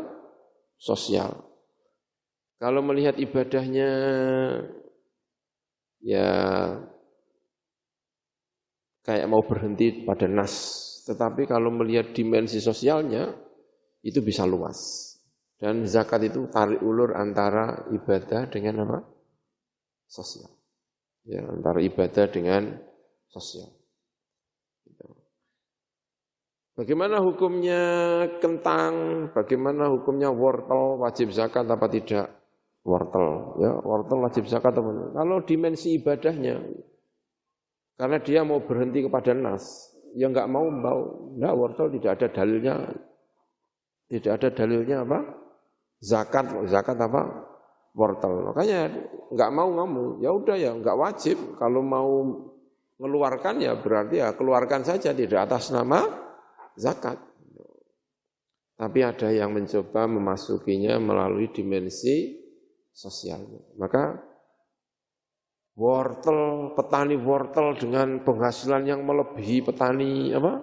Sosial. 0.77 1.48
Kalau 2.59 2.83
melihat 2.83 3.15
ibadahnya 3.15 3.89
ya 6.03 6.27
kayak 9.07 9.27
mau 9.31 9.39
berhenti 9.47 10.03
pada 10.03 10.27
nas, 10.27 10.53
tetapi 11.07 11.47
kalau 11.47 11.71
melihat 11.71 12.11
dimensi 12.11 12.59
sosialnya 12.59 13.31
itu 14.03 14.19
bisa 14.19 14.43
luas. 14.43 15.07
Dan 15.59 15.83
zakat 15.87 16.23
itu 16.31 16.47
tarik 16.47 16.79
ulur 16.79 17.15
antara 17.15 17.87
ibadah 17.91 18.47
dengan 18.47 18.87
apa? 18.87 18.99
Sosial. 20.07 20.51
Ya, 21.27 21.43
antara 21.43 21.83
ibadah 21.83 22.31
dengan 22.31 22.79
sosial. 23.27 23.67
Bagaimana 26.79 27.19
hukumnya 27.19 27.83
kentang? 28.39 29.27
Bagaimana 29.35 29.91
hukumnya 29.91 30.31
wortel? 30.31 30.95
Wajib 31.03 31.35
zakat 31.35 31.67
apa 31.67 31.91
tidak? 31.91 32.38
Wortel 32.87 33.59
ya 33.59 33.71
wortel 33.83 34.19
wajib 34.23 34.47
zakat 34.47 34.75
teman 34.75 35.11
kalau 35.13 35.43
dimensi 35.43 35.99
ibadahnya 35.99 36.63
karena 37.99 38.17
dia 38.23 38.41
mau 38.47 38.63
berhenti 38.63 39.03
kepada 39.03 39.35
nas 39.35 39.89
ya 40.17 40.29
enggak 40.29 40.47
mau 40.49 40.69
mau 40.69 41.29
enggak 41.35 41.53
wortel 41.53 41.87
tidak 41.93 42.11
ada 42.19 42.27
dalilnya. 42.31 42.75
Tidak 44.09 44.31
ada 44.41 44.49
dalilnya 44.49 45.05
apa? 45.05 45.19
Zakat 46.01 46.45
zakat 46.65 46.97
apa? 46.97 47.45
Wortel. 47.93 48.53
Makanya 48.53 48.89
enggak 49.29 49.51
mau 49.53 49.69
ngomong 49.69 50.23
ya 50.23 50.33
udah 50.33 50.57
ya 50.57 50.71
enggak 50.73 50.97
wajib. 50.97 51.37
Kalau 51.61 51.85
mau 51.85 52.25
mengeluarkan 52.97 53.61
ya 53.61 53.77
berarti 53.77 54.23
ya 54.23 54.33
keluarkan 54.33 54.81
saja 54.81 55.13
tidak 55.13 55.49
atas 55.49 55.69
nama 55.69 56.01
zakat. 56.73 57.21
Tapi 58.79 58.99
ada 59.03 59.27
yang 59.27 59.51
mencoba 59.51 60.07
memasukinya 60.07 60.95
melalui 61.03 61.51
dimensi 61.51 62.38
sosialnya. 62.99 63.63
Maka 63.79 64.19
wortel, 65.79 66.75
petani 66.75 67.15
wortel 67.15 67.79
dengan 67.79 68.19
penghasilan 68.27 68.83
yang 68.83 69.07
melebihi 69.07 69.63
petani 69.63 70.35
apa? 70.35 70.59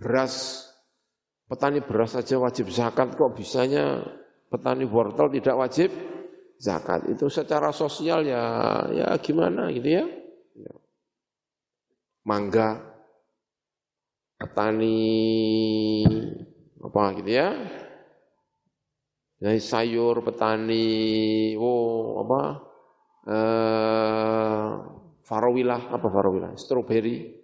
beras, 0.00 0.64
petani 1.50 1.82
beras 1.82 2.16
saja 2.16 2.40
wajib 2.40 2.72
zakat 2.72 3.18
kok 3.18 3.36
bisanya 3.36 4.00
petani 4.48 4.86
wortel 4.86 5.28
tidak 5.28 5.58
wajib 5.58 5.90
zakat. 6.56 7.10
Itu 7.10 7.26
secara 7.26 7.74
sosial 7.74 8.22
ya 8.24 8.44
ya 8.94 9.08
gimana 9.18 9.68
gitu 9.74 9.90
ya. 9.90 10.04
Mangga, 12.24 12.78
petani 14.38 14.96
apa 16.80 17.02
gitu 17.18 17.30
ya. 17.34 17.48
Dari 19.40 19.56
sayur, 19.56 20.20
petani, 20.20 21.56
oh 21.56 22.20
apa, 22.20 22.40
eh, 23.24 24.68
farawilah, 25.24 25.88
apa 25.96 26.06
farawilah, 26.12 26.52
stroberi. 26.60 27.40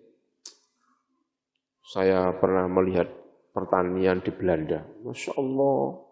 Saya 1.80 2.36
pernah 2.36 2.68
melihat 2.68 3.09
pertanian 3.49 4.20
di 4.20 4.28
Belanda. 4.28 4.84
Masya 5.09 5.40
Allah. 5.40 6.05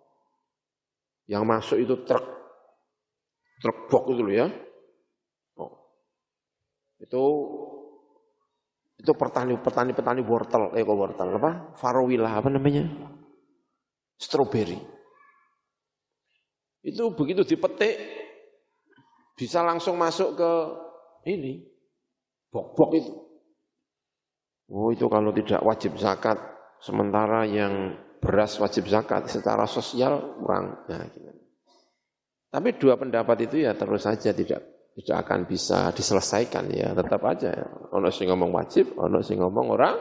Yang 1.28 1.45
masuk 1.45 1.76
itu 1.76 1.95
truk 2.09 2.24
truk 3.61 3.78
box 3.93 4.05
itu 4.09 4.22
loh 4.24 4.35
ya. 4.41 4.49
Oh. 5.61 5.72
Itu 6.97 7.22
itu 8.97 9.12
petani 9.12 9.61
petani 9.61 9.93
petani 9.93 10.24
wortel, 10.24 10.72
eh 10.72 10.80
kok 10.80 10.97
wortel 10.97 11.28
apa? 11.37 11.76
Farowilah 11.76 12.32
apa 12.41 12.49
namanya? 12.49 12.89
Strawberry. 14.16 14.94
Itu 16.85 17.16
begitu 17.16 17.43
dipetik 17.49 17.97
bisa 19.35 19.64
langsung 19.64 19.97
masuk 19.97 20.37
ke 20.37 20.53
ini 21.32 21.64
bok-bok 22.53 22.91
itu. 22.95 23.12
Oh 24.70 24.93
itu 24.93 25.09
kalau 25.09 25.32
tidak 25.32 25.61
wajib 25.64 25.97
zakat, 25.97 26.37
sementara 26.80 27.49
yang 27.49 27.97
beras 28.20 28.57
wajib 28.61 28.89
zakat 28.89 29.28
secara 29.28 29.64
sosial 29.64 30.37
kurang. 30.41 30.85
Nah, 30.89 31.05
gitu. 31.09 31.32
Tapi 32.53 32.68
dua 32.78 32.95
pendapat 32.95 33.51
itu 33.51 33.66
ya 33.66 33.74
terus 33.74 34.07
saja 34.07 34.30
tidak 34.30 34.62
tidak 34.95 35.16
akan 35.26 35.41
bisa 35.43 35.91
diselesaikan 35.91 36.70
ya 36.70 36.95
tetap 36.95 37.18
aja 37.26 37.51
ya. 37.51 37.66
ono 37.91 38.14
sing 38.14 38.30
ngomong 38.30 38.55
wajib 38.55 38.95
ono 38.95 39.18
sing 39.26 39.43
ngomong 39.43 39.74
orang 39.74 39.97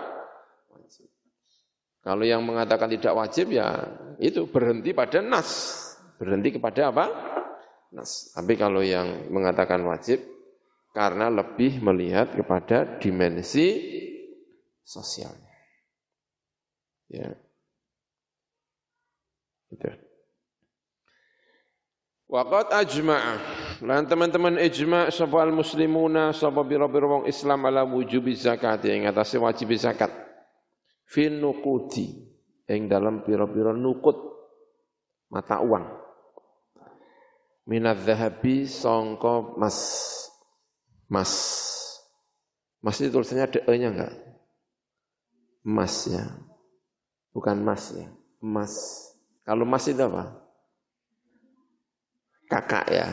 kalau 2.03 2.21
yang 2.21 2.45
mengatakan 2.45 2.93
tidak 2.93 3.17
wajib 3.17 3.49
ya 3.57 3.73
itu 4.21 4.45
berhenti 4.45 4.93
pada 4.93 5.17
nas 5.25 5.81
berhenti 6.17 6.55
kepada 6.55 6.89
apa 6.89 7.05
nas 7.93 8.33
tapi 8.33 8.57
kalau 8.57 8.81
yang 8.81 9.29
mengatakan 9.29 9.81
wajib 9.85 10.21
karena 10.93 11.29
lebih 11.29 11.81
melihat 11.81 12.33
kepada 12.33 12.97
dimensi 13.01 13.81
sosialnya 14.85 15.53
ya 17.09 17.29
gitu 19.73 19.89
Waqat 22.33 22.73
ajma'a. 22.73 23.35
Lan 23.85 24.09
teman-teman 24.09 24.57
ijma' 24.57 25.13
sapa 25.13 25.45
al-muslimuna 25.45 26.33
sapa 26.33 26.65
bira-bira 26.65 27.05
wong 27.05 27.23
Islam 27.29 27.69
ala 27.69 27.85
wujubi 27.85 28.33
zakat 28.33 28.89
ing 28.89 29.05
atase 29.05 29.37
wajib 29.37 29.69
zakat. 29.77 30.09
Fi 31.05 31.29
nuqudi 31.29 32.25
ing 32.73 32.89
dalam 32.89 33.21
bira-bira 33.21 33.69
nukut 33.69 34.17
mata 35.29 35.61
uang. 35.61 36.02
Minat 37.63 38.03
zahabi 38.03 38.67
songko 38.67 39.55
mas 39.55 39.79
mas 41.07 41.31
mas 42.83 42.99
itu 42.99 43.11
tulisannya 43.11 43.47
ada 43.47 43.59
e-nya 43.71 43.89
enggak? 43.91 44.13
Emas 45.63 46.11
ya. 46.11 46.27
Bukan 47.31 47.63
mas 47.63 47.95
ya. 47.95 48.07
Emas. 48.43 48.73
Kalau 49.47 49.63
mas 49.63 49.87
itu 49.87 50.03
apa? 50.03 50.43
kakak 52.53 52.85
ya, 52.93 53.07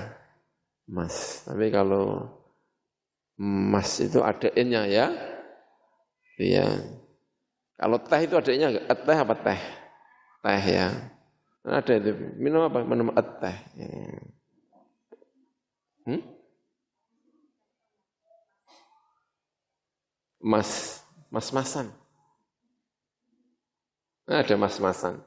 mas. 0.84 1.46
Tapi 1.48 1.72
kalau 1.72 2.28
mas 3.40 3.96
itu 4.04 4.20
ada 4.20 4.52
nya 4.60 4.84
ya, 4.84 5.06
iya. 6.36 6.68
Kalau 7.80 7.96
teh 7.96 8.20
itu 8.20 8.36
ada 8.36 8.52
nya 8.52 8.66
enggak? 8.68 8.86
Teh 8.92 9.18
apa 9.18 9.34
teh? 9.40 9.60
Teh 10.44 10.64
ya. 10.68 10.88
Ada 11.64 11.92
itu. 11.96 12.12
Minum 12.36 12.68
apa? 12.68 12.84
Minum 12.84 13.08
teh. 13.16 13.56
Ya. 13.80 13.88
Hmm? 16.10 16.22
Mas, 20.42 21.04
mas-masan. 21.30 21.94
Ada 24.26 24.58
mas-masan. 24.58 25.22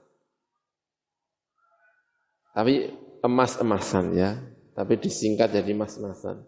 Tapi 2.52 2.92
emas-emasan 3.24 4.14
ya, 4.14 4.36
tapi 4.76 5.00
disingkat 5.00 5.56
jadi 5.56 5.72
mas-masan. 5.72 6.44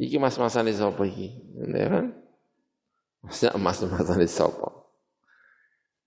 Iki 0.00 0.16
mas-masan 0.16 0.64
di 0.64 0.72
sopo 0.72 1.04
iki, 1.04 1.28
ya 1.68 1.88
kan? 1.92 2.06
Maksudnya 3.20 3.52
emas-emasan 3.60 4.16
di 4.16 4.30
sopo. 4.30 4.96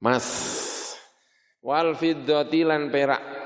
Mas, 0.02 0.26
wal 1.62 1.94
perak. 1.96 3.43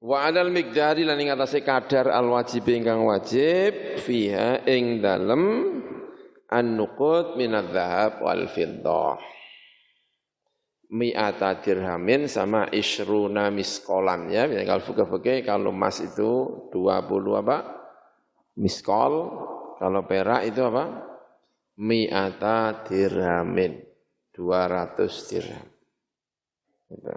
Wa 0.00 0.32
adal 0.32 0.48
mikdari 0.48 1.04
lan 1.04 1.20
ing 1.20 1.28
atase 1.28 1.60
kadar 1.60 2.08
al 2.08 2.32
wajib 2.32 2.64
ingkang 2.72 3.04
wajib 3.04 4.00
fiha 4.00 4.64
ing 4.64 5.04
dalem 5.04 5.76
an-nuqud 6.48 7.36
minadz 7.36 7.68
dzahab 7.68 8.24
wal 8.24 8.48
fiddah 8.48 9.20
mi'ata 10.90 11.62
dirhamin 11.62 12.26
sama 12.26 12.66
isruna 12.74 13.48
miskolan 13.54 14.26
ya. 14.28 14.50
Kalau 14.66 14.82
fuka-fuka 14.82 15.40
kalau 15.46 15.70
emas 15.70 16.02
itu 16.02 16.66
20 16.74 17.40
apa? 17.40 17.58
Miskol. 18.58 19.14
Kalau 19.78 20.04
perak 20.04 20.44
itu 20.44 20.60
apa? 20.66 20.84
Mi'ata 21.80 22.84
dirhamin. 22.84 23.80
200 24.34 25.28
dirham. 25.30 25.68
Gitu. 26.90 27.14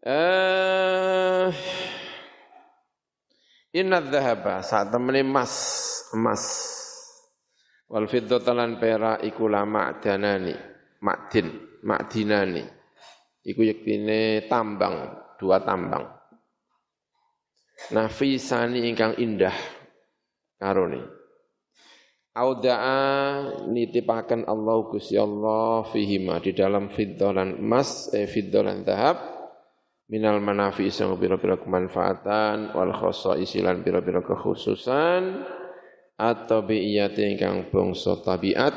Eh, 0.00 1.46
Inna 3.76 4.00
dhahaba 4.00 4.64
saat 4.64 4.88
temani 4.88 5.20
emas, 5.20 5.52
emas. 6.16 6.44
Wal 7.84 8.08
fiddatalan 8.08 8.80
perak 8.80 9.20
iku 9.28 9.44
lama 9.46 10.00
danani 10.00 10.56
makdin, 11.04 11.78
makdinani. 11.84 12.64
Iku 13.44 13.60
yektine 13.60 14.48
tambang, 14.48 15.20
dua 15.36 15.60
tambang. 15.60 16.08
Nafisani 17.92 18.88
ingkang 18.88 19.20
indah 19.20 19.54
karone. 20.56 21.20
Auda'a 22.30 22.98
nitipaken 23.68 24.48
Allah 24.48 24.76
Gusti 24.86 25.18
Allah 25.18 25.82
fihima 25.92 26.38
di 26.38 26.54
dalam 26.54 26.88
fiddolan 26.88 27.58
emas 27.58 28.14
eh 28.14 28.30
fiddolan 28.30 28.86
tahap 28.86 29.29
minal 30.10 30.42
manafi 30.42 30.90
sang 30.90 31.14
pira-pira 31.14 31.54
kemanfaatan 31.54 32.74
wal 32.74 32.90
isilan 33.38 33.86
pira-pira 33.86 34.18
kekhususan 34.26 35.46
atau 36.18 36.58
bi'iyati 36.66 37.30
ingkang 37.30 37.70
bangsa 37.70 38.18
tabiat. 38.18 38.74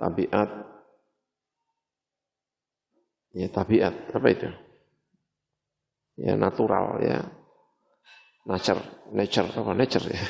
Tabiat. 0.00 0.50
Ya 3.36 3.46
tabiat. 3.52 3.94
Apa 4.16 4.28
itu? 4.32 4.48
Ya 6.18 6.34
natural 6.40 7.04
ya. 7.04 7.20
Nature. 8.48 9.12
Nature 9.12 9.48
apa? 9.52 9.72
Nature 9.76 10.06
ya. 10.08 10.24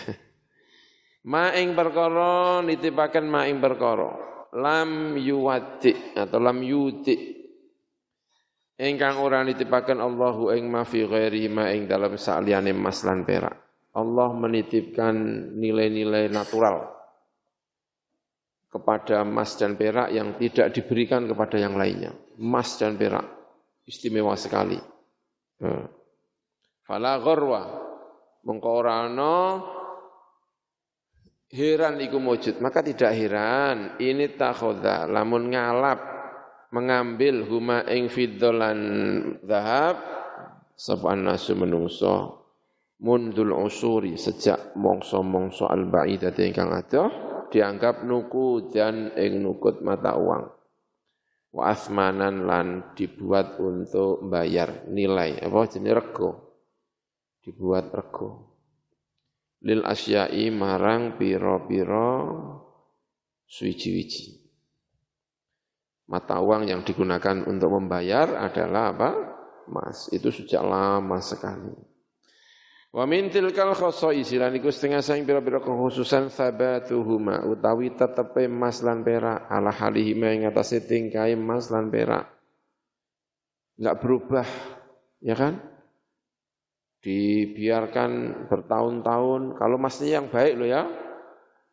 Maing 1.32 1.72
perkara 1.72 2.60
nitipaken 2.60 3.24
maing 3.30 3.62
perkara. 3.62 4.12
Lam 4.54 5.16
yuwati 5.16 6.14
atau 6.14 6.38
lam 6.38 6.60
yuti 6.60 7.43
ingkang 8.78 9.22
ora 9.22 9.42
nitipaken 9.46 10.02
Allahu 10.02 10.50
ing 10.54 10.66
ma 10.66 10.82
fi 10.82 11.06
ghairi 11.06 11.46
ma 11.50 11.70
ing 11.70 11.86
dalam 11.86 12.18
saliyane 12.18 12.74
mas 12.74 13.02
lan 13.06 13.22
perak 13.22 13.64
Allah 13.94 14.28
menitipkan 14.34 15.14
nilai-nilai 15.54 16.26
natural 16.26 16.94
kepada 18.74 19.22
emas 19.22 19.54
dan 19.54 19.78
perak 19.78 20.10
yang 20.10 20.34
tidak 20.34 20.74
diberikan 20.74 21.30
kepada 21.30 21.62
yang 21.62 21.78
lainnya. 21.78 22.10
Emas 22.34 22.74
dan 22.74 22.98
perak 22.98 23.22
istimewa 23.86 24.34
sekali. 24.34 24.74
Hmm. 25.62 25.86
Fala 26.82 27.22
gharwa 27.22 27.62
mengko 28.42 28.82
heran 31.54 32.02
iku 32.02 32.18
mujud 32.18 32.58
maka 32.58 32.82
tidak 32.82 33.14
heran 33.14 33.94
ini 34.02 34.34
takhudha 34.34 35.06
lamun 35.06 35.54
ngalap 35.54 36.13
mengambil 36.74 37.46
huma 37.46 37.86
ing 37.86 38.10
fiddolan 38.10 38.78
zahab 39.46 40.02
sapa 40.74 41.14
nasu 41.14 41.54
menungso 41.54 42.42
mundul 42.98 43.54
usuri 43.54 44.18
sejak 44.18 44.74
mongso-mongso 44.74 45.70
al-ba'idati 45.70 46.50
ingkang 46.50 46.74
adoh 46.74 47.08
dianggap 47.54 48.02
nuku 48.02 48.74
dan 48.74 49.14
ing 49.14 49.38
nukut 49.38 49.78
mata 49.86 50.18
uang. 50.18 50.50
Wa 51.54 51.70
asmanan 51.70 52.50
lan 52.50 52.98
dibuat 52.98 53.62
untuk 53.62 54.26
bayar 54.26 54.90
nilai 54.90 55.38
apa 55.38 55.70
jenis 55.70 55.94
rego. 55.94 56.30
Dibuat 57.38 57.94
rego. 57.94 58.50
Lil 59.62 59.86
asyai 59.86 60.50
marang 60.50 61.14
piro-piro 61.14 62.10
suici-wici. 63.46 64.43
Mata 66.04 66.36
uang 66.36 66.68
yang 66.68 66.84
digunakan 66.84 67.48
untuk 67.48 67.72
membayar 67.72 68.36
adalah 68.36 68.92
apa? 68.92 69.10
Emas. 69.64 70.12
Itu 70.12 70.28
sejak 70.28 70.60
lama 70.60 71.16
sekali. 71.24 71.72
Wa 72.94 73.10
min 73.10 73.26
tilkal 73.26 73.74
khosais 73.74 74.30
lan 74.38 74.54
iku 74.54 74.70
setengah 74.70 75.02
saing 75.02 75.26
pira-pira 75.26 75.58
kekhususan 75.58 76.30
sabatuhuma 76.30 77.42
utawi 77.42 77.90
tetepe 77.90 78.46
emas 78.46 78.86
lan 78.86 79.02
perak 79.02 79.50
ala 79.50 79.74
halihima 79.74 80.30
ing 80.30 80.46
atase 80.46 80.78
tingkai 80.86 81.34
emas 81.34 81.74
lan 81.74 81.90
perak. 81.90 82.30
Enggak 83.74 83.98
berubah, 83.98 84.46
ya 85.18 85.34
kan? 85.34 85.58
Dibiarkan 87.02 88.10
bertahun-tahun, 88.46 89.58
kalau 89.58 89.76
masnya 89.76 90.22
yang 90.22 90.30
baik 90.30 90.54
loh 90.54 90.68
ya, 90.70 90.86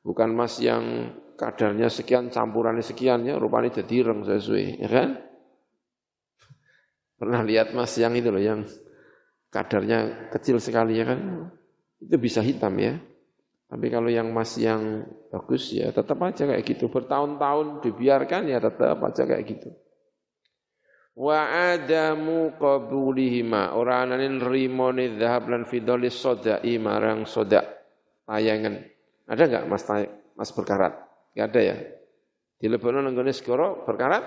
bukan 0.02 0.34
mas 0.34 0.58
yang 0.58 1.14
kadarnya 1.42 1.90
sekian, 1.90 2.30
campurannya 2.30 2.86
sekian 2.86 3.26
ya, 3.26 3.42
rupanya 3.42 3.82
jadi 3.82 4.14
reng 4.14 4.22
sesuai, 4.22 4.86
ya 4.86 4.90
kan? 4.94 5.10
Pernah 7.18 7.42
lihat 7.42 7.74
mas 7.74 7.98
yang 7.98 8.14
itu 8.14 8.30
loh, 8.30 8.42
yang 8.42 8.62
kadarnya 9.50 10.30
kecil 10.30 10.62
sekali 10.62 11.02
ya 11.02 11.10
kan, 11.10 11.50
itu 11.98 12.18
bisa 12.22 12.46
hitam 12.46 12.78
ya. 12.78 13.02
Tapi 13.72 13.88
kalau 13.88 14.12
yang 14.12 14.36
emas 14.36 14.60
yang 14.60 15.08
bagus 15.32 15.72
ya 15.72 15.96
tetap 15.96 16.20
aja 16.28 16.44
kayak 16.44 16.68
gitu. 16.68 16.92
Bertahun-tahun 16.92 17.80
dibiarkan 17.80 18.52
ya 18.52 18.60
tetap 18.60 19.00
aja 19.00 19.24
kayak 19.24 19.48
gitu. 19.48 19.72
Wa 21.16 21.72
adamu 21.72 22.52
qabulihima 22.60 23.72
ora 23.80 24.04
anane 24.04 24.28
rimone 24.44 25.16
dhahab 25.16 25.48
lan 25.56 25.64
fidhali 25.64 26.12
sodai 26.12 26.76
marang 26.84 27.24
soda 27.24 27.64
tayangan. 28.28 28.76
Ada 29.32 29.44
enggak 29.48 29.66
Mas 29.72 29.84
Mas 30.36 30.52
berkarat? 30.52 31.11
Enggak 31.34 31.48
ada 31.52 31.62
ya. 31.62 31.76
Di 32.62 32.66
Lebanon 32.70 33.08
nenggone 33.10 33.34
segoro 33.34 33.84
berkarat 33.88 34.24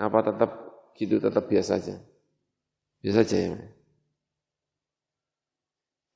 apa 0.00 0.18
tetap 0.24 0.50
gitu 0.96 1.20
tetap 1.20 1.44
biasa 1.46 1.72
aja. 1.76 1.96
Biasa 3.02 3.18
aja 3.26 3.36
ya 3.36 3.52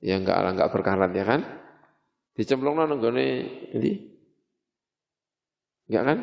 ya 0.07 0.15
enggak 0.21 0.37
ala 0.37 0.55
enggak 0.55 0.73
berkarat 0.73 1.11
ya 1.11 1.25
kan? 1.25 1.41
Dicemplungno 2.37 2.85
nang 2.85 3.01
gone 3.01 3.27
endi? 3.73 3.93
Enggak 5.89 6.05
kan? 6.05 6.19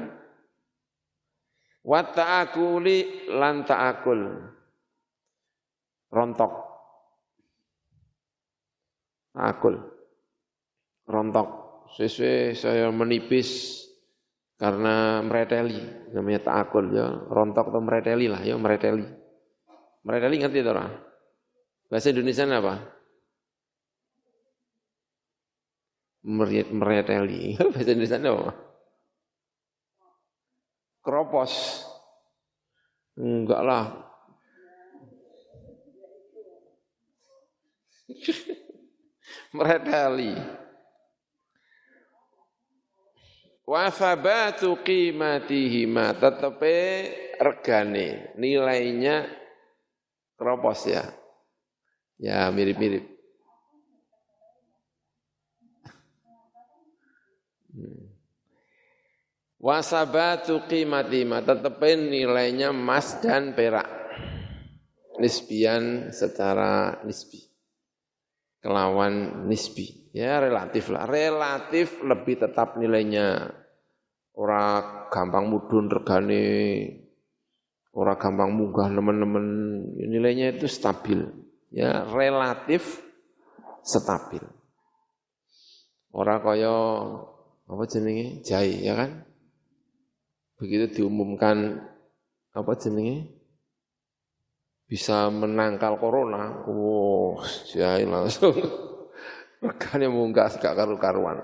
Wa 1.83 1.99
ta'akuli 2.05 3.27
lan 3.33 3.67
ta'akul. 3.67 4.21
Rontok. 6.13 6.53
Ta'akul. 9.33 9.75
Rontok. 11.09 11.49
Sesuai 11.93 12.57
saya 12.57 12.89
menipis 12.89 13.81
karena 14.57 15.21
mereteli 15.21 16.09
namanya 16.13 16.41
ta'akul 16.49 16.89
ya 16.93 17.09
rontok 17.29 17.69
atau 17.69 17.81
mereteli 17.83 18.31
lah 18.31 18.41
ya 18.41 18.55
mereteli 18.57 19.03
mereteli 20.05 20.39
ngerti 20.39 20.61
itu 20.61 20.71
orang 20.71 20.93
bahasa 21.91 22.13
Indonesia 22.13 22.47
apa 22.47 22.93
mereteli. 26.23 27.59
Bahasa 27.75 27.91
Indonesia 27.91 28.17
apa? 28.17 28.55
Kropos. 31.03 31.83
Enggak 33.19 33.61
lah. 33.61 33.91
mereteli. 39.57 40.62
Wa 43.64 43.88
thabatu 43.88 44.84
qimatihima 44.84 46.20
tetapi 46.20 46.78
regane 47.39 48.36
nilainya 48.36 49.24
kropos 50.36 50.84
ya. 50.84 51.07
Ya 52.20 52.51
mirip-mirip. 52.51 53.14
Wasabatu 59.64 60.68
qimatima 60.68 61.39
tetepin 61.39 62.11
nilainya 62.11 62.76
emas 62.76 63.16
dan 63.24 63.55
perak. 63.55 63.88
Nisbian 65.24 66.11
secara 66.11 66.99
nisbi. 67.07 67.47
Kelawan 68.59 69.47
nisbi. 69.47 70.03
Ya 70.14 70.38
relatif 70.38 70.93
lah. 70.93 71.09
Relatif 71.09 71.99
lebih 72.05 72.38
tetap 72.38 72.78
nilainya. 72.78 73.49
Ora 74.38 74.82
gampang 75.09 75.49
mudun 75.49 75.89
regane. 75.89 76.45
Ora 77.93 78.14
gampang 78.16 78.53
munggah 78.53 78.93
teman-teman. 78.93 79.45
Nilainya 79.97 80.53
itu 80.53 80.70
stabil. 80.70 81.26
Ya 81.74 82.05
relatif 82.05 83.01
stabil. 83.82 84.45
Ora 86.14 86.38
kaya 86.38 86.78
apa 87.66 87.84
jenenge 87.89 88.45
jai 88.45 88.86
ya 88.86 88.93
kan? 88.93 89.34
begitu 90.64 91.03
diumumkan 91.03 91.84
apa 92.55 92.72
jenenge 92.80 93.36
bisa 94.88 95.28
menangkal 95.28 95.99
corona, 95.99 96.64
wow, 96.64 97.41
jahil 97.68 98.07
langsung 98.07 98.55
regane 99.64 100.11
munggah 100.11 100.51
gak 100.59 100.76
karu-karuan. 100.76 101.39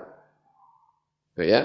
Ya. 1.40 1.64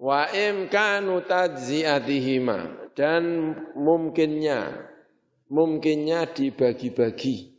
Wa 0.00 0.30
imkanu 0.32 1.20
tajziatihima 1.26 2.90
dan 2.96 3.52
mungkinnya 3.76 4.88
mungkinnya 5.52 6.32
dibagi-bagi. 6.32 7.56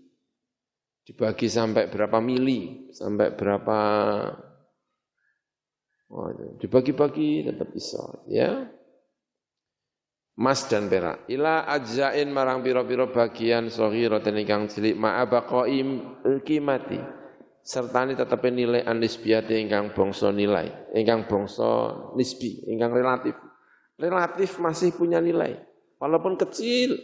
Dibagi 1.05 1.47
sampai 1.49 1.89
berapa 1.89 2.21
mili, 2.21 2.89
sampai 2.93 3.33
berapa 3.33 3.79
Oh, 6.09 6.33
dibagi-bagi 6.57 7.45
tetap 7.45 7.69
bisa, 7.69 8.01
ya. 8.25 8.65
Mas 10.39 10.65
dan 10.65 10.89
perak. 10.89 11.29
Ila 11.29 11.69
ajzain 11.69 12.33
marang 12.33 12.65
piro-piro 12.65 13.13
bagian 13.13 13.69
sohiratin 13.69 14.41
ingkang 14.41 14.65
cilik 14.71 14.97
ma'abaqaim 14.97 16.17
kimati. 16.41 17.18
Serta 17.69 18.01
ini 18.01 18.17
tetap 18.17 18.41
nilai 18.49 18.81
anisbiyati 18.81 19.61
ingkang 19.61 19.93
bongso 19.93 20.33
nilai. 20.33 20.89
Ingkang 20.97 21.29
bongso 21.29 21.69
nisbi, 22.17 22.65
ingkang 22.65 22.89
relatif. 22.89 23.37
Relatif 23.93 24.57
masih 24.57 24.89
punya 24.97 25.21
nilai. 25.21 25.53
Walaupun 26.01 26.33
kecil, 26.33 26.97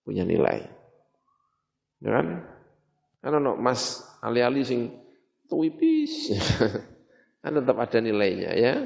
punya 0.00 0.24
nilai. 0.24 0.64
Ya 2.00 2.08
kan? 2.16 2.26
Kan 3.20 3.36
no, 3.36 3.52
mas 3.60 4.00
ali-ali 4.24 4.64
sing 4.64 4.96
tuwipis. 5.44 6.32
kan 7.44 7.52
tetap 7.52 7.76
ada 7.76 8.00
nilainya 8.00 8.50
ya. 8.56 8.80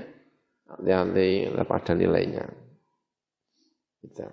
Hati-hati 0.75 1.55
tetap 1.55 1.71
ada 1.71 1.93
nilainya. 1.95 2.45
Gitu. 4.03 4.27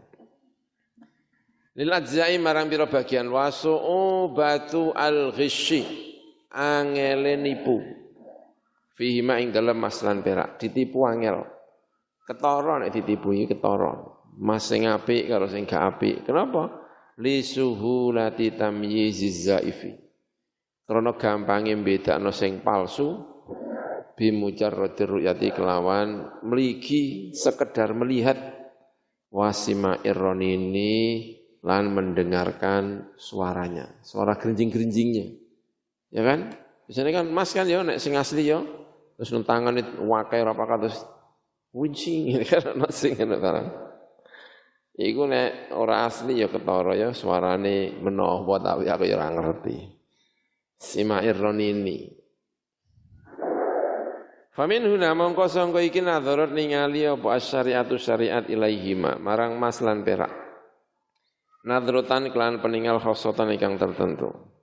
Lil 1.77 1.91
ajzai 1.93 2.41
marang 2.41 2.65
pira 2.65 2.89
bagian 2.89 3.29
wasu'u 3.29 4.33
batu 4.33 4.89
al-ghishi 4.89 6.14
angele 6.55 7.35
nipu. 7.35 7.83
Fihi 8.95 9.19
ma 9.19 9.43
ing 9.43 9.51
dalem 9.51 9.75
mas 9.75 9.99
perak. 9.99 10.55
Ditipu 10.55 11.03
angel. 11.03 11.43
Ketara 12.23 12.79
nek 12.79 12.95
ditipu 12.95 13.35
iki 13.35 13.51
ketara. 13.51 13.91
Mas 14.39 14.63
sing 14.71 14.87
apik 14.87 15.27
karo 15.27 15.51
sing 15.51 15.67
gak 15.67 15.83
apik. 15.99 16.23
Kenapa? 16.23 16.71
Li 17.19 17.43
suhulati 17.43 18.55
tamyiziz 18.55 19.51
zaifi. 19.51 19.91
Karena 20.87 21.11
gampange 21.15 21.75
bedakno 21.79 22.31
sing 22.31 22.63
palsu 22.63 23.35
bimujarradir 24.15 25.11
ru'yati 25.11 25.51
kelawan 25.51 26.39
meligi 26.47 27.35
sekedar 27.35 27.91
melihat 27.91 28.37
wasima 29.27 29.99
irronini 30.07 31.35
lan 31.65 31.91
mendengarkan 31.91 33.11
suaranya, 33.17 33.99
suara 34.05 34.37
gerinjing-gerinjingnya. 34.37 35.44
Ya 36.15 36.23
kan? 36.23 36.55
Biasanya 36.87 37.11
kan 37.11 37.25
mas 37.27 37.51
kan 37.51 37.67
ya 37.67 37.83
nek 37.83 37.99
sing 37.99 38.15
asli 38.15 38.47
ya 38.47 38.63
terus 39.19 39.31
tangan 39.43 39.75
itu 39.75 39.99
wakai 40.07 40.43
apa 40.47 40.75
terus 40.79 41.03
wincing 41.75 42.39
kan 42.47 42.71
ana 42.71 42.87
sing 42.87 43.19
ngono 43.19 43.35
barang. 43.35 43.67
Iku 44.95 45.27
nek 45.27 45.75
ora 45.75 46.07
asli 46.07 46.39
ya 46.39 46.47
ketara 46.47 46.95
ya 46.95 47.11
suarane 47.11 47.99
menowo 47.99 48.55
tapi 48.63 48.87
aku 48.87 49.03
ya 49.03 49.19
ora 49.19 49.27
ngerti. 49.27 49.77
Sima 50.79 51.19
irronini 51.19 52.23
Famin 54.55 54.87
huna 54.87 55.11
mongko 55.11 55.51
sangka 55.51 55.83
iki 55.83 55.99
nadharat 55.99 56.55
ningali 56.55 57.03
apa 57.03 57.35
asyariatu 57.35 57.99
syariat 57.99 58.47
ilaihima 58.47 59.19
marang 59.19 59.59
mas 59.59 59.83
lan 59.83 60.07
perak. 60.07 60.31
Nadrotan 61.67 62.31
kelan 62.31 62.63
peninggal 62.63 63.03
khosotan 63.03 63.51
ingkang 63.51 63.75
tertentu. 63.75 64.54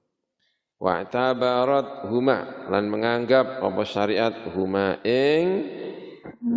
Wa 0.82 1.06
tabarat 1.06 2.10
huma 2.10 2.66
lan 2.66 2.90
menganggap 2.90 3.62
apa 3.62 3.82
syariat 3.86 4.34
huma 4.50 4.98
ing 5.06 5.62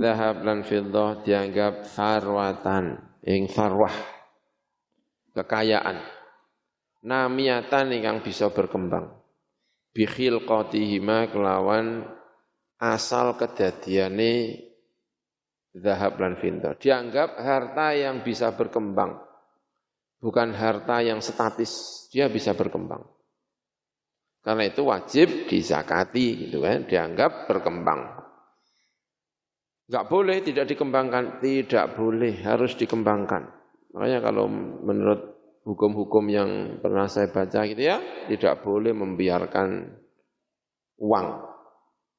zahab 0.01 0.41
lan 0.41 0.65
fiddah 0.65 1.21
dianggap 1.21 1.85
sarwatan 1.85 2.97
ing 3.21 3.45
sarwah 3.45 3.93
kekayaan 5.37 6.01
namiatan 7.05 7.93
ingkang 7.93 8.25
bisa 8.25 8.49
berkembang 8.49 9.13
bikhil 9.93 10.41
qatihima 10.41 11.29
kelawan 11.29 12.09
asal 12.81 13.37
kedadiane 13.37 14.65
zahab 15.75 16.19
lan 16.19 16.39
fiddah. 16.39 16.75
Dianggap 16.79 17.39
harta 17.39 17.95
yang 17.95 18.23
bisa 18.23 18.55
berkembang. 18.55 19.19
Bukan 20.19 20.55
harta 20.55 21.03
yang 21.03 21.21
statis, 21.21 22.05
dia 22.09 22.31
bisa 22.31 22.55
berkembang. 22.55 23.14
Karena 24.45 24.63
itu 24.69 24.85
wajib 24.85 25.49
dizakati 25.49 26.45
gitu 26.45 26.61
kan, 26.61 26.85
dianggap 26.85 27.49
berkembang. 27.49 28.01
Enggak 29.89 30.05
boleh 30.05 30.37
tidak 30.45 30.65
dikembangkan, 30.69 31.41
tidak 31.41 31.97
boleh, 31.97 32.45
harus 32.45 32.77
dikembangkan. 32.77 33.49
Makanya 33.97 34.19
kalau 34.21 34.45
menurut 34.85 35.21
hukum-hukum 35.65 36.29
yang 36.29 36.49
pernah 36.77 37.09
saya 37.09 37.33
baca 37.33 37.65
gitu 37.65 37.81
ya, 37.81 37.97
tidak 38.29 38.61
boleh 38.61 38.93
membiarkan 38.93 39.97
uang 41.01 41.55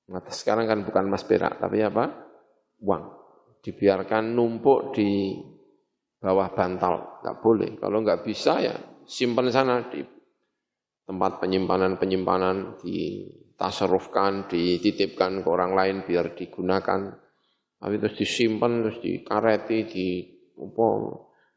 Nah, 0.06 0.22
sekarang 0.30 0.70
kan 0.70 0.78
bukan 0.86 1.10
emas 1.10 1.26
perak, 1.26 1.58
tapi 1.58 1.82
apa? 1.82 2.06
Uang. 2.86 3.02
Dibiarkan 3.58 4.38
numpuk 4.38 4.94
di 4.94 5.34
bawah 6.22 6.54
bantal, 6.54 7.22
nggak 7.26 7.38
boleh. 7.42 7.70
Kalau 7.82 7.98
nggak 8.06 8.22
bisa 8.22 8.62
ya 8.62 8.76
simpan 9.02 9.50
sana 9.50 9.82
di 9.90 10.02
tempat 11.06 11.38
penyimpanan-penyimpanan, 11.38 12.82
ditasarufkan, 12.82 14.50
dititipkan 14.50 15.40
ke 15.40 15.48
orang 15.48 15.72
lain 15.78 15.96
biar 16.02 16.34
digunakan. 16.34 17.14
Tapi 17.78 17.94
terus 18.02 18.18
disimpan, 18.18 18.82
terus 18.82 18.98
dikareti, 18.98 19.78
di 19.86 20.06
apa, 20.58 20.86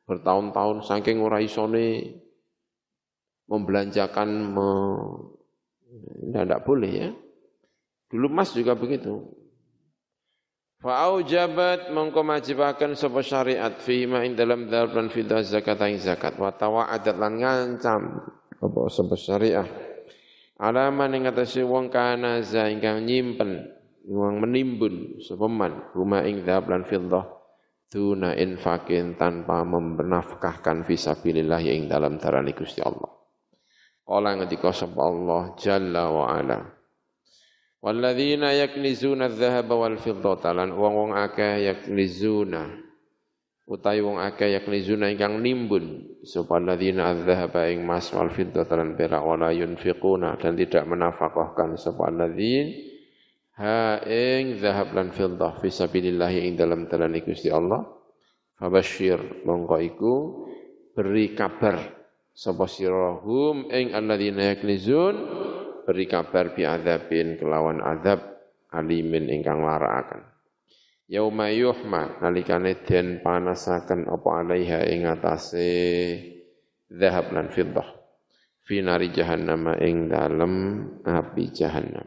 bertahun-tahun 0.05 0.85
saking 0.85 1.17
ora 1.19 1.41
isone 1.41 2.21
membelanjakan 3.49 4.29
me, 4.53 4.69
tidak 6.29 6.61
boleh 6.61 6.91
ya. 6.93 7.09
Dulu 8.09 8.25
emas 8.29 8.53
juga 8.53 8.77
begitu. 8.77 9.25
Fa'aujabat 10.79 11.91
mengko 11.91 12.23
majibakan 12.23 12.95
sapa 12.95 13.19
syariat 13.19 13.75
fi 13.83 14.07
ma 14.07 14.23
ing 14.23 14.39
dalam 14.39 14.71
dzal 14.71 14.95
dan 14.95 15.11
fiddah 15.11 15.43
zakat 15.43 15.75
ing 15.83 15.99
zakat 15.99 16.39
wa 16.39 16.55
tawa'adat 16.55 17.19
lan 17.19 17.33
ngancam 17.35 18.23
apa 18.59 18.79
sapa 18.91 19.15
syariah 19.15 19.67
alaman 20.59 21.15
ing 21.15 21.23
atase 21.31 21.63
wong 21.63 21.87
kana 21.87 22.43
za 22.43 22.67
ingkang 22.67 23.07
nyimpen 23.07 23.71
wong 24.07 24.43
menimbun 24.43 25.23
sapa 25.23 25.47
man 25.47 25.91
rumah 25.95 26.27
ing 26.27 26.43
dzal 26.43 26.67
lan 26.67 26.83
fiddah 26.83 27.39
tuna 27.89 28.37
infakin 28.37 29.17
tanpa 29.17 29.65
membernafkahkan 29.65 30.85
fisabilillah 30.85 31.65
ing 31.65 31.89
dalam 31.89 32.21
darani 32.21 32.53
Gusti 32.53 32.85
Allah. 32.85 33.09
Kala 34.05 34.37
ngendika 34.37 34.69
sapa 34.69 35.01
Allah 35.05 35.53
jalla 35.57 36.09
wa 36.09 36.25
ala 36.29 36.59
Walladzina 37.79 38.51
yaknizuna 38.51 39.31
adh-dhahaba 39.31 39.71
wal 39.71 39.97
fiddata 40.01 40.51
lan 40.51 40.75
wong-wong 40.75 41.15
akeh 41.15 41.63
yaknizuna 41.63 42.88
utawi 43.69 44.01
wong 44.01 44.17
akeh 44.17 44.57
yaknizuna 44.57 45.13
ingkang 45.13 45.45
nimbun. 45.45 46.17
Sapa 46.25 46.57
alladzina 46.57 47.13
adh-dhahaba 47.13 47.69
ing 47.69 47.85
mas 47.85 48.09
wal 48.09 48.33
fiddata 48.33 48.73
lan 48.73 48.97
perak 48.97 49.21
wala 49.21 49.53
yunfiquna 49.53 50.41
dan 50.41 50.57
tidak 50.57 50.89
menafkahkan. 50.89 51.77
Alladzin 51.77 52.67
ha 53.61 54.01
ing 54.09 54.57
zahab 54.57 54.97
lan 54.97 55.13
fiddah 55.13 55.61
fi 55.61 55.69
sabilillah 55.69 56.33
ing 56.33 56.57
dalam 56.57 56.89
dalan 56.89 57.13
Gusti 57.21 57.53
Allah. 57.53 57.85
Fabasyir 58.57 59.45
mongko 59.47 59.77
iku 59.79 60.15
beri 60.97 61.31
kabar 61.31 61.79
sapa 62.33 62.67
sirahum 62.67 63.71
ing 63.71 63.95
alladzina 63.95 64.51
yaknizun 64.51 65.15
beri 65.87 66.09
kabar 66.09 66.51
bi 66.57 66.67
adzabin 66.67 67.39
kelawan 67.39 67.79
azab 67.79 68.19
alimin 68.75 69.31
ingkang 69.31 69.63
larakaken 69.63 70.38
yauma 71.09 71.49
yuhma 71.49 72.21
nalikane 72.21 72.85
den 72.85 73.25
panasaken 73.25 74.05
apa 74.05 74.29
alaiha 74.45 74.85
ing 74.93 75.09
atase 75.09 75.65
zahab 76.93 77.33
lan 77.33 77.49
fiddah. 77.49 77.97
Fi 78.61 78.85
nari 78.85 79.09
jahannam 79.09 79.73
ing 79.81 80.13
dalem 80.13 80.53
api 81.01 81.49
jahannam. 81.49 82.05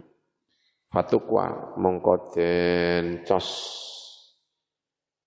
Fatukwa 0.86 1.74
mongko 1.74 2.30
den 2.30 3.26
cos 3.26 3.50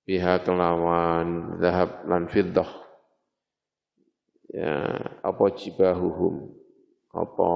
biha 0.07 0.39
kelawan 0.47 1.59
zahab 1.59 2.07
lan 2.07 2.31
fiddah. 2.31 2.69
Ya 4.55 5.03
apa 5.19 5.45
jibahuhum? 5.51 6.47
Apa 7.11 7.51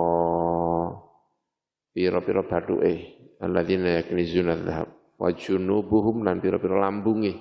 pira-pira 1.96 2.44
bathuke 2.44 3.16
alladzina 3.40 4.04
yaknizuna 4.04 4.60
dzahab 4.60 4.99
wa 5.20 5.30
junubuhum 5.36 6.24
lan 6.24 6.40
pira-pira 6.40 6.80
lambunge. 6.80 7.36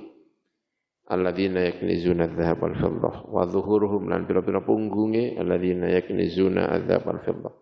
Alladzina 1.09 1.65
yaknizuna 1.65 2.29
dzahab 2.29 2.61
wal 2.61 2.77
fiddah 2.77 3.15
wa 3.33 3.49
dhuhuruhum 3.49 4.13
lan 4.13 4.29
pira-pira 4.29 4.61
punggunge 4.61 5.41
alladzina 5.41 5.89
yaknizuna 5.89 6.69
dzahab 6.85 7.03
wal 7.09 7.23
fiddah. 7.25 7.55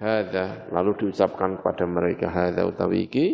Hadza 0.00 0.72
lalu 0.72 0.96
diucapkan 0.96 1.60
kepada 1.60 1.84
mereka 1.84 2.32
hadza 2.32 2.64
utawi 2.64 3.06
iki 3.06 3.26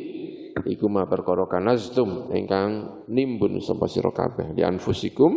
iku 0.67 0.91
ma 0.91 1.07
perkara 1.07 1.47
kanaztum 1.47 2.35
ingkang 2.35 3.07
nimbun 3.07 3.63
sapa 3.63 3.87
sira 3.87 4.11
kabeh 4.11 4.53
di 4.53 4.67
anfusikum 4.67 5.33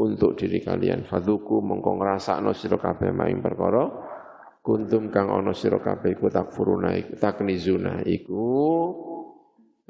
untuk 0.00 0.34
diri 0.34 0.64
kalian. 0.64 1.04
Fadzuku 1.04 1.60
mongko 1.60 2.00
ngrasakno 2.00 2.56
sira 2.56 2.80
kabeh 2.80 3.12
maing 3.12 3.44
perkara. 3.44 3.84
Kuntum 4.62 5.10
kang 5.10 5.28
ana 5.28 5.52
sira 5.52 5.82
kabeh 5.82 6.16
iku 6.16 6.30
takfuruna 6.30 6.94
iku 6.94 7.18
taknizuna 7.18 8.06
iku 8.06 8.46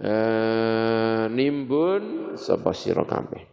eh, 0.02 1.22
nimbun 1.30 2.34
sapa 2.34 2.74
sira 2.74 3.06
kabeh. 3.06 3.48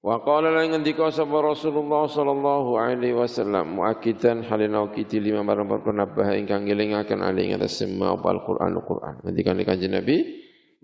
Wa 0.00 0.16
qala 0.24 0.48
lan 0.50 0.72
ngendika 0.72 1.12
sapa 1.12 1.44
Rasulullah 1.44 2.08
sallallahu 2.08 2.80
alaihi 2.80 3.12
wasallam 3.12 3.78
muakkidan 3.78 4.48
halina 4.48 4.88
kiti 4.90 5.20
lima 5.20 5.44
barang 5.44 5.68
perkara 5.68 5.94
nabah 6.04 6.28
ingkang 6.40 6.64
ngelingaken 6.64 7.20
ali 7.20 7.52
ing 7.52 7.60
atas 7.60 7.84
semua 7.84 8.16
Al-Qur'an 8.16 8.72
Al-Qur'an. 8.72 9.20
Ngendikan 9.20 9.60
kanjeng 9.60 9.92
Nabi, 9.92 10.16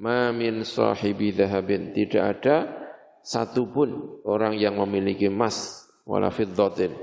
"Ma 0.04 0.30
min 0.36 0.62
sahibi 0.68 1.32
dhahabin" 1.32 1.96
tidak 1.96 2.22
ada 2.36 2.56
satupun 3.24 4.22
orang 4.22 4.54
yang 4.54 4.78
memiliki 4.78 5.26
emas 5.26 5.88
wala 6.06 6.30
fiddatin 6.30 6.94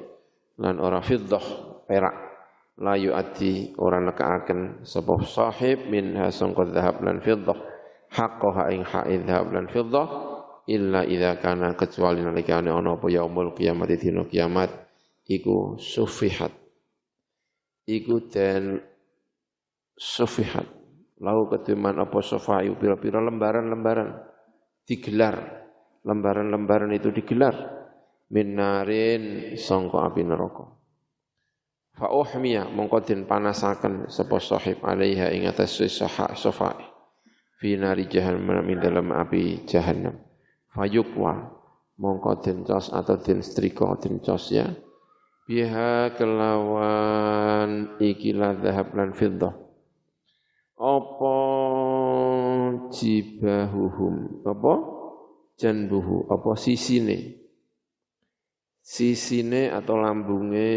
lan 0.56 0.80
ora 0.80 1.04
fiddah 1.04 1.44
perak 1.84 2.33
la 2.82 2.98
yu'ati 2.98 3.78
ora 3.78 4.02
nekaaken 4.02 4.82
sapa 4.82 5.22
sahib 5.22 5.86
min 5.90 6.18
hasangka 6.18 6.66
dhahab 6.74 7.06
lan 7.06 7.22
fiddah. 7.22 7.58
Haqqaha 8.14 8.70
ing 8.74 8.82
ha'i 8.86 9.22
dhahab 9.22 9.54
lan 9.54 9.66
fiddah 9.70 10.08
illa 10.70 11.02
idza 11.06 11.38
kana 11.42 11.76
kecuali 11.76 12.24
nalikane 12.24 12.72
ana 12.72 12.96
apa 12.96 13.10
yaumul 13.10 13.54
kiamat 13.54 13.90
dina 13.98 14.26
kiamat 14.26 14.70
iku 15.30 15.78
sufihat. 15.78 16.54
Iku 17.84 18.32
den 18.32 18.80
sufihat. 19.98 20.66
Lau 21.24 21.48
ketiman 21.48 22.04
apa 22.04 22.20
sofai 22.20 22.68
pira-pira 22.76 23.22
lembaran-lembaran 23.22 24.10
digelar. 24.84 25.36
Lembaran-lembaran 26.04 26.92
itu 26.92 27.16
digelar. 27.16 27.56
Min 28.34 28.60
narin 28.60 29.54
sangka 29.56 30.10
api 30.10 30.26
neraka 30.26 30.83
fa 31.94 32.10
uhmiya 32.10 32.70
mongko 32.74 33.06
den 33.06 33.30
panasaken 33.30 34.10
sapa 34.10 34.42
sahib 34.42 34.82
alaiha 34.82 35.30
ing 35.30 35.46
atas 35.46 35.78
sofa 36.38 36.74
fi 37.64 37.80
nari 37.80 38.12
jahannam 38.12 38.66
min 38.66 38.82
dalam 38.82 39.14
api 39.16 39.64
jahannam. 39.64 40.20
Fayukwa 40.74 41.54
mongko 42.02 42.44
den 42.44 42.68
cos 42.68 42.92
atau 42.92 43.16
den 43.22 43.40
strika 43.40 43.94
den 44.02 44.20
cos 44.20 44.52
ya. 44.52 44.68
Biha 45.48 46.12
kelawan 46.20 48.00
ikilah 48.00 48.60
zahab 48.60 48.96
lan 48.96 49.12
fiddah. 49.16 49.54
Apa 50.80 51.38
jibahuhum? 52.92 54.44
Apa 54.44 54.74
janbuhu? 55.56 56.28
Apa 56.28 56.60
sisine? 56.60 57.44
Sisine 58.84 59.72
atau 59.72 59.96
lambunge 59.96 60.76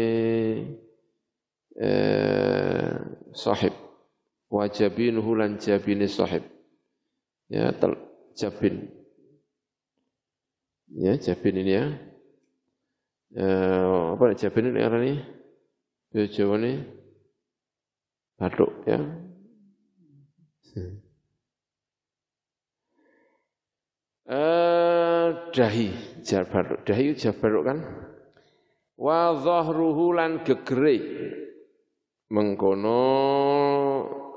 eh, 1.77 2.91
sahib. 3.33 3.73
Wa 4.47 4.67
jabinuhu 4.67 5.37
lan 5.37 5.61
jabini 5.61 6.07
sahib. 6.09 6.43
Ya 7.47 7.71
tel, 7.77 7.95
jabin. 8.35 8.89
Ya 10.91 11.15
jabin 11.19 11.55
ini 11.61 11.71
ya. 11.71 11.85
Eh, 13.37 14.03
apa 14.15 14.33
jabin 14.33 14.71
ini 14.71 14.79
arah 14.81 14.99
ini 15.03 15.19
Jawa 16.15 16.55
ini. 16.57 16.81
Batuk 18.37 18.71
ya. 18.87 18.99
Eh, 24.27 25.27
dahi 25.55 25.87
jabaruk 26.19 26.83
dahi 26.83 27.15
jabaruk 27.15 27.63
kan? 27.63 27.79
Wa 28.99 29.39
zahruhu 29.39 30.11
lan 30.11 30.43
gegere 30.43 30.99
mengkono 32.27 32.99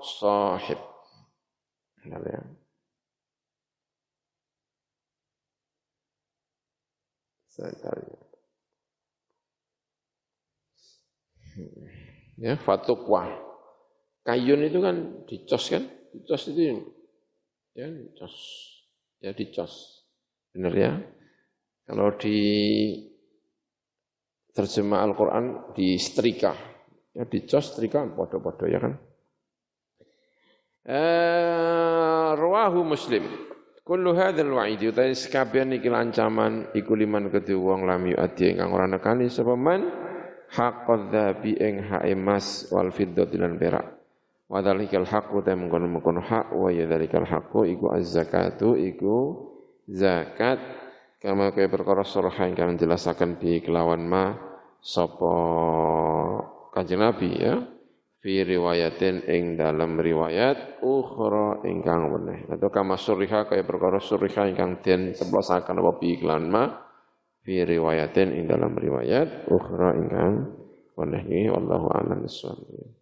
sahib 0.00 0.80
ya. 2.06 2.42
Saya 7.50 7.76
cari. 7.76 8.08
Ya, 12.40 12.56
fatukwa. 12.56 13.28
Kayun 14.24 14.64
itu 14.64 14.78
kan 14.80 14.96
dicos 15.28 15.68
kan? 15.68 15.84
Dicos 16.14 16.48
itu 16.48 16.80
ya 17.76 17.90
dicos. 17.90 18.34
Ya 19.20 19.30
dicos. 19.36 20.06
Benar 20.56 20.72
ya? 20.72 20.92
Kalau 21.84 22.16
di 22.16 22.38
terjemah 24.54 25.04
Al-Quran 25.04 25.74
di 25.76 26.00
setrika. 26.00 26.54
Ya 27.10 27.26
dicos, 27.26 27.74
setrika, 27.74 28.06
podo-podo 28.14 28.70
ya 28.70 28.78
kan? 28.78 28.94
Eh, 30.86 32.30
rawahu 32.38 32.86
Muslim. 32.86 33.26
Kullu 33.84 34.14
hadzal 34.14 34.54
wa'id 34.54 34.78
utai 34.86 35.18
sekabian 35.18 35.74
iki 35.74 35.90
ancaman 35.90 36.70
iku 36.78 36.94
liman 36.94 37.26
kedhe 37.26 37.58
wong 37.58 37.90
lam 37.90 38.06
yu'adhi 38.06 38.54
ingkang 38.54 38.70
ora 38.70 38.86
nekani 38.86 39.26
sapa 39.26 39.58
man 39.58 39.82
haqqadz 40.46 41.10
dzabi 41.10 41.58
ing 41.58 41.90
hak 41.90 42.06
emas 42.06 42.70
wal 42.70 42.94
fiddati 42.94 43.34
lan 43.34 43.58
perak. 43.58 43.86
Wa 44.46 44.62
dzalikal 44.62 45.10
haqqu 45.10 45.42
ta 45.42 45.58
mengkono-mengkono 45.58 46.22
hak 46.22 46.54
wa 46.54 46.70
ya 46.70 46.86
dzalikal 46.86 47.26
haqqu 47.26 47.66
iku 47.66 47.90
az-zakatu 47.90 48.78
iku 48.78 49.16
zakat 49.90 50.62
kama 51.18 51.50
kaya 51.50 51.66
perkara 51.66 52.06
surah 52.06 52.34
ingkang 52.46 52.78
jelasaken 52.78 53.42
bi 53.42 53.58
kelawan 53.58 54.06
ma 54.06 54.38
sapa 54.78 55.34
Kanjeng 56.70 57.02
Nabi 57.02 57.30
ya. 57.36 57.54
Fi 58.20 58.44
riwayatin 58.44 59.24
ing 59.32 59.56
dalam 59.56 59.96
riwayat 59.96 60.84
ukhra 60.84 61.64
ingkang 61.64 62.12
weneh. 62.12 62.52
Atau 62.52 62.68
kama 62.68 63.00
suriha 63.00 63.48
kaya 63.48 63.64
perkara 63.64 63.96
suriha 63.96 64.44
ingkang 64.44 64.84
den 64.84 65.16
ceplosaken 65.16 65.80
apa 65.80 65.96
bi 65.96 66.20
iklan 66.20 66.52
ma 66.52 66.68
fi 67.40 67.64
riwayatin 67.64 68.36
ing 68.36 68.44
dalam 68.44 68.76
riwayat 68.76 69.48
ukhra 69.48 69.96
ingkang 69.96 70.52
weneh. 71.00 71.22
Iki 71.24 71.48
wallahu 71.48 71.88
a'lam 71.96 72.28
bissawab 72.28 72.99